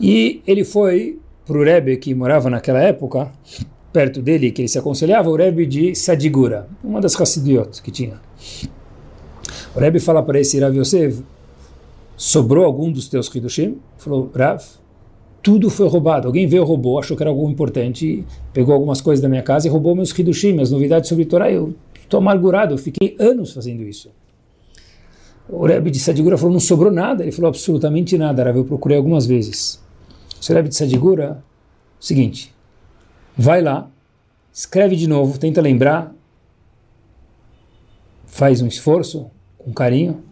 E 0.00 0.42
ele 0.46 0.64
foi 0.64 1.18
para 1.46 1.58
o 1.58 1.62
Rebbe 1.62 1.96
que 1.96 2.14
morava 2.14 2.50
naquela 2.50 2.80
época, 2.80 3.30
perto 3.92 4.20
dele, 4.20 4.50
que 4.50 4.62
ele 4.62 4.68
se 4.68 4.78
aconselhava, 4.78 5.30
o 5.30 5.36
Rebbe 5.36 5.66
de 5.66 5.94
Sadigura, 5.94 6.68
uma 6.82 7.00
das 7.00 7.18
Hassidiot 7.20 7.80
que 7.82 7.90
tinha. 7.90 8.20
O 9.74 9.78
Rebbe 9.78 10.00
fala 10.00 10.22
para 10.22 10.40
esse 10.40 10.58
Rav 10.58 10.76
Yosef, 10.76 11.22
sobrou 12.16 12.64
algum 12.64 12.90
dos 12.90 13.08
teus 13.08 13.32
Hidushim? 13.32 13.76
Falou, 13.98 14.30
Rav, 14.34 14.62
tudo 15.42 15.68
foi 15.68 15.86
roubado. 15.88 16.26
Alguém 16.26 16.46
veio, 16.46 16.64
roubou, 16.64 16.98
achou 16.98 17.16
que 17.16 17.22
era 17.22 17.30
algo 17.30 17.48
importante, 17.50 18.24
pegou 18.52 18.72
algumas 18.72 19.00
coisas 19.00 19.22
da 19.22 19.28
minha 19.28 19.42
casa 19.42 19.68
e 19.68 19.70
roubou 19.70 19.94
meus 19.94 20.16
Hidushim, 20.16 20.60
as 20.60 20.70
novidades 20.70 21.08
sobre 21.08 21.24
Torá. 21.24 21.50
Eu 21.50 21.74
estou 22.02 22.18
amargurado, 22.18 22.74
eu 22.74 22.78
fiquei 22.78 23.14
anos 23.18 23.52
fazendo 23.52 23.82
isso. 23.82 24.10
O 25.48 25.66
Rebbe 25.66 25.90
de 25.90 25.98
Sadigura 25.98 26.38
falou, 26.38 26.52
não 26.52 26.60
sobrou 26.60 26.90
nada. 26.90 27.22
Ele 27.22 27.32
falou, 27.32 27.48
absolutamente 27.48 28.16
nada, 28.16 28.42
Rav, 28.42 28.56
eu 28.56 28.64
procurei 28.64 28.96
algumas 28.96 29.26
vezes. 29.26 29.83
Rebbe 30.52 30.68
de 30.68 30.76
Sadigura, 30.76 31.42
seguinte, 31.98 32.54
vai 33.36 33.62
lá, 33.62 33.90
escreve 34.52 34.96
de 34.96 35.08
novo, 35.08 35.38
tenta 35.38 35.60
lembrar, 35.60 36.14
faz 38.26 38.60
um 38.60 38.66
esforço, 38.66 39.30
com 39.56 39.72
carinho, 39.72 40.22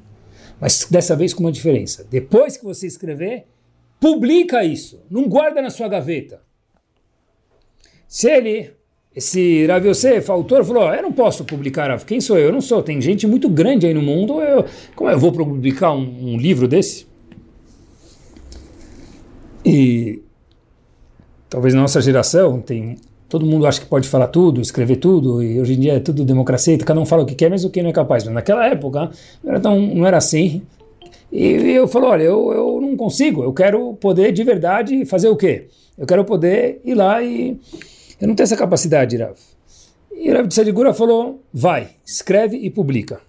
mas 0.61 0.87
dessa 0.91 1.17
vez 1.17 1.33
com 1.33 1.43
uma 1.43 1.53
diferença. 1.53 2.07
Depois 2.11 2.57
que 2.57 2.65
você 2.65 2.87
escrever, 2.87 3.47
publica 3.99 4.65
isso, 4.65 5.01
não 5.11 5.29
guarda 5.29 5.63
na 5.63 5.71
sua 5.71 5.89
gaveta. 5.89 6.41
Se 8.07 8.31
ele, 8.31 8.73
esse 9.17 9.67
Rav 9.67 9.87
Yosef, 9.87 10.31
autor, 10.31 10.65
falou, 10.65 10.93
eu 10.93 11.03
não 11.03 11.13
posso 11.13 11.45
publicar, 11.45 12.05
quem 12.05 12.21
sou 12.21 12.37
eu? 12.37 12.47
Eu 12.47 12.53
não 12.53 12.61
sou, 12.61 12.83
tem 12.83 13.01
gente 13.01 13.27
muito 13.27 13.49
grande 13.49 13.87
aí 13.87 13.95
no 13.95 14.03
mundo, 14.03 14.43
eu, 14.43 14.67
como 14.95 15.09
eu 15.09 15.19
vou 15.19 15.33
publicar 15.33 15.93
um, 15.93 16.35
um 16.35 16.37
livro 16.37 16.69
desse? 16.69 17.07
E 19.65 20.23
talvez 21.49 21.75
na 21.75 21.83
nossa 21.83 22.01
geração 22.01 22.61
tem 22.61 22.97
todo 23.33 23.47
mundo 23.47 23.67
acha 23.67 23.81
que 23.81 23.87
pode 23.87 24.07
falar 24.09 24.27
tudo, 24.27 24.61
escrever 24.61 24.97
tudo, 24.97 25.43
e 25.43 25.59
hoje 25.59 25.73
em 25.73 25.81
dia 25.81 25.95
é 25.95 26.01
tudo 26.01 26.23
democracia, 26.23 26.77
cada 26.77 27.01
um 27.01 27.07
fala 27.07 27.23
o 27.23 27.27
que 27.27 27.35
quer, 27.35 27.49
mas 27.49 27.65
o 27.65 27.71
que 27.71 27.83
não 27.83 27.89
é 27.89 27.93
capaz. 27.93 28.25
Mas 28.25 28.35
naquela 28.35 28.67
época 28.67 29.11
não 29.43 29.55
era, 29.55 29.59
não 29.61 30.07
era 30.07 30.19
assim. 30.19 30.61
E 31.33 31.47
eu 31.71 31.89
falo, 31.89 32.09
olha, 32.09 32.25
eu, 32.25 32.53
eu 32.53 32.79
não 32.79 32.95
consigo, 32.95 33.43
eu 33.43 33.55
quero 33.55 33.95
poder 33.95 34.33
de 34.33 34.45
verdade 34.45 35.07
fazer 35.07 35.29
o 35.29 35.37
quê? 35.37 35.69
Eu 35.97 36.07
quero 36.07 36.27
poder 36.27 36.83
ir 36.85 36.95
lá 36.95 37.23
e 37.23 37.59
eu 38.21 38.29
não 38.29 38.35
tenho 38.35 38.45
essa 38.45 38.57
capacidade, 38.57 39.17
Rav. 39.17 39.37
E 40.13 40.31
Rav 40.31 40.47
de 40.47 40.55
Sadigura 40.55 40.93
falou, 40.93 41.41
vai, 41.55 41.89
escreve 42.05 42.59
e 42.59 42.69
publica. 42.69 43.21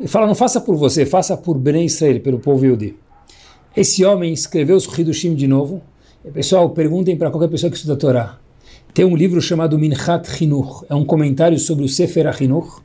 E 0.00 0.08
fala, 0.08 0.26
não 0.26 0.34
faça 0.34 0.58
por 0.58 0.74
você, 0.74 1.04
faça 1.04 1.36
por 1.36 1.58
Bnei 1.58 1.84
Israel, 1.84 2.20
pelo 2.20 2.38
povo 2.38 2.64
Yudi. 2.64 2.96
Esse 3.78 4.04
homem 4.04 4.32
escreveu 4.32 4.74
os 4.74 4.86
Hidushim 4.86 5.36
de 5.36 5.46
novo. 5.46 5.80
E, 6.24 6.32
pessoal, 6.32 6.68
perguntem 6.70 7.16
para 7.16 7.30
qualquer 7.30 7.46
pessoa 7.46 7.70
que 7.70 7.76
estuda 7.76 7.94
a 7.94 7.96
Torá. 7.96 8.40
Tem 8.92 9.04
um 9.04 9.14
livro 9.14 9.40
chamado 9.40 9.78
Minchat 9.78 10.28
Chinuch, 10.28 10.84
é 10.88 10.96
um 10.96 11.04
comentário 11.04 11.56
sobre 11.60 11.84
o 11.84 11.88
Sefer 11.88 12.26
HaChinuch, 12.26 12.82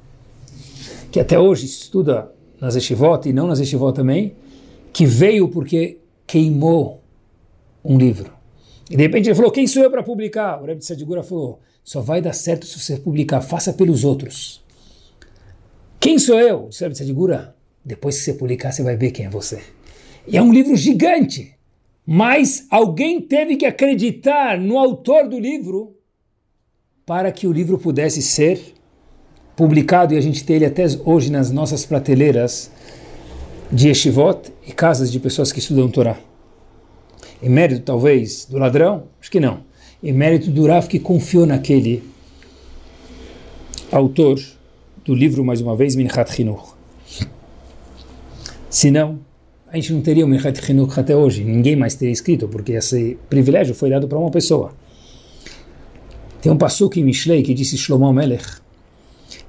que 1.11 1.19
até 1.19 1.39
hoje 1.39 1.65
estuda 1.65 2.31
nas 2.61 2.75
Yeshivot 2.75 3.27
e 3.27 3.33
não 3.33 3.47
nas 3.47 3.59
Yeshivot 3.59 3.95
também, 3.95 4.35
que 4.93 5.03
veio 5.03 5.47
porque 5.47 5.97
queimou 6.27 7.01
um 7.83 7.97
livro. 7.97 8.31
E 8.87 8.95
de 8.95 9.01
repente 9.01 9.27
ele 9.27 9.35
falou, 9.35 9.49
quem 9.49 9.65
sou 9.65 9.81
eu 9.81 9.89
para 9.89 10.03
publicar? 10.03 10.61
O 10.61 10.65
Rebbe 10.67 10.85
Sadigura 10.85 11.23
falou, 11.23 11.59
só 11.83 12.01
vai 12.01 12.21
dar 12.21 12.33
certo 12.33 12.67
se 12.67 12.79
você 12.79 12.97
publicar, 12.97 13.41
faça 13.41 13.73
pelos 13.73 14.03
outros. 14.03 14.63
Quem 15.99 16.19
sou 16.19 16.39
eu? 16.39 16.65
O 16.65 16.69
Rebbe 16.79 16.95
Sadigura, 16.95 17.55
depois 17.83 18.19
que 18.19 18.25
você 18.25 18.33
publicar, 18.35 18.71
você 18.71 18.83
vai 18.83 18.95
ver 18.95 19.09
quem 19.09 19.25
é 19.25 19.29
você. 19.31 19.59
E 20.27 20.37
é 20.37 20.41
um 20.41 20.53
livro 20.53 20.75
gigante. 20.75 21.53
Mas 22.05 22.67
alguém 22.69 23.21
teve 23.21 23.55
que 23.55 23.65
acreditar 23.65 24.59
no 24.59 24.77
autor 24.77 25.27
do 25.27 25.39
livro 25.39 25.95
para 27.05 27.31
que 27.31 27.47
o 27.47 27.51
livro 27.51 27.77
pudesse 27.77 28.21
ser 28.21 28.73
publicado 29.55 30.13
e 30.13 30.17
a 30.17 30.21
gente 30.21 30.43
tem 30.43 30.57
ele 30.57 30.65
até 30.65 30.85
hoje 31.05 31.31
nas 31.31 31.51
nossas 31.51 31.85
prateleiras 31.85 32.71
de 33.71 33.87
Yeshivot 33.87 34.51
e 34.67 34.71
casas 34.71 35.11
de 35.11 35.19
pessoas 35.19 35.51
que 35.51 35.59
estudam 35.59 35.89
Torá. 35.89 36.17
Em 37.41 37.49
mérito, 37.49 37.81
talvez, 37.81 38.45
do 38.45 38.57
ladrão? 38.57 39.03
Acho 39.19 39.31
que 39.31 39.39
não. 39.39 39.63
Em 40.01 40.11
mérito 40.11 40.49
do 40.49 40.65
Rav 40.65 40.87
que 40.87 40.99
confiou 40.99 41.45
naquele 41.45 42.03
autor 43.91 44.39
do 45.05 45.13
livro, 45.13 45.43
mais 45.43 45.61
uma 45.61 45.75
vez, 45.75 45.95
Minchat 45.95 46.33
Chinuch. 46.33 46.73
Se 48.69 48.89
não, 48.89 49.19
a 49.73 49.77
gente 49.77 49.91
não 49.91 50.01
teria 50.01 50.23
o 50.23 50.27
Minchat 50.27 50.63
Chinuch 50.63 50.99
até 50.99 51.15
hoje. 51.15 51.43
Ninguém 51.43 51.75
mais 51.75 51.95
teria 51.95 52.13
escrito, 52.13 52.47
porque 52.47 52.73
esse 52.73 53.17
privilégio 53.27 53.73
foi 53.73 53.89
dado 53.89 54.07
para 54.07 54.19
uma 54.19 54.29
pessoa. 54.29 54.71
Tem 56.39 56.51
um 56.51 56.57
passuque 56.57 56.99
em 56.99 57.03
Mishlei 57.03 57.41
que 57.41 57.55
disse 57.55 57.75
Shlomo 57.75 58.13
Melech, 58.13 58.61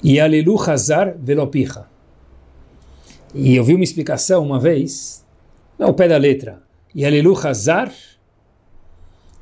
Yalelu 0.02 0.58
Hazar 0.62 1.14
Velopicha. 1.18 1.84
E 3.34 3.54
eu 3.54 3.62
vi 3.62 3.74
uma 3.74 3.84
explicação 3.84 4.42
uma 4.42 4.58
vez, 4.58 5.22
não 5.78 5.90
o 5.90 5.94
pé 5.94 6.08
da 6.08 6.16
letra, 6.16 6.62
Yalelu 6.96 7.36
Hazar, 7.46 7.92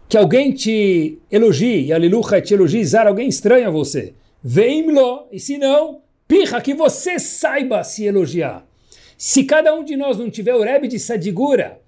que 0.08 0.16
alguém 0.16 0.50
te 0.50 1.20
elogie, 1.30 1.90
Yalelu 1.90 2.22
te 2.42 2.54
elogie, 2.54 2.84
Zar, 2.84 3.06
alguém 3.06 3.28
estranha 3.28 3.70
você. 3.70 4.14
Veimlo, 4.42 5.28
e 5.30 5.38
se 5.38 5.58
não, 5.58 6.00
pirra, 6.26 6.60
que 6.60 6.74
você 6.74 7.20
saiba 7.20 7.84
se 7.84 8.04
elogiar. 8.04 8.66
Se 9.24 9.44
cada 9.44 9.72
um 9.72 9.84
de 9.84 9.96
nós 9.96 10.18
não 10.18 10.28
tiver 10.28 10.52
o 10.52 10.64
Rebbe 10.64 10.88
de 10.88 10.98
Sadigura, 10.98 11.80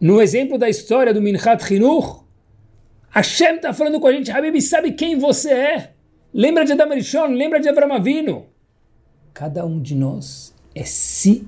no 0.00 0.22
exemplo 0.22 0.56
da 0.56 0.68
história 0.68 1.12
do 1.12 1.20
Minchat 1.20 1.64
Chinuch, 1.64 2.20
Hashem 3.10 3.56
está 3.56 3.72
falando 3.72 3.98
com 3.98 4.06
a 4.06 4.12
gente, 4.12 4.30
Habib, 4.30 4.60
sabe 4.60 4.92
quem 4.92 5.18
você 5.18 5.50
é? 5.50 5.90
Lembra 6.32 6.64
de 6.64 6.70
Adam 6.70 6.90
Rishon, 6.90 7.26
lembra 7.32 7.58
de 7.58 7.68
Avram 7.68 7.92
Avinu. 7.92 8.46
Cada 9.34 9.66
um 9.66 9.82
de 9.82 9.96
nós 9.96 10.54
é 10.76 10.84
CEO 10.84 11.42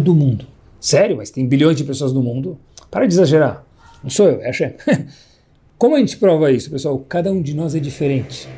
do 0.00 0.14
mundo. 0.14 0.46
Sério, 0.78 1.16
mas 1.16 1.32
tem 1.32 1.44
bilhões 1.44 1.76
de 1.76 1.82
pessoas 1.82 2.12
no 2.12 2.22
mundo. 2.22 2.60
Para 2.92 3.06
de 3.06 3.14
exagerar. 3.14 3.66
Não 4.04 4.10
sou 4.10 4.28
eu, 4.28 4.40
é 4.40 4.46
Hashem. 4.46 4.72
Como 5.76 5.96
a 5.96 5.98
gente 5.98 6.16
prova 6.16 6.52
isso, 6.52 6.70
pessoal? 6.70 6.96
Cada 7.08 7.32
um 7.32 7.42
de 7.42 7.54
nós 7.54 7.74
é 7.74 7.80
diferente 7.80 8.48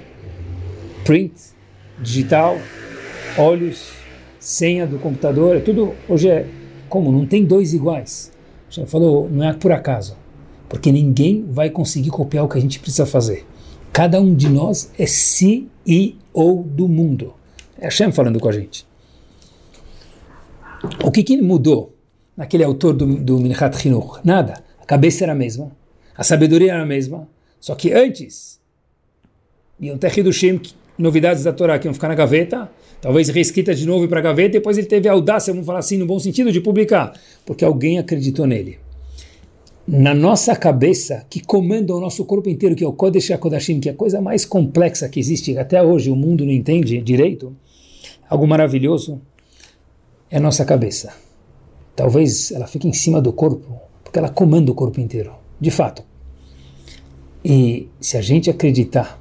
print, 1.07 1.33
digital, 1.99 2.59
olhos, 3.39 4.02
senha 4.43 4.89
do 4.89 4.99
computador, 4.99 5.57
é 5.57 5.61
tudo, 5.61 5.95
hoje 6.09 6.29
é 6.29 6.47
como, 6.89 7.13
não 7.13 7.25
tem 7.25 7.45
dois 7.45 7.73
iguais. 7.73 8.33
Já 8.69 8.85
falou, 8.85 9.31
não 9.31 9.49
é 9.49 9.53
por 9.53 9.71
acaso, 9.71 10.17
porque 10.69 10.91
ninguém 10.91 11.47
vai 11.49 11.71
conseguir 11.71 12.11
copiar 12.11 12.45
o 12.45 12.49
que 12.49 12.59
a 12.59 12.61
gente 12.61 12.81
precisa 12.81 13.07
fazer. 13.07 13.47
Cada 13.93 14.21
um 14.21 14.35
de 14.35 14.49
nós 14.49 14.91
é 14.99 15.07
CEO 15.07 16.65
do 16.67 16.89
mundo. 16.89 17.35
É 17.79 17.85
Hashem 17.85 18.11
falando 18.11 18.41
com 18.41 18.49
a 18.49 18.53
gente. 18.53 18.85
O 21.05 21.13
que, 21.13 21.23
que 21.23 21.41
mudou 21.41 21.95
naquele 22.37 22.65
autor 22.65 22.95
do, 22.95 23.07
do 23.07 23.39
Minchat 23.39 23.77
Chinuch? 23.77 24.19
Nada. 24.25 24.65
A 24.81 24.85
cabeça 24.85 25.23
era 25.25 25.33
a 25.33 25.37
mesma, 25.37 25.71
a 26.17 26.25
sabedoria 26.25 26.73
era 26.73 26.83
a 26.83 26.87
mesma, 26.87 27.29
só 27.61 27.77
que 27.77 27.93
antes, 27.93 28.61
iam 29.81 29.97
ter 29.97 30.19
Hidushim 30.19 30.61
novidades 30.99 31.45
da 31.45 31.53
Torá 31.53 31.79
que 31.79 31.87
iam 31.87 31.95
ficar 31.95 32.09
na 32.09 32.17
gaveta, 32.17 32.69
talvez 33.03 33.29
reescrita 33.29 33.75
de 33.75 33.85
novo 33.85 34.07
para 34.07 34.21
a 34.21 34.23
gaveta, 34.23 34.53
depois 34.53 34.79
ele 34.79 34.87
teve 34.87 35.09
a 35.09 35.13
audácia, 35.13 35.53
vamos 35.53 35.67
falar 35.67 35.81
assim, 35.81 35.99
no 35.99 36.07
bom 36.07 36.21
sentido, 36.21 36.53
de 36.53 36.61
publicar, 36.61 37.13
porque 37.45 37.65
alguém 37.65 37.99
acreditou 37.99 38.47
nele. 38.47 38.79
Na 39.87 40.15
nossa 40.15 40.55
cabeça, 40.55 41.27
que 41.29 41.41
comanda 41.41 41.93
o 41.93 42.01
nosso 42.01 42.25
corpo 42.25 42.49
inteiro, 42.49 42.77
que 42.77 42.85
é 42.85 42.87
o 42.87 42.93
Kodesh 42.93 43.33
HaKodashim, 43.33 43.81
que 43.81 43.89
é 43.89 43.93
a 43.93 43.97
coisa 43.97 44.21
mais 44.21 44.45
complexa 44.45 45.09
que 45.09 45.19
existe, 45.19 45.59
até 45.59 45.83
hoje 45.83 46.11
o 46.11 46.17
mundo 46.17 46.45
não 46.45 46.53
entende 46.53 47.03
direito, 47.03 47.55
algo 48.31 48.47
maravilhoso, 48.47 49.21
é 50.31 50.37
a 50.37 50.41
nossa 50.41 50.65
cabeça. 50.65 51.13
Talvez 51.97 52.53
ela 52.53 52.69
fique 52.69 52.87
em 52.87 52.93
cima 52.93 53.21
do 53.21 53.33
corpo, 53.33 53.81
porque 54.05 54.19
ela 54.19 54.31
comanda 54.31 54.71
o 54.71 54.75
corpo 54.77 55.01
inteiro, 55.01 55.33
de 55.61 55.73
fato. 55.73 56.05
E 57.45 57.89
se 58.01 58.17
a 58.17 58.23
gente 58.23 58.49
acreditar 58.49 59.21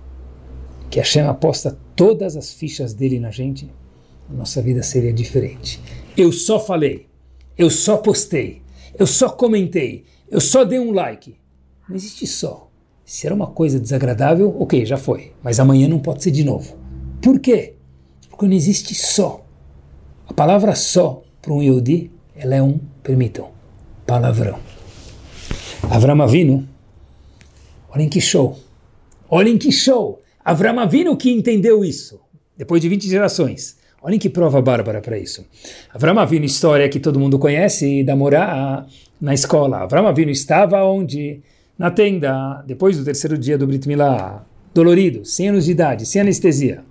que 0.91 0.99
Hashem 0.99 1.23
aposta 1.23 1.79
todas 1.95 2.35
as 2.35 2.51
fichas 2.53 2.93
dele 2.93 3.17
na 3.17 3.31
gente, 3.31 3.71
a 4.29 4.33
nossa 4.33 4.61
vida 4.61 4.83
seria 4.83 5.13
diferente. 5.13 5.81
Eu 6.17 6.33
só 6.33 6.59
falei, 6.59 7.07
eu 7.57 7.69
só 7.69 7.95
postei, 7.95 8.61
eu 8.99 9.07
só 9.07 9.29
comentei, 9.29 10.03
eu 10.29 10.41
só 10.41 10.65
dei 10.65 10.79
um 10.79 10.91
like. 10.91 11.37
Não 11.87 11.95
existe 11.95 12.27
só. 12.27 12.69
Se 13.05 13.25
era 13.25 13.33
uma 13.33 13.47
coisa 13.47 13.79
desagradável, 13.79 14.53
ok, 14.59 14.85
já 14.85 14.97
foi. 14.97 15.31
Mas 15.41 15.61
amanhã 15.61 15.87
não 15.87 15.99
pode 15.99 16.23
ser 16.23 16.31
de 16.31 16.43
novo. 16.43 16.77
Por 17.21 17.39
quê? 17.39 17.75
Porque 18.29 18.45
não 18.45 18.53
existe 18.53 18.93
só. 18.93 19.45
A 20.27 20.33
palavra 20.33 20.75
só 20.75 21.23
para 21.41 21.53
um 21.53 21.63
Yodi, 21.63 22.11
ela 22.35 22.55
é 22.55 22.61
um, 22.61 22.79
permitam, 23.01 23.49
palavrão. 24.05 24.59
Avram 25.89 26.21
Avinu, 26.21 26.67
olhem 27.93 28.09
que 28.09 28.19
show. 28.19 28.59
Olhem 29.29 29.57
que 29.57 29.71
show. 29.71 30.20
Avram 30.43 30.79
Avinu 30.79 31.15
que 31.15 31.31
entendeu 31.31 31.85
isso, 31.85 32.19
depois 32.57 32.81
de 32.81 32.89
20 32.89 33.07
gerações. 33.07 33.77
Olhem 34.01 34.17
que 34.17 34.29
prova 34.29 34.61
bárbara 34.61 34.99
para 34.99 35.17
isso. 35.17 35.45
Avram 35.93 36.17
Avinu, 36.17 36.45
história 36.45 36.89
que 36.89 36.99
todo 36.99 37.19
mundo 37.19 37.37
conhece, 37.37 38.03
da 38.03 38.15
morar 38.15 38.87
na 39.19 39.33
escola. 39.33 39.79
Avram 39.79 40.07
Avinu 40.07 40.31
estava 40.31 40.83
onde? 40.83 41.41
Na 41.77 41.91
tenda, 41.91 42.63
depois 42.65 42.97
do 42.97 43.05
terceiro 43.05 43.37
dia 43.37 43.57
do 43.57 43.67
Brit 43.67 43.87
Milá, 43.87 44.43
dolorido, 44.73 45.23
100 45.23 45.49
anos 45.49 45.65
de 45.65 45.71
idade, 45.71 46.05
sem 46.05 46.21
anestesia. 46.21 46.83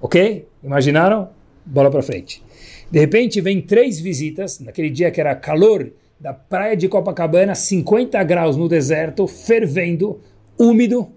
Ok? 0.00 0.46
Imaginaram? 0.62 1.30
Bola 1.64 1.90
para 1.90 2.02
frente. 2.02 2.42
De 2.90 3.00
repente 3.00 3.40
vem 3.40 3.60
três 3.60 3.98
visitas, 3.98 4.60
naquele 4.60 4.90
dia 4.90 5.10
que 5.10 5.20
era 5.20 5.34
calor 5.34 5.90
da 6.18 6.32
praia 6.32 6.76
de 6.76 6.88
Copacabana, 6.88 7.54
50 7.54 8.22
graus 8.22 8.56
no 8.56 8.68
deserto, 8.68 9.26
fervendo, 9.26 10.20
úmido, 10.58 11.08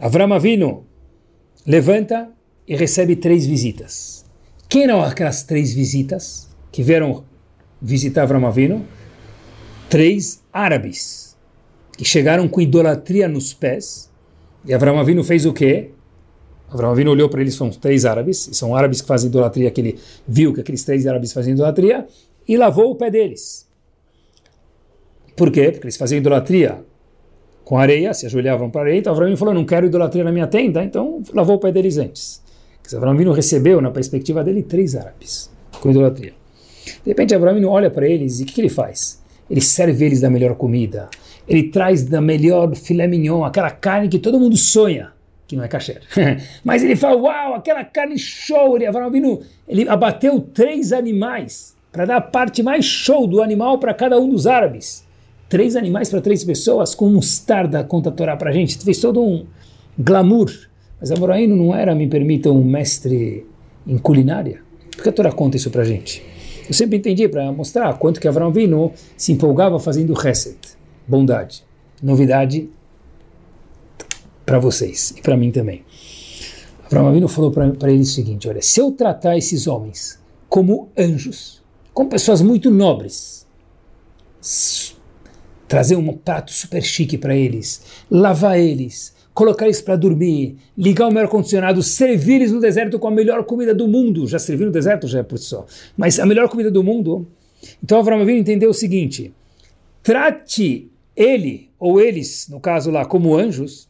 Avram 0.00 0.32
Avinu 0.32 0.86
levanta 1.66 2.30
e 2.66 2.74
recebe 2.74 3.16
três 3.16 3.44
visitas. 3.44 4.24
Quem 4.66 4.84
eram 4.84 5.02
aquelas 5.02 5.42
três 5.42 5.74
visitas 5.74 6.48
que 6.72 6.82
vieram 6.82 7.22
visitar 7.82 8.22
Avram 8.22 8.46
Avinu? 8.46 8.86
Três 9.90 10.42
árabes 10.50 11.36
que 11.98 12.04
chegaram 12.04 12.48
com 12.48 12.62
idolatria 12.62 13.28
nos 13.28 13.52
pés. 13.52 14.10
E 14.64 14.72
Avram 14.72 14.98
Avinu 14.98 15.22
fez 15.22 15.44
o 15.44 15.52
quê? 15.52 15.90
Avram 16.70 16.92
Avinu 16.92 17.10
olhou 17.10 17.28
para 17.28 17.42
eles, 17.42 17.54
são 17.54 17.68
três 17.68 18.06
árabes, 18.06 18.48
são 18.52 18.74
árabes 18.74 19.02
que 19.02 19.06
fazem 19.06 19.28
idolatria, 19.28 19.70
que 19.70 19.82
ele 19.82 19.98
viu 20.26 20.54
que 20.54 20.62
aqueles 20.62 20.82
três 20.82 21.06
árabes 21.06 21.30
fazem 21.30 21.52
idolatria, 21.52 22.06
e 22.48 22.56
lavou 22.56 22.90
o 22.90 22.94
pé 22.94 23.10
deles. 23.10 23.68
Por 25.36 25.50
quê? 25.50 25.72
Porque 25.72 25.84
eles 25.84 25.96
faziam 25.98 26.18
idolatria 26.18 26.82
com 27.70 27.78
areia, 27.78 28.12
se 28.12 28.26
ajoelhavam 28.26 28.68
para 28.68 28.80
a 28.80 28.84
areia, 28.86 28.98
então 28.98 29.12
Avram 29.12 29.36
falou, 29.36 29.54
não 29.54 29.64
quero 29.64 29.86
idolatria 29.86 30.24
na 30.24 30.32
minha 30.32 30.48
tenda, 30.48 30.82
então 30.82 31.22
lavou 31.32 31.54
o 31.54 31.58
pé 31.60 31.70
deles 31.70 31.98
antes. 31.98 32.42
Avram 32.92 33.32
recebeu, 33.32 33.80
na 33.80 33.92
perspectiva 33.92 34.42
dele, 34.42 34.64
três 34.64 34.96
árabes 34.96 35.48
com 35.80 35.88
idolatria. 35.88 36.32
De 37.04 37.10
repente 37.10 37.32
Avram 37.32 37.64
olha 37.68 37.88
para 37.88 38.08
eles 38.08 38.40
e 38.40 38.42
o 38.42 38.46
que, 38.46 38.54
que, 38.54 38.60
ele 38.60 38.68
faz? 38.68 39.22
Ele 39.48 39.60
serve 39.60 40.04
eles 40.04 40.20
da 40.20 40.28
melhor 40.28 40.56
comida, 40.56 41.08
ele 41.46 41.62
traz 41.62 42.02
da 42.02 42.20
melhor 42.20 42.74
filé 42.74 43.06
mignon, 43.06 43.44
aquela 43.44 43.70
carne 43.70 44.08
que 44.08 44.18
todo 44.18 44.40
mundo 44.40 44.56
sonha, 44.56 45.12
que 45.46 45.54
não 45.54 45.62
é 45.62 45.68
kasher. 45.68 46.02
Mas 46.64 46.82
ele 46.82 46.96
fala, 46.96 47.14
uau, 47.14 47.54
aquela 47.54 47.84
carne 47.84 48.18
show, 48.18 48.74
ele, 48.74 48.84
Avram 48.84 49.12
ele 49.68 49.88
abateu 49.88 50.40
três 50.40 50.92
animais 50.92 51.76
para 51.92 52.04
dar 52.04 52.16
a 52.16 52.20
parte 52.20 52.64
mais 52.64 52.84
show 52.84 53.28
do 53.28 53.40
animal 53.40 53.78
para 53.78 53.94
cada 53.94 54.18
um 54.18 54.28
dos 54.28 54.48
árabes 54.48 55.08
três 55.50 55.74
animais 55.74 56.08
para 56.08 56.20
três 56.22 56.44
pessoas 56.44 56.94
com 56.94 57.10
mostarda, 57.10 57.82
conta 57.84 58.08
a 58.08 58.12
Torá 58.12 58.36
para 58.36 58.50
a 58.50 58.52
gente. 58.52 58.78
Fez 58.78 58.98
todo 58.98 59.20
um 59.20 59.44
glamour. 59.98 60.50
Mas 60.98 61.10
Amoraíno 61.10 61.56
não 61.56 61.74
era, 61.74 61.94
me 61.94 62.06
permitam, 62.06 62.56
um 62.56 62.64
mestre 62.64 63.44
em 63.86 63.98
culinária. 63.98 64.62
Por 64.92 65.02
que 65.02 65.08
a 65.08 65.12
Torá 65.12 65.32
conta 65.32 65.56
isso 65.56 65.70
para 65.70 65.82
a 65.82 65.84
gente? 65.84 66.22
Eu 66.68 66.72
sempre 66.72 66.98
entendi 66.98 67.28
para 67.28 67.50
mostrar 67.50 67.98
quanto 67.98 68.20
que 68.20 68.28
Avram 68.28 68.52
Vino 68.52 68.92
se 69.16 69.32
empolgava 69.32 69.78
fazendo 69.80 70.14
reset, 70.14 70.56
bondade, 71.06 71.64
novidade 72.00 72.70
para 74.46 74.60
vocês 74.60 75.12
e 75.16 75.20
para 75.20 75.36
mim 75.36 75.50
também. 75.50 75.84
Avram 76.84 77.08
Avinu 77.08 77.26
falou 77.26 77.50
para 77.50 77.90
ele 77.90 78.02
o 78.02 78.06
seguinte: 78.06 78.48
olha, 78.48 78.62
se 78.62 78.80
eu 78.80 78.92
tratar 78.92 79.36
esses 79.36 79.66
homens 79.66 80.20
como 80.48 80.90
anjos, 80.96 81.60
como 81.92 82.08
pessoas 82.08 82.40
muito 82.40 82.70
nobres, 82.70 83.46
trazer 85.70 85.94
um 85.94 86.12
prato 86.12 86.50
super 86.52 86.82
chique 86.82 87.16
para 87.16 87.32
eles, 87.32 87.80
lavar 88.10 88.58
eles, 88.58 89.14
colocar 89.32 89.66
eles 89.66 89.80
para 89.80 89.94
dormir, 89.94 90.56
ligar 90.76 91.06
o 91.06 91.12
meu 91.12 91.22
ar-condicionado, 91.22 91.80
servir 91.80 92.34
eles 92.34 92.50
no 92.50 92.58
deserto 92.58 92.98
com 92.98 93.06
a 93.06 93.10
melhor 93.12 93.44
comida 93.44 93.72
do 93.72 93.86
mundo. 93.86 94.26
Já 94.26 94.40
servir 94.40 94.64
no 94.64 94.72
deserto 94.72 95.06
já 95.06 95.20
é 95.20 95.22
por 95.22 95.38
si 95.38 95.44
só, 95.44 95.64
mas 95.96 96.18
a 96.18 96.26
melhor 96.26 96.48
comida 96.48 96.72
do 96.72 96.82
mundo. 96.82 97.24
Então 97.80 98.00
Avram 98.00 98.20
Avinu 98.20 98.40
entendeu 98.40 98.70
o 98.70 98.74
seguinte: 98.74 99.32
trate 100.02 100.90
ele 101.14 101.70
ou 101.78 102.00
eles, 102.00 102.48
no 102.48 102.58
caso 102.58 102.90
lá, 102.90 103.04
como 103.04 103.36
anjos, 103.36 103.88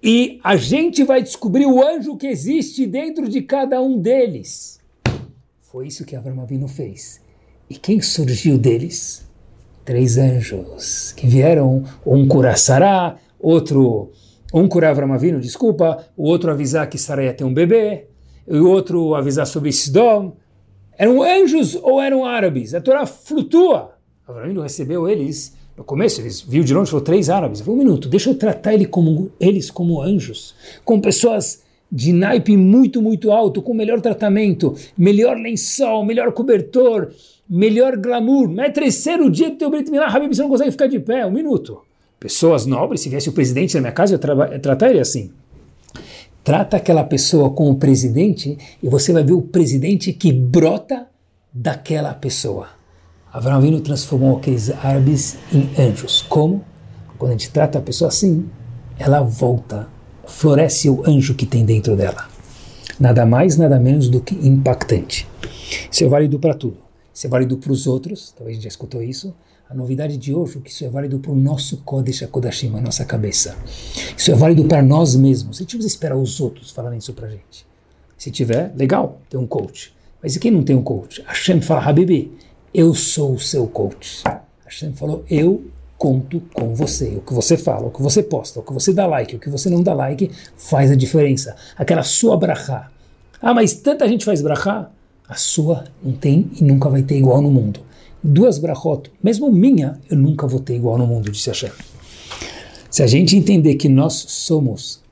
e 0.00 0.38
a 0.44 0.54
gente 0.54 1.02
vai 1.02 1.20
descobrir 1.20 1.66
o 1.66 1.84
anjo 1.84 2.16
que 2.16 2.28
existe 2.28 2.86
dentro 2.86 3.28
de 3.28 3.42
cada 3.42 3.82
um 3.82 3.98
deles. 3.98 4.78
Foi 5.62 5.88
isso 5.88 6.04
que 6.04 6.14
Abraão 6.14 6.42
Avinu 6.42 6.68
fez. 6.68 7.20
E 7.68 7.74
quem 7.74 8.00
surgiu 8.00 8.56
deles? 8.56 9.31
Três 9.84 10.16
anjos 10.16 11.12
que 11.16 11.26
vieram, 11.26 11.82
um 12.06 12.28
curar 12.28 12.56
Sará, 12.56 13.16
outro, 13.38 14.12
um 14.54 14.68
curar 14.68 14.92
Abraão 14.92 15.12
Avinu, 15.12 15.40
desculpa, 15.40 16.06
o 16.16 16.24
outro 16.24 16.50
avisar 16.50 16.88
que 16.88 16.96
Sará 16.96 17.24
ia 17.24 17.34
ter 17.34 17.44
um 17.44 17.52
bebê, 17.52 18.06
e 18.46 18.56
o 18.56 18.68
outro 18.68 19.14
avisar 19.14 19.46
sobre 19.46 19.72
Sidom. 19.72 20.36
Eram 20.96 21.22
anjos 21.22 21.74
ou 21.74 22.00
eram 22.00 22.24
árabes? 22.24 22.74
A 22.74 22.80
Torá 22.80 23.06
flutua. 23.06 23.94
Abraão 24.26 24.62
recebeu 24.62 25.08
eles 25.08 25.56
no 25.76 25.82
começo, 25.82 26.20
eles 26.20 26.40
viu 26.40 26.62
de 26.62 26.74
longe, 26.74 26.90
falou 26.90 27.04
três 27.04 27.30
árabes. 27.30 27.60
Falei, 27.60 27.74
um 27.74 27.78
minuto, 27.78 28.08
deixa 28.08 28.30
eu 28.30 28.34
tratar 28.34 28.74
ele 28.74 28.86
como, 28.86 29.32
eles 29.40 29.70
como 29.70 30.00
anjos, 30.00 30.54
como 30.84 31.02
pessoas 31.02 31.62
de 31.90 32.12
naipe 32.12 32.56
muito, 32.56 33.02
muito 33.02 33.30
alto, 33.30 33.60
com 33.60 33.74
melhor 33.74 34.00
tratamento, 34.00 34.74
melhor 34.96 35.36
lençol, 35.36 36.04
melhor 36.04 36.32
cobertor, 36.32 37.10
melhor 37.48 37.96
glamour. 37.96 38.48
Não 38.48 38.64
é 38.64 38.70
terceiro 38.70 39.30
dia 39.30 39.50
do 39.50 39.56
teu 39.56 39.70
Brit 39.70 39.90
Milá, 39.90 40.06
Habib, 40.06 40.34
você 40.34 40.42
não 40.42 40.48
consegue 40.48 40.70
ficar 40.70 40.86
de 40.86 40.98
pé, 41.00 41.26
um 41.26 41.30
minuto. 41.30 41.80
Pessoas 42.18 42.66
nobres, 42.66 43.00
se 43.00 43.08
viesse 43.08 43.28
o 43.28 43.32
presidente 43.32 43.74
na 43.74 43.80
minha 43.80 43.92
casa, 43.92 44.14
eu 44.14 44.52
ia 44.52 44.58
tratar 44.58 44.90
ele 44.90 45.00
assim. 45.00 45.30
Trata 46.44 46.76
aquela 46.76 47.04
pessoa 47.04 47.50
como 47.50 47.76
presidente 47.76 48.58
e 48.82 48.88
você 48.88 49.12
vai 49.12 49.22
ver 49.22 49.32
o 49.32 49.42
presidente 49.42 50.12
que 50.12 50.32
brota 50.32 51.06
daquela 51.52 52.14
pessoa. 52.14 52.68
Abraão 53.32 53.58
Avinu 53.58 53.80
transformou 53.80 54.36
aqueles 54.36 54.70
árabes 54.70 55.38
em 55.52 55.70
anjos. 55.80 56.22
Como? 56.22 56.64
Quando 57.16 57.30
a 57.30 57.34
gente 57.34 57.50
trata 57.50 57.78
a 57.78 57.82
pessoa 57.82 58.08
assim, 58.08 58.48
ela 58.98 59.22
volta, 59.22 59.88
floresce 60.26 60.90
o 60.90 61.02
anjo 61.08 61.34
que 61.34 61.46
tem 61.46 61.64
dentro 61.64 61.96
dela. 61.96 62.28
Nada 62.98 63.24
mais, 63.24 63.56
nada 63.56 63.78
menos 63.78 64.08
do 64.08 64.20
que 64.20 64.34
impactante. 64.46 65.28
Isso 65.90 66.04
é 66.04 66.08
válido 66.08 66.38
para 66.38 66.54
tudo. 66.54 66.81
Isso 67.14 67.26
é 67.26 67.30
válido 67.30 67.56
para 67.58 67.72
os 67.72 67.86
outros, 67.86 68.32
talvez 68.36 68.54
a 68.54 68.54
gente 68.54 68.64
já 68.64 68.68
escutou 68.68 69.02
isso. 69.02 69.34
A 69.68 69.74
novidade 69.74 70.18
de 70.18 70.34
hoje 70.34 70.58
é 70.58 70.60
que 70.60 70.70
isso 70.70 70.84
é 70.84 70.88
válido 70.88 71.18
para 71.18 71.32
o 71.32 71.34
nosso 71.34 71.78
Kodesh 71.78 72.22
HaKodashim, 72.22 72.76
a 72.76 72.80
nossa 72.80 73.04
cabeça. 73.04 73.56
Isso 74.16 74.30
é 74.30 74.34
válido 74.34 74.64
para 74.64 74.82
nós 74.82 75.16
mesmos. 75.16 75.58
A 75.58 75.60
gente 75.60 75.78
esperar 75.78 76.16
os 76.16 76.40
outros 76.40 76.70
falarem 76.70 76.98
isso 76.98 77.12
para 77.14 77.26
a 77.26 77.30
gente. 77.30 77.66
Se 78.18 78.30
tiver, 78.30 78.72
legal, 78.76 79.20
tem 79.30 79.40
um 79.40 79.46
coach. 79.46 79.94
Mas 80.22 80.36
e 80.36 80.40
quem 80.40 80.50
não 80.50 80.62
tem 80.62 80.76
um 80.76 80.82
coach? 80.82 81.22
Hashem 81.26 81.60
fala, 81.60 81.82
Habibi, 81.82 82.36
eu 82.72 82.94
sou 82.94 83.32
o 83.32 83.40
seu 83.40 83.66
coach. 83.66 84.22
Hashem 84.64 84.92
falou, 84.92 85.24
eu 85.28 85.64
conto 85.98 86.42
com 86.52 86.74
você. 86.74 87.16
O 87.16 87.20
que 87.20 87.32
você 87.32 87.56
fala, 87.56 87.86
o 87.86 87.90
que 87.90 88.02
você 88.02 88.22
posta, 88.22 88.60
o 88.60 88.62
que 88.62 88.72
você 88.72 88.92
dá 88.92 89.06
like, 89.06 89.36
o 89.36 89.38
que 89.38 89.48
você 89.48 89.70
não 89.70 89.82
dá 89.82 89.94
like, 89.94 90.30
faz 90.56 90.90
a 90.90 90.96
diferença. 90.96 91.56
Aquela 91.76 92.02
sua 92.02 92.36
brachá. 92.36 92.90
Ah, 93.40 93.54
mas 93.54 93.74
tanta 93.74 94.06
gente 94.06 94.24
faz 94.24 94.42
brachá. 94.42 94.90
A 95.32 95.34
sua 95.34 95.84
não 96.02 96.12
tem 96.12 96.50
e 96.60 96.62
nunca 96.62 96.90
vai 96.90 97.02
ter 97.02 97.16
igual 97.16 97.40
no 97.40 97.50
mundo. 97.50 97.80
Duas 98.22 98.58
brachot, 98.58 99.10
mesmo 99.22 99.50
minha, 99.50 99.98
eu 100.10 100.16
nunca 100.18 100.46
vou 100.46 100.60
ter 100.60 100.76
igual 100.76 100.98
no 100.98 101.06
mundo, 101.06 101.30
disse 101.30 101.48
Hashem. 101.48 101.70
Se 102.90 103.02
a 103.02 103.06
gente 103.06 103.34
entender 103.34 103.76
que 103.76 103.88
nós 103.88 104.12
somos 104.12 105.02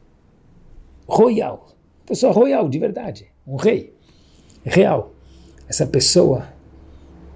royal, 1.09 1.69
pessoa 2.05 2.35
royal 2.35 2.69
de 2.69 2.79
verdade, 2.79 3.29
um 3.47 3.57
rei 3.57 3.95
real, 4.63 5.15
essa 5.67 5.87
pessoa 5.87 6.49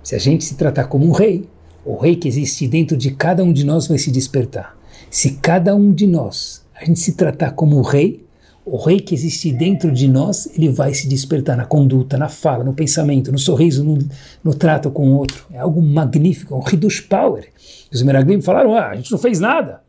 se 0.03 0.15
a 0.15 0.19
gente 0.19 0.45
se 0.45 0.55
tratar 0.57 0.85
como 0.85 1.07
um 1.07 1.13
rei, 1.13 1.49
o 1.87 1.97
rei 1.97 2.17
que 2.17 2.29
existe 2.29 2.69
dentro 2.69 2.99
de 2.99 3.13
cada 3.13 3.43
um 3.43 3.51
de 3.51 3.65
nós 3.65 3.87
vai 3.87 3.97
se 3.97 4.11
despertar. 4.11 4.79
Se 5.11 5.37
cada 5.37 5.75
um 5.75 5.91
de 5.91 6.07
nós 6.07 6.63
a 6.75 6.85
gente 6.85 7.01
se 7.01 7.15
tratar 7.15 7.53
como 7.53 7.79
um 7.79 7.83
rei, 7.83 8.24
o 8.65 8.77
rei 8.79 8.99
que 8.99 9.15
existe 9.15 9.53
dentro 9.53 9.93
de 9.93 10.09
nós, 10.09 10.49
ele 10.57 10.71
vai 10.71 10.95
se 10.95 11.07
despertar 11.07 11.57
na 11.57 11.67
conduta, 11.67 12.17
na 12.17 12.29
fala, 12.29 12.65
no 12.65 12.73
pensamento, 12.73 13.31
no 13.31 13.39
sorriso, 13.39 13.85
no, 13.85 13.99
no 14.43 14.55
trato 14.55 14.91
com 14.91 15.09
o 15.09 15.17
outro. 15.17 15.47
É 15.53 15.59
algo 15.59 15.83
magnífico, 15.83 16.55
é 16.55 16.57
um 16.57 16.63
Hidush 16.67 17.03
Power. 17.03 17.49
Os 17.93 18.03
Meraglim 18.03 18.41
falaram, 18.41 18.75
ah, 18.75 18.89
a 18.89 18.97
gente 18.97 19.13
não 19.13 19.19
fez 19.19 19.39
nada. 19.39 19.83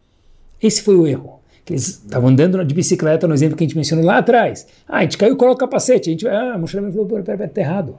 Esse 0.61 0.81
foi 0.81 0.95
o 0.95 1.07
erro. 1.07 1.39
Eles 1.69 1.87
estavam 1.87 2.29
andando 2.29 2.63
de 2.63 2.75
bicicleta, 2.75 3.27
no 3.27 3.33
exemplo 3.33 3.57
que 3.57 3.63
a 3.63 3.67
gente 3.67 3.75
mencionou 3.75 4.05
lá 4.05 4.17
atrás. 4.17 4.67
Ah, 4.87 4.97
a 4.97 5.01
gente 5.01 5.17
caiu, 5.17 5.35
coloca 5.35 5.55
o 5.55 5.67
capacete. 5.67 6.09
A 6.09 6.11
gente, 6.11 6.27
ah, 6.27 6.57
Moshe 6.57 6.77
falou, 6.77 7.05
pera, 7.05 7.23
pera, 7.23 7.47
tá 7.47 7.61
errado. 7.61 7.97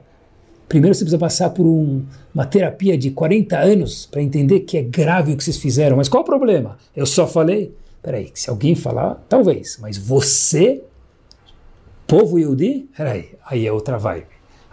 Primeiro 0.69 0.93
você 0.93 1.03
precisa 1.03 1.17
passar 1.17 1.49
por 1.49 1.65
um, 1.65 2.03
uma 2.33 2.45
terapia 2.45 2.97
de 2.97 3.11
40 3.11 3.57
anos 3.57 4.05
para 4.05 4.21
entender 4.21 4.61
que 4.61 4.77
é 4.77 4.81
grave 4.81 5.33
o 5.33 5.37
que 5.37 5.43
vocês 5.43 5.57
fizeram. 5.57 5.97
Mas 5.97 6.07
qual 6.07 6.23
o 6.23 6.25
problema? 6.25 6.77
Eu 6.95 7.05
só 7.05 7.25
falei. 7.25 7.73
Peraí, 8.07 8.31
se 8.33 8.49
alguém 8.49 8.73
falar, 8.73 9.15
talvez. 9.27 9.77
Mas 9.81 9.97
você, 9.97 10.81
povo 12.07 12.39
Yehudi, 12.39 12.89
peraí, 12.95 13.31
aí 13.45 13.67
é 13.67 13.71
outra 13.73 13.97
vibe. 13.97 14.27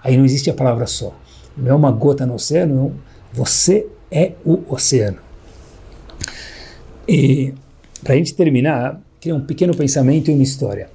Aí 0.05 0.17
não 0.17 0.25
existe 0.25 0.49
a 0.51 0.55
palavra 0.55 0.87
só. 0.87 1.13
Não 1.57 1.73
é 1.73 1.75
uma 1.75 1.91
gota 1.91 2.25
no 2.25 2.35
oceano, 2.35 2.77
não. 2.77 2.93
você 3.33 3.89
é 4.09 4.35
o 4.45 4.63
oceano. 4.73 5.19
E 7.09 7.53
para 8.05 8.15
a 8.15 8.17
gente 8.17 8.35
terminar, 8.35 9.03
queria 9.19 9.35
um 9.35 9.45
pequeno 9.45 9.77
pensamento 9.77 10.31
e 10.31 10.35
uma 10.35 10.45
história. 10.45 10.89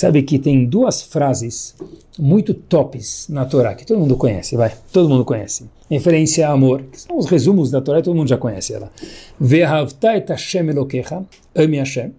Sabe 0.00 0.22
que 0.22 0.38
tem 0.38 0.64
duas 0.64 1.02
frases 1.02 1.74
muito 2.18 2.54
tops 2.54 3.28
na 3.28 3.44
Torá, 3.44 3.74
que 3.74 3.84
todo 3.84 4.00
mundo 4.00 4.16
conhece, 4.16 4.56
vai, 4.56 4.72
todo 4.90 5.10
mundo 5.10 5.26
conhece. 5.26 5.68
Referência 5.90 6.48
a 6.48 6.52
amor, 6.52 6.84
que 6.90 6.98
são 6.98 7.18
os 7.18 7.26
resumos 7.26 7.70
da 7.70 7.82
Torá, 7.82 8.00
todo 8.00 8.16
mundo 8.16 8.26
já 8.26 8.38
conhece 8.38 8.72
ela. 8.72 8.90
Ve'ahavta 9.38 10.16
et 10.16 10.26
Hashem 10.26 10.70
Elokecha, 10.70 11.22
ame 11.54 11.76
Hashem, 11.76 12.14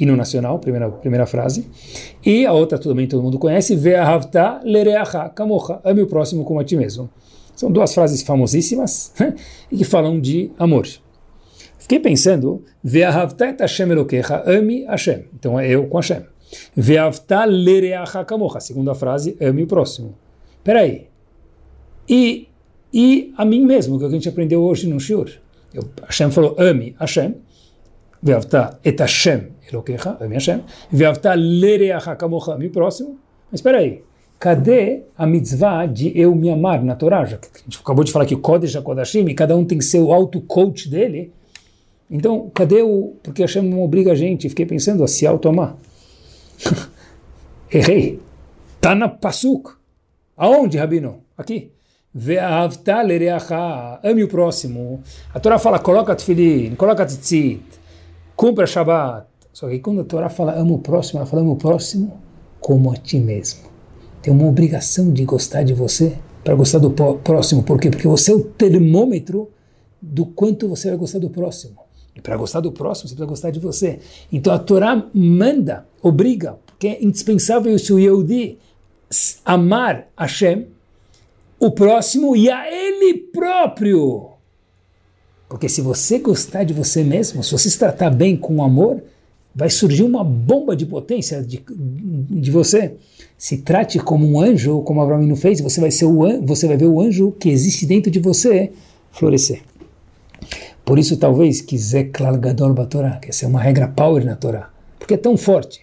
hino 0.00 0.16
nacional, 0.16 0.58
primeira, 0.58 0.88
primeira 0.88 1.26
frase. 1.26 1.66
E 2.24 2.46
a 2.46 2.52
outra 2.54 2.78
também 2.78 3.06
todo 3.06 3.22
mundo 3.22 3.38
conhece, 3.38 3.76
Ve'ahavta 3.76 4.62
lereacha 4.64 5.28
kamocha, 5.28 5.80
ame 5.84 6.00
o 6.00 6.06
próximo 6.06 6.46
como 6.46 6.60
a 6.60 6.64
ti 6.64 6.78
mesmo. 6.78 7.10
São 7.54 7.70
duas 7.70 7.92
frases 7.92 8.22
famosíssimas 8.22 9.12
e 9.70 9.76
que 9.76 9.84
falam 9.84 10.18
de 10.18 10.50
amor. 10.58 10.88
Fiquei 11.78 12.00
pensando, 12.00 12.64
Ve'ahavta 12.82 13.48
et 13.48 13.60
Hashem 13.60 13.90
Elokecha, 13.90 14.44
ame 14.46 14.86
Hashem. 14.86 15.26
Então 15.34 15.60
é 15.60 15.68
eu 15.68 15.86
com 15.88 15.98
Hashem. 15.98 16.31
Ve'avta 16.76 17.44
lereacha 17.44 18.24
kamocha. 18.24 18.60
Segunda 18.60 18.94
frase, 18.94 19.36
ame 19.40 19.62
o 19.62 19.66
próximo. 19.66 20.14
Peraí. 20.62 21.08
E, 22.08 22.48
e 22.92 23.32
a 23.36 23.44
mim 23.44 23.64
mesmo, 23.64 23.98
que, 23.98 24.04
é 24.04 24.08
a 24.08 24.10
gente 24.10 24.28
aprendeu 24.28 24.62
hoje 24.62 24.88
no 24.88 25.00
Shur. 25.00 25.30
Eu, 25.72 25.84
Hashem 26.06 26.30
falou, 26.30 26.56
ame 26.58 26.94
Hashem. 26.98 27.34
Ve'avta 28.22 28.78
et 28.84 28.98
Hashem 29.00 29.48
elokecha, 29.70 30.16
ame 30.20 30.34
Hashem. 30.34 30.62
Ve'avta 30.90 31.34
lereacha 31.34 32.14
kamocha, 32.16 32.54
ame 32.54 32.66
o 32.66 32.70
próximo. 32.70 33.18
Mas 33.50 33.60
peraí. 33.60 34.02
Cadê 34.38 35.02
a 35.16 35.24
mitzvah 35.24 35.86
de 35.86 36.18
eu 36.18 36.34
me 36.34 36.50
amar 36.50 36.82
na 36.82 36.96
Torá? 36.96 37.24
Já 37.24 37.36
a 37.36 37.58
gente 37.64 37.78
acabou 37.78 38.02
de 38.02 38.10
falar 38.10 38.26
que 38.26 38.34
Kodesh 38.34 38.74
Kodashim, 38.74 39.24
e 39.28 39.34
cada 39.34 39.56
um 39.56 39.64
tem 39.64 39.78
que 39.78 39.84
ser 39.84 40.00
o 40.00 40.12
auto-coach 40.12 40.88
dele. 40.90 41.32
Então, 42.10 42.50
cadê 42.52 42.82
o... 42.82 43.14
Porque 43.22 43.40
Hashem 43.42 43.62
não 43.62 43.84
obriga 43.84 44.10
a 44.10 44.14
gente, 44.16 44.48
fiquei 44.48 44.66
pensando 44.66 45.04
a 45.04 45.06
se 45.06 45.24
auto-amar. 45.28 45.76
Errei. 47.70 48.20
Está 48.76 48.94
na 48.94 49.08
Pasuk. 49.08 49.70
Aonde, 50.36 50.78
Rabino? 50.78 51.20
Aqui. 51.36 51.72
Ame 54.02 54.24
o 54.24 54.28
próximo. 54.28 55.02
A 55.32 55.40
Torá 55.40 55.58
fala, 55.58 55.78
coloca 55.78 56.14
tefilin, 56.14 56.74
coloca 56.74 57.06
tzitzit, 57.06 57.62
cumpra 58.36 58.66
Shabbat. 58.66 59.26
Só 59.52 59.68
que 59.68 59.78
quando 59.78 60.02
a 60.02 60.04
Torá 60.04 60.28
fala, 60.28 60.52
ama 60.54 60.72
o 60.72 60.78
próximo, 60.78 61.20
ela 61.20 61.26
fala, 61.26 61.42
ama 61.42 61.52
o 61.52 61.56
próximo 61.56 62.20
como 62.60 62.92
a 62.92 62.96
ti 62.96 63.18
mesmo. 63.18 63.70
Tem 64.20 64.32
uma 64.32 64.46
obrigação 64.46 65.12
de 65.12 65.24
gostar 65.24 65.62
de 65.62 65.74
você 65.74 66.18
para 66.44 66.54
gostar 66.54 66.78
do 66.78 66.90
próximo. 66.90 67.62
Por 67.62 67.78
quê? 67.80 67.90
Porque 67.90 68.06
você 68.06 68.32
é 68.32 68.34
o 68.34 68.40
termômetro 68.40 69.50
do 70.00 70.26
quanto 70.26 70.68
você 70.68 70.88
vai 70.88 70.98
gostar 70.98 71.18
do 71.18 71.30
próximo. 71.30 71.81
E 72.14 72.20
para 72.20 72.36
gostar 72.36 72.60
do 72.60 72.70
próximo, 72.70 73.08
você 73.08 73.14
precisa 73.14 73.28
gostar 73.28 73.50
de 73.50 73.60
você. 73.60 73.98
Então 74.30 74.52
a 74.52 74.58
Torá 74.58 75.08
manda, 75.14 75.86
obriga, 76.02 76.58
porque 76.66 76.88
é 76.88 77.04
indispensável 77.04 77.74
isso 77.74 77.94
o 77.94 77.98
Yehudi 77.98 78.58
amar 79.44 80.08
Hashem, 80.16 80.66
o 81.58 81.70
próximo 81.70 82.36
e 82.36 82.50
a 82.50 82.70
ele 82.70 83.14
próprio. 83.14 84.30
Porque 85.48 85.68
se 85.68 85.80
você 85.80 86.18
gostar 86.18 86.64
de 86.64 86.72
você 86.72 87.04
mesmo, 87.04 87.42
se 87.44 87.52
você 87.52 87.68
se 87.68 87.78
tratar 87.78 88.10
bem 88.10 88.36
com 88.36 88.62
amor, 88.62 89.02
vai 89.54 89.68
surgir 89.68 90.02
uma 90.02 90.24
bomba 90.24 90.74
de 90.74 90.86
potência 90.86 91.42
de, 91.42 91.62
de 91.68 92.50
você. 92.50 92.94
Se 93.36 93.58
trate 93.58 93.98
como 93.98 94.26
um 94.26 94.40
anjo, 94.40 94.80
como 94.82 95.02
Abraão 95.02 95.36
fez, 95.36 95.60
você 95.60 95.80
vai, 95.80 95.90
ser 95.90 96.06
o, 96.06 96.42
você 96.42 96.66
vai 96.66 96.76
ver 96.76 96.86
o 96.86 97.00
anjo 97.00 97.32
que 97.32 97.50
existe 97.50 97.84
dentro 97.84 98.10
de 98.10 98.18
você 98.18 98.72
florescer. 99.10 99.62
Por 100.84 100.98
isso, 100.98 101.16
talvez, 101.16 101.60
quiser 101.60 102.10
Klal 102.10 102.36
Gadol 102.38 102.74
Torá, 102.86 103.18
que 103.18 103.30
é 103.44 103.48
uma 103.48 103.60
regra 103.60 103.88
power 103.88 104.24
na 104.24 104.36
Torá. 104.36 104.70
Porque 104.98 105.14
é 105.14 105.16
tão 105.16 105.36
forte. 105.36 105.82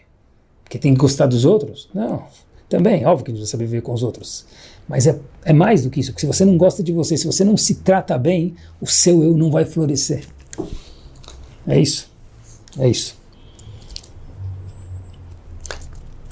Porque 0.64 0.78
tem 0.78 0.94
que 0.94 1.00
gostar 1.00 1.26
dos 1.26 1.46
outros? 1.46 1.90
Não. 1.94 2.24
Também, 2.68 3.06
óbvio 3.06 3.26
que 3.26 3.32
a 3.32 3.34
gente 3.34 3.40
precisa 3.42 3.52
saber 3.52 3.66
viver 3.66 3.82
com 3.82 3.94
os 3.94 4.04
outros. 4.04 4.46
Mas 4.88 5.08
é, 5.08 5.20
é 5.44 5.54
mais 5.54 5.84
do 5.84 5.90
que 5.90 6.00
isso, 6.00 6.12
porque 6.12 6.22
se 6.22 6.28
você 6.28 6.46
não 6.46 6.58
gosta 6.58 6.84
de 6.84 6.92
você, 6.92 7.18
se 7.18 7.26
você 7.26 7.44
não 7.44 7.58
se 7.58 7.76
trata 7.76 8.18
bem, 8.18 8.56
o 8.80 8.88
seu 8.88 9.24
eu 9.24 9.36
não 9.36 9.50
vai 9.52 9.66
florescer. 9.66 10.26
É 11.68 11.80
isso. 11.80 12.12
É 12.78 12.88
isso. 12.88 13.18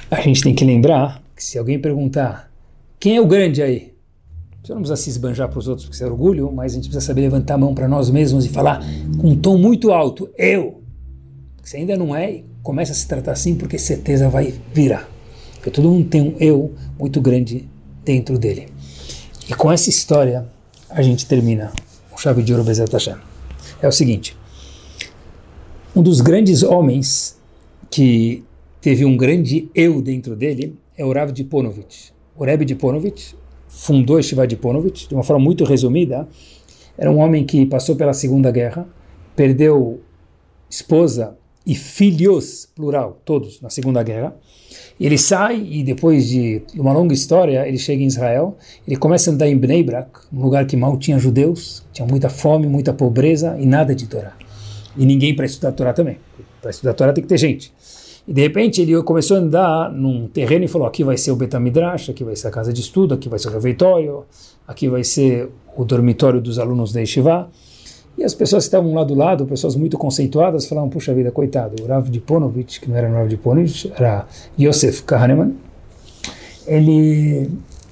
A 0.10 0.22
gente 0.22 0.42
tem 0.42 0.56
que 0.56 0.64
lembrar 0.64 1.22
que 1.36 1.44
se 1.44 1.58
alguém 1.58 1.80
perguntar 1.80 2.52
quem 3.00 3.18
é 3.18 3.22
o 3.22 3.28
grande 3.28 3.62
aí, 3.62 3.94
você 4.68 4.74
não 4.74 4.82
precisa 4.82 5.02
se 5.02 5.10
esbanjar 5.10 5.48
para 5.48 5.60
os 5.60 5.68
outros 5.70 5.86
porque 5.86 5.96
isso 5.96 6.04
é 6.04 6.08
orgulho, 6.08 6.52
mas 6.52 6.74
a 6.74 6.76
gente 6.76 6.90
precisa 6.90 7.06
saber 7.06 7.22
levantar 7.22 7.54
a 7.54 7.58
mão 7.58 7.74
para 7.74 7.88
nós 7.88 8.10
mesmos 8.10 8.46
e 8.46 8.50
falar 8.50 8.84
com 9.18 9.30
um 9.30 9.36
tom 9.36 9.58
muito 9.58 9.94
alto, 9.94 10.30
eu. 10.38 10.82
Se 11.64 11.78
ainda 11.78 11.96
não 11.96 12.14
é, 12.14 12.44
começa 12.62 12.92
a 12.92 12.96
se 12.96 13.08
tratar 13.08 13.32
assim 13.32 13.56
porque 13.56 13.80
certeza 13.80 14.28
vai 14.28 14.54
virar. 14.74 15.10
Porque 15.54 15.72
todo 15.72 15.90
mundo 15.90 16.10
tem 16.10 16.22
um 16.22 16.36
eu 16.38 16.74
muito 17.00 17.22
grande 17.22 17.66
dentro 18.04 18.38
dele. 18.38 18.68
E 19.50 19.54
com 19.54 19.72
essa 19.72 19.90
história 19.90 20.46
a 20.90 21.02
gente 21.02 21.26
termina 21.26 21.72
o 22.14 22.18
chave 22.18 22.44
de 22.44 22.52
ouro 22.52 22.66
Bezat 22.66 22.92
Hashem. 22.92 23.16
É 23.82 23.88
o 23.88 23.92
seguinte, 23.92 24.36
um 25.96 26.02
dos 26.02 26.20
grandes 26.20 26.62
homens 26.62 27.40
que 27.90 28.44
teve 28.82 29.06
um 29.06 29.16
grande 29.16 29.72
eu 29.74 30.02
dentro 30.02 30.36
dele 30.36 30.78
é 30.98 31.06
o 31.06 31.14
Rav 31.14 31.32
de 31.32 31.46
Ponovitch. 31.46 32.10
O 32.36 32.44
Rebbe 32.44 32.66
de 32.66 32.76
Ponovitch 32.76 33.34
fundou 33.68 34.22
Shiva 34.22 34.48
de 34.48 34.56
Ponovitch, 34.56 35.08
de 35.08 35.14
uma 35.14 35.24
forma 35.24 35.44
muito 35.44 35.64
resumida, 35.64 36.28
era 36.98 37.12
um 37.12 37.18
homem 37.20 37.46
que 37.46 37.66
passou 37.66 37.96
pela 37.96 38.14
Segunda 38.14 38.50
Guerra, 38.50 38.88
perdeu 39.36 40.02
esposa 40.70 41.38
e 41.66 41.76
filhos, 41.76 42.68
plural, 42.74 43.22
todos, 43.24 43.62
na 43.62 43.70
Segunda 43.70 44.02
Guerra. 44.02 44.36
Ele 45.00 45.18
sai 45.18 45.62
e 45.62 45.84
depois 45.84 46.28
de 46.28 46.64
uma 46.76 46.92
longa 46.92 47.14
história, 47.14 47.68
ele 47.68 47.78
chega 47.78 48.02
em 48.02 48.08
Israel, 48.08 48.58
ele 48.88 48.96
começa 48.96 49.30
a 49.30 49.34
andar 49.34 49.48
em 49.48 49.58
Bnei 49.58 49.84
Brak, 49.84 50.10
um 50.34 50.42
lugar 50.42 50.66
que 50.66 50.76
mal 50.76 50.98
tinha 50.98 51.20
judeus, 51.20 51.84
tinha 51.94 52.08
muita 52.08 52.30
fome, 52.30 52.68
muita 52.68 52.94
pobreza 52.94 53.56
e 53.60 53.66
nada 53.66 53.94
de 53.94 54.08
Torá. 54.08 54.34
E 54.98 55.06
ninguém 55.06 55.36
para 55.36 55.46
estudar 55.46 55.72
Torá 55.74 55.94
também. 55.94 56.18
Para 56.62 56.72
estudar 56.72 56.94
Torá 56.94 57.14
tem 57.14 57.22
que 57.22 57.28
ter 57.28 57.38
gente. 57.38 57.72
E 58.28 58.34
de 58.34 58.42
repente 58.42 58.82
ele 58.82 59.02
começou 59.04 59.38
a 59.38 59.40
andar 59.40 59.92
num 59.92 60.28
terreno 60.28 60.66
e 60.66 60.68
falou: 60.68 60.88
aqui 60.88 61.04
vai 61.04 61.18
ser 61.18 61.32
o 61.32 61.36
Betamidrash, 61.36 62.10
aqui 62.10 62.24
vai 62.24 62.36
ser 62.36 62.48
a 62.48 62.52
casa 62.52 62.74
de 62.74 62.82
estudo, 62.82 63.14
aqui 63.14 63.30
vai 63.30 63.40
ser 63.40 63.48
o 63.48 63.52
refeitório, 63.52 64.26
aqui 64.68 64.90
vai 64.90 65.04
ser 65.04 65.50
o 65.78 65.86
dormitório 65.86 66.42
dos 66.42 66.60
alunos 66.60 66.92
da 66.92 67.00
Yeshiva. 67.00 67.50
E 68.18 68.24
as 68.24 68.34
pessoas 68.34 68.64
que 68.64 68.68
estavam 68.68 68.94
lá 68.94 69.04
do 69.04 69.14
lado, 69.14 69.46
pessoas 69.46 69.76
muito 69.76 69.98
conceituadas, 69.98 70.66
falavam: 70.66 70.90
puxa 70.90 71.14
vida, 71.14 71.32
coitado, 71.32 71.82
o 71.82 71.88
Rav 71.88 72.10
de 72.10 72.20
Ponovitch, 72.20 72.80
que 72.80 72.90
não 72.90 72.98
era 72.98 73.10
o 73.10 73.14
Rav 73.14 73.30
de 73.30 73.38
Ponovitch, 73.38 73.86
era 73.96 74.28
Yosef 74.60 75.04
Kahneman, 75.04 75.54
ele 76.66 77.50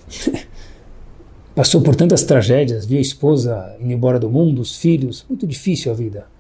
passou 1.55 1.81
por 1.81 1.95
tantas 1.95 2.23
tragédias, 2.23 2.85
viu 2.85 2.97
a 2.97 3.01
esposa 3.01 3.73
indo 3.79 3.93
embora 3.93 4.19
do 4.19 4.29
mundo, 4.29 4.61
os 4.61 4.75
filhos, 4.75 5.25
muito 5.29 5.47
difícil 5.47 5.93
a 5.93 5.95
vida. 5.95 6.34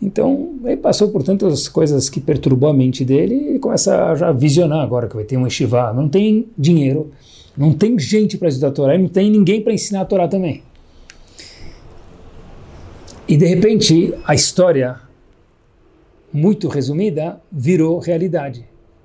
Então, 0.00 0.56
ele 0.64 0.76
passou 0.76 1.08
por 1.08 1.22
tantas 1.22 1.68
coisas 1.68 2.10
que 2.10 2.20
perturbou 2.20 2.68
a 2.68 2.74
mente 2.74 3.04
dele 3.04 3.34
e 3.34 3.48
ele 3.48 3.58
começa 3.58 4.10
a 4.10 4.14
já 4.14 4.30
visionar 4.30 4.80
agora 4.80 5.08
que 5.08 5.14
vai 5.14 5.24
ter 5.24 5.36
um 5.36 5.46
estivá. 5.46 5.92
Não 5.92 6.08
tem 6.08 6.48
dinheiro, 6.56 7.10
não 7.56 7.72
tem 7.72 7.98
gente 7.98 8.36
para 8.36 8.48
estudar 8.48 8.68
a 8.68 8.72
Torá 8.72 8.94
e 8.94 8.98
não 8.98 9.08
tem 9.08 9.30
ninguém 9.30 9.62
para 9.62 9.72
ensinar 9.72 10.02
a 10.02 10.04
Torá 10.04 10.28
também. 10.28 10.62
E 13.26 13.36
de 13.36 13.46
repente, 13.46 14.14
a 14.24 14.34
história, 14.34 15.00
muito 16.32 16.68
resumida, 16.68 17.40
virou 17.50 17.98
realidade. 17.98 18.64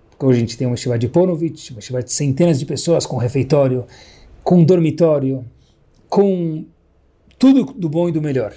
Porque 0.09 0.25
hoje 0.25 0.37
a 0.37 0.39
gente 0.41 0.57
tem 0.57 0.67
uma 0.67 0.75
estivá 0.75 0.97
de 0.97 1.07
Ponovitch, 1.07 1.71
uma 1.71 1.79
estivá 1.79 2.01
de 2.01 2.11
centenas 2.11 2.59
de 2.59 2.65
pessoas 2.65 3.05
com 3.05 3.17
refeitório, 3.17 3.85
com 4.43 4.63
dormitório, 4.63 5.43
com 6.07 6.65
tudo 7.39 7.73
do 7.73 7.89
bom 7.89 8.09
e 8.09 8.11
do 8.11 8.21
melhor. 8.21 8.53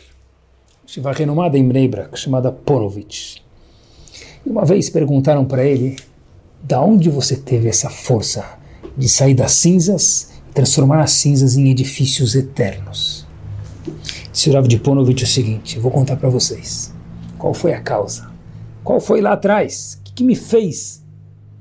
Shiva 0.87 1.13
renomada 1.13 1.57
em 1.57 1.67
Bnei 1.67 1.89
Brak, 1.89 2.19
chamada 2.19 2.53
Porovitch. 2.53 3.39
E 4.45 4.51
uma 4.51 4.67
vez 4.67 4.91
perguntaram 4.91 5.45
para 5.45 5.65
ele, 5.65 5.97
da 6.63 6.83
onde 6.83 7.09
você 7.09 7.37
teve 7.37 7.69
essa 7.69 7.89
força 7.89 8.45
de 8.97 9.09
sair 9.09 9.35
das 9.35 9.53
cinzas 9.53 10.31
e 10.51 10.53
transformar 10.53 11.01
as 11.01 11.13
cinzas 11.13 11.57
em 11.57 11.71
edifícios 11.71 12.35
eternos? 12.35 13.27
Disse 14.31 14.51
Rav 14.51 14.69
de 14.69 14.79
Ponovitch 14.79 15.23
o 15.23 15.27
seguinte, 15.27 15.79
vou 15.79 15.91
contar 15.91 16.17
para 16.17 16.29
vocês. 16.29 16.93
Qual 17.39 17.55
foi 17.55 17.73
a 17.73 17.81
causa? 17.81 18.31
Qual 18.83 19.01
foi 19.01 19.23
lá 19.23 19.33
atrás? 19.33 19.99
O 20.01 20.05
que, 20.05 20.13
que 20.13 20.25
me 20.25 20.37
fez 20.37 21.03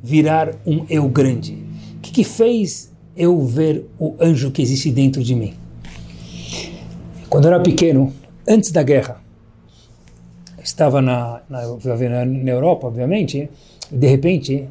virar 0.01 0.53
um 0.65 0.86
eu 0.89 1.07
grande? 1.07 1.65
O 1.95 1.99
que, 2.01 2.11
que 2.11 2.24
fez 2.26 2.91
eu 3.15 3.41
ver 3.45 3.89
o 3.97 4.15
anjo 4.19 4.51
que 4.51 4.61
existe 4.61 4.91
dentro 4.91 5.24
de 5.24 5.34
mim? 5.34 5.53
Quando 7.30 7.45
eu 7.45 7.53
era 7.53 7.63
pequeno, 7.63 8.13
antes 8.47 8.71
da 8.71 8.83
guerra. 8.83 9.21
estava 10.63 11.01
na, 11.01 11.41
na, 11.49 11.61
na, 12.25 12.51
Europa, 12.51 12.87
obviamente, 12.87 13.49
e 13.91 13.97
de 13.97 14.07
repente 14.07 14.69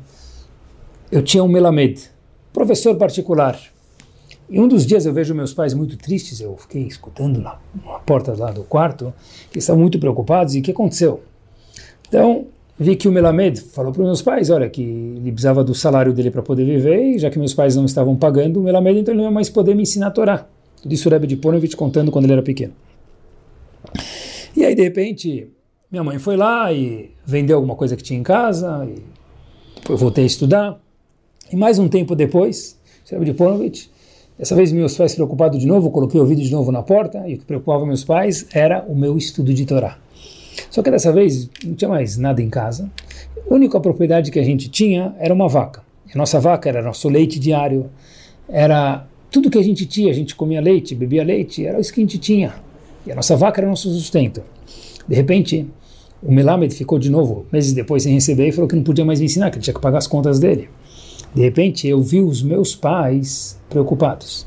eu 1.10 1.22
tinha 1.22 1.44
um 1.44 1.48
Melamed, 1.48 2.10
professor 2.52 2.96
particular. 2.96 3.58
E 4.48 4.60
um 4.60 4.68
dos 4.68 4.86
dias 4.86 5.06
eu 5.06 5.12
vejo 5.12 5.34
meus 5.34 5.54
pais 5.54 5.74
muito 5.74 5.96
tristes, 5.96 6.40
eu 6.40 6.56
fiquei 6.56 6.82
escutando 6.82 7.40
na, 7.40 7.58
na 7.84 7.98
porta 8.00 8.34
lá 8.36 8.50
do 8.50 8.64
quarto, 8.64 9.12
que 9.50 9.58
estavam 9.58 9.80
muito 9.80 9.98
preocupados, 9.98 10.54
e 10.54 10.60
o 10.60 10.62
que 10.62 10.70
aconteceu? 10.70 11.22
Então, 12.08 12.46
vi 12.78 12.96
que 12.96 13.08
o 13.08 13.12
Melamed 13.12 13.60
falou 13.60 13.92
para 13.92 14.02
os 14.02 14.06
meus 14.06 14.22
pais, 14.22 14.50
olha, 14.50 14.68
que 14.68 14.82
ele 14.82 15.32
precisava 15.32 15.64
do 15.64 15.74
salário 15.74 16.12
dele 16.12 16.30
para 16.30 16.42
poder 16.42 16.64
viver, 16.64 17.14
e 17.14 17.18
já 17.18 17.30
que 17.30 17.38
meus 17.38 17.54
pais 17.54 17.76
não 17.76 17.86
estavam 17.86 18.16
pagando 18.16 18.60
o 18.60 18.62
Melamed, 18.62 19.00
então 19.00 19.14
ele 19.14 19.22
não 19.22 19.28
ia 19.28 19.34
mais 19.34 19.48
poder 19.48 19.74
me 19.74 19.82
ensinar 19.82 20.08
a 20.08 20.10
Torá. 20.10 20.46
Disse 20.84 21.06
o 21.06 21.10
Rebbe 21.10 21.26
de 21.26 21.36
Ponovitch 21.36 21.74
contando 21.74 22.10
quando 22.10 22.24
ele 22.24 22.34
era 22.34 22.42
pequeno. 22.42 22.72
E 24.54 24.64
aí, 24.64 24.74
de 24.74 24.82
repente, 24.82 25.48
minha 25.90 26.04
mãe 26.04 26.18
foi 26.18 26.36
lá 26.36 26.70
e 26.72 27.10
vendeu 27.24 27.56
alguma 27.56 27.74
coisa 27.74 27.96
que 27.96 28.02
tinha 28.02 28.18
em 28.18 28.22
casa, 28.22 28.86
e 28.86 29.02
depois 29.76 29.98
voltei 29.98 30.24
a 30.24 30.26
estudar. 30.26 30.80
E 31.50 31.56
mais 31.56 31.78
um 31.78 31.88
tempo 31.88 32.14
depois, 32.14 32.78
Sérgio 33.04 33.24
de 33.24 33.32
Ponovitch, 33.32 33.86
dessa 34.38 34.54
vez 34.54 34.70
meus 34.72 34.96
pais 34.96 35.14
preocupados 35.14 35.58
de 35.58 35.66
novo, 35.66 35.90
coloquei 35.90 36.20
o 36.20 36.22
ouvido 36.22 36.42
de 36.42 36.50
novo 36.50 36.70
na 36.70 36.82
porta, 36.82 37.26
e 37.26 37.34
o 37.34 37.38
que 37.38 37.44
preocupava 37.46 37.86
meus 37.86 38.04
pais 38.04 38.46
era 38.52 38.84
o 38.86 38.94
meu 38.94 39.16
estudo 39.16 39.54
de 39.54 39.64
Torá. 39.64 39.98
Só 40.70 40.82
que 40.82 40.90
dessa 40.90 41.12
vez 41.12 41.48
não 41.64 41.74
tinha 41.74 41.88
mais 41.88 42.18
nada 42.18 42.42
em 42.42 42.50
casa. 42.50 42.90
A 43.50 43.54
única 43.54 43.80
propriedade 43.80 44.30
que 44.30 44.38
a 44.38 44.44
gente 44.44 44.68
tinha 44.68 45.14
era 45.18 45.32
uma 45.32 45.48
vaca. 45.48 45.82
a 46.14 46.18
nossa 46.18 46.38
vaca 46.38 46.68
era 46.68 46.82
nosso 46.82 47.08
leite 47.08 47.38
diário, 47.40 47.90
era 48.48 49.06
tudo 49.30 49.50
que 49.50 49.58
a 49.58 49.62
gente 49.62 49.86
tinha, 49.86 50.10
a 50.10 50.14
gente 50.14 50.34
comia 50.34 50.60
leite, 50.60 50.94
bebia 50.94 51.24
leite, 51.24 51.64
era 51.64 51.80
isso 51.80 51.92
que 51.92 52.00
a 52.00 52.04
gente 52.04 52.18
tinha. 52.18 52.54
E 53.06 53.12
a 53.12 53.14
nossa 53.14 53.36
vaca 53.36 53.60
era 53.60 53.68
nosso 53.68 53.92
sustento. 53.92 54.42
De 55.08 55.14
repente, 55.14 55.68
o 56.22 56.32
Melamed 56.32 56.74
ficou 56.74 56.98
de 56.98 57.10
novo, 57.10 57.46
meses 57.50 57.72
depois, 57.72 58.04
sem 58.04 58.14
receber, 58.14 58.48
e 58.48 58.52
falou 58.52 58.68
que 58.68 58.76
não 58.76 58.82
podia 58.82 59.04
mais 59.04 59.18
me 59.18 59.26
ensinar, 59.26 59.50
que 59.50 59.56
ele 59.56 59.64
tinha 59.64 59.74
que 59.74 59.80
pagar 59.80 59.98
as 59.98 60.06
contas 60.06 60.38
dele. 60.38 60.68
De 61.34 61.42
repente, 61.42 61.88
eu 61.88 62.00
vi 62.00 62.20
os 62.20 62.42
meus 62.42 62.76
pais 62.76 63.58
preocupados. 63.68 64.46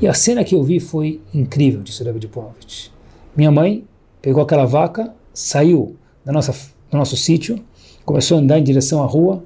E 0.00 0.06
a 0.06 0.14
cena 0.14 0.44
que 0.44 0.54
eu 0.54 0.62
vi 0.62 0.80
foi 0.80 1.20
incrível, 1.32 1.82
disse 1.82 2.02
Rebbe 2.02 2.18
de 2.18 2.28
Ponovitch. 2.28 2.88
Minha 3.36 3.50
mãe 3.50 3.84
pegou 4.20 4.42
aquela 4.42 4.66
vaca, 4.66 5.14
saiu 5.32 5.96
da 6.24 6.32
nossa, 6.32 6.52
do 6.90 6.96
nosso 6.96 7.16
sítio, 7.16 7.58
começou 8.04 8.36
a 8.36 8.40
andar 8.40 8.58
em 8.58 8.62
direção 8.62 9.02
à 9.02 9.06
rua, 9.06 9.42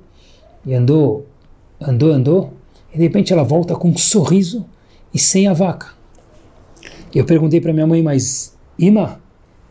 e 0.66 0.74
andou, 0.74 1.26
andou, 1.80 2.10
andou, 2.10 2.52
e 2.92 2.96
de 2.96 3.02
repente 3.02 3.32
ela 3.32 3.44
volta 3.44 3.74
com 3.74 3.90
um 3.90 3.96
sorriso 3.96 4.64
e 5.12 5.18
sem 5.18 5.46
a 5.46 5.52
vaca. 5.52 5.93
Eu 7.14 7.24
perguntei 7.24 7.60
para 7.60 7.72
minha 7.72 7.86
mãe, 7.86 8.02
mas 8.02 8.56
Ima, 8.78 9.20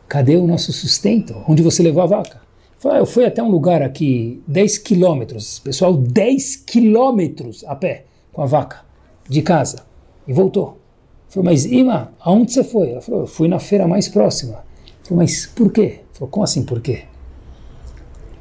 cadê 0.07 0.37
o 0.37 0.47
nosso 0.47 0.71
sustento? 0.71 1.35
Onde 1.47 1.61
você 1.61 1.83
levou 1.83 2.01
a 2.01 2.05
vaca? 2.05 2.41
Falei, 2.77 2.97
ah, 2.97 3.01
eu 3.01 3.05
fui 3.05 3.25
até 3.25 3.41
um 3.41 3.49
lugar 3.49 3.81
aqui, 3.81 4.41
10 4.47 4.77
quilômetros, 4.79 5.59
pessoal, 5.59 5.93
10 5.93 6.57
quilômetros 6.57 7.63
a 7.65 7.75
pé 7.75 8.05
com 8.31 8.41
a 8.41 8.45
vaca 8.45 8.81
de 9.29 9.41
casa 9.41 9.83
e 10.27 10.33
voltou. 10.33 10.77
Falei, 11.29 11.51
mas 11.51 11.65
Ima, 11.65 12.11
aonde 12.19 12.51
você 12.51 12.63
foi? 12.63 12.91
Ela 12.91 13.01
falou, 13.01 13.21
eu 13.21 13.27
fui 13.27 13.47
na 13.47 13.59
feira 13.59 13.87
mais 13.87 14.07
próxima. 14.07 14.63
Falei, 15.03 15.23
mas 15.23 15.45
por 15.45 15.71
quê? 15.71 16.01
Falou, 16.13 16.29
como 16.29 16.43
assim 16.43 16.63
por 16.63 16.81
quê? 16.81 17.03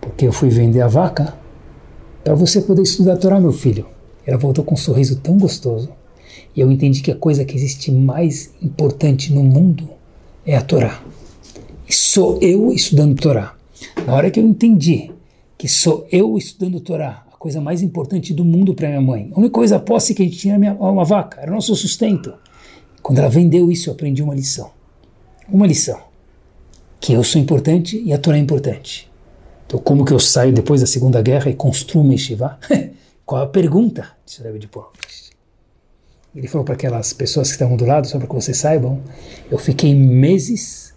Porque 0.00 0.26
eu 0.26 0.32
fui 0.32 0.48
vender 0.48 0.80
a 0.80 0.88
vaca 0.88 1.34
para 2.22 2.34
você 2.34 2.60
poder 2.60 2.82
estudar 2.82 3.14
a 3.14 3.16
Torá, 3.16 3.40
meu 3.40 3.52
filho. 3.52 3.86
Ela 4.26 4.38
voltou 4.38 4.64
com 4.64 4.74
um 4.74 4.76
sorriso 4.76 5.20
tão 5.20 5.38
gostoso. 5.38 5.90
E 6.54 6.60
eu 6.60 6.70
entendi 6.70 7.00
que 7.02 7.10
a 7.10 7.16
coisa 7.16 7.44
que 7.44 7.56
existe 7.56 7.90
mais 7.90 8.52
importante 8.62 9.32
no 9.32 9.42
mundo 9.42 9.88
é 10.44 10.56
a 10.56 10.60
Torá. 10.60 11.02
E 11.88 11.92
sou 11.92 12.38
eu 12.40 12.72
estudando 12.72 13.20
Torá. 13.20 13.54
Na 14.06 14.14
hora 14.14 14.30
que 14.30 14.40
eu 14.40 14.44
entendi 14.44 15.10
que 15.56 15.68
sou 15.68 16.06
eu 16.10 16.36
estudando 16.36 16.80
Torá, 16.80 17.24
a 17.32 17.36
coisa 17.36 17.60
mais 17.60 17.82
importante 17.82 18.34
do 18.34 18.44
mundo 18.44 18.74
para 18.74 18.88
minha 18.88 19.00
mãe, 19.00 19.30
a 19.34 19.38
única 19.38 19.54
coisa 19.54 19.78
posse 19.78 20.14
que 20.14 20.22
a 20.22 20.24
gente 20.24 20.38
tinha 20.38 20.54
era 20.54 20.74
uma 20.74 21.04
vaca, 21.04 21.40
era 21.40 21.50
o 21.50 21.54
nosso 21.54 21.74
sustento. 21.74 22.34
Quando 23.02 23.18
ela 23.18 23.28
vendeu 23.28 23.70
isso, 23.70 23.88
eu 23.88 23.94
aprendi 23.94 24.22
uma 24.22 24.34
lição. 24.34 24.70
Uma 25.48 25.66
lição. 25.66 26.00
Que 27.00 27.12
eu 27.12 27.24
sou 27.24 27.40
importante 27.40 28.00
e 28.04 28.12
a 28.12 28.18
Torá 28.18 28.36
é 28.36 28.40
importante. 28.40 29.10
Então, 29.66 29.80
como 29.80 30.04
que 30.04 30.12
eu 30.12 30.20
saio 30.20 30.52
depois 30.52 30.80
da 30.80 30.86
Segunda 30.86 31.22
Guerra 31.22 31.50
e 31.50 31.54
construo 31.54 32.02
uma 32.02 32.12
yeshiva? 32.12 32.58
Qual 33.24 33.42
a 33.42 33.46
pergunta? 33.46 34.08
Disse 34.26 34.42
o 34.42 34.58
de. 34.58 34.68
Ele 36.34 36.48
falou 36.48 36.64
para 36.64 36.74
aquelas 36.74 37.12
pessoas 37.12 37.48
que 37.48 37.54
estavam 37.54 37.76
do 37.76 37.84
lado, 37.84 38.06
só 38.06 38.18
para 38.18 38.26
que 38.26 38.34
vocês 38.34 38.56
saibam, 38.56 39.02
eu 39.50 39.58
fiquei 39.58 39.94
meses 39.94 40.94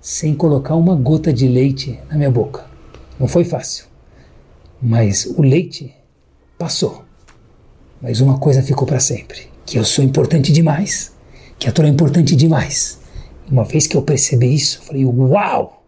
sem 0.00 0.34
colocar 0.34 0.74
uma 0.74 0.96
gota 0.96 1.32
de 1.32 1.46
leite 1.46 2.00
na 2.08 2.16
minha 2.16 2.30
boca. 2.30 2.66
Não 3.20 3.28
foi 3.28 3.44
fácil. 3.44 3.84
Mas 4.80 5.26
o 5.26 5.42
leite 5.42 5.94
passou. 6.58 7.04
Mas 8.00 8.20
uma 8.20 8.38
coisa 8.38 8.62
ficou 8.62 8.86
para 8.86 8.98
sempre, 8.98 9.48
que 9.64 9.78
eu 9.78 9.84
sou 9.84 10.04
importante 10.04 10.50
demais, 10.50 11.12
que 11.58 11.68
a 11.68 11.72
Torá 11.72 11.86
é 11.86 11.90
importante 11.90 12.34
demais. 12.34 12.98
Uma 13.48 13.64
vez 13.64 13.86
que 13.86 13.96
eu 13.96 14.02
percebi 14.02 14.54
isso, 14.54 14.78
eu 14.78 14.82
falei, 14.82 15.04
uau! 15.04 15.84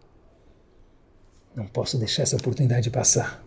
Não 1.55 1.65
posso 1.65 1.97
deixar 1.97 2.23
essa 2.23 2.35
oportunidade 2.35 2.89
passar. 2.89 3.43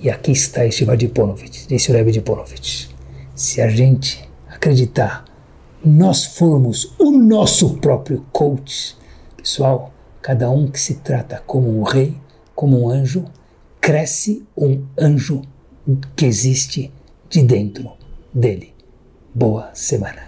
E 0.00 0.10
aqui 0.10 0.32
está 0.32 0.66
este 0.66 0.84
Vadiponovich, 0.84 1.66
disse 1.66 1.90
o 1.90 1.94
Rebbe 1.94 2.10
de 2.10 2.20
Ponovitch. 2.20 2.88
Se 3.34 3.60
a 3.60 3.68
gente 3.68 4.23
acreditar, 4.64 5.26
nós 5.84 6.24
formos 6.24 6.94
o 6.98 7.10
nosso 7.10 7.76
próprio 7.76 8.24
coach. 8.32 8.96
Pessoal, 9.36 9.92
cada 10.22 10.50
um 10.50 10.66
que 10.66 10.80
se 10.80 10.94
trata 10.94 11.42
como 11.46 11.68
um 11.68 11.82
rei, 11.82 12.16
como 12.54 12.80
um 12.80 12.88
anjo, 12.88 13.26
cresce 13.78 14.42
um 14.56 14.82
anjo 14.98 15.42
que 16.16 16.24
existe 16.24 16.90
de 17.28 17.42
dentro 17.42 17.92
dele. 18.32 18.72
Boa 19.34 19.70
semana. 19.74 20.23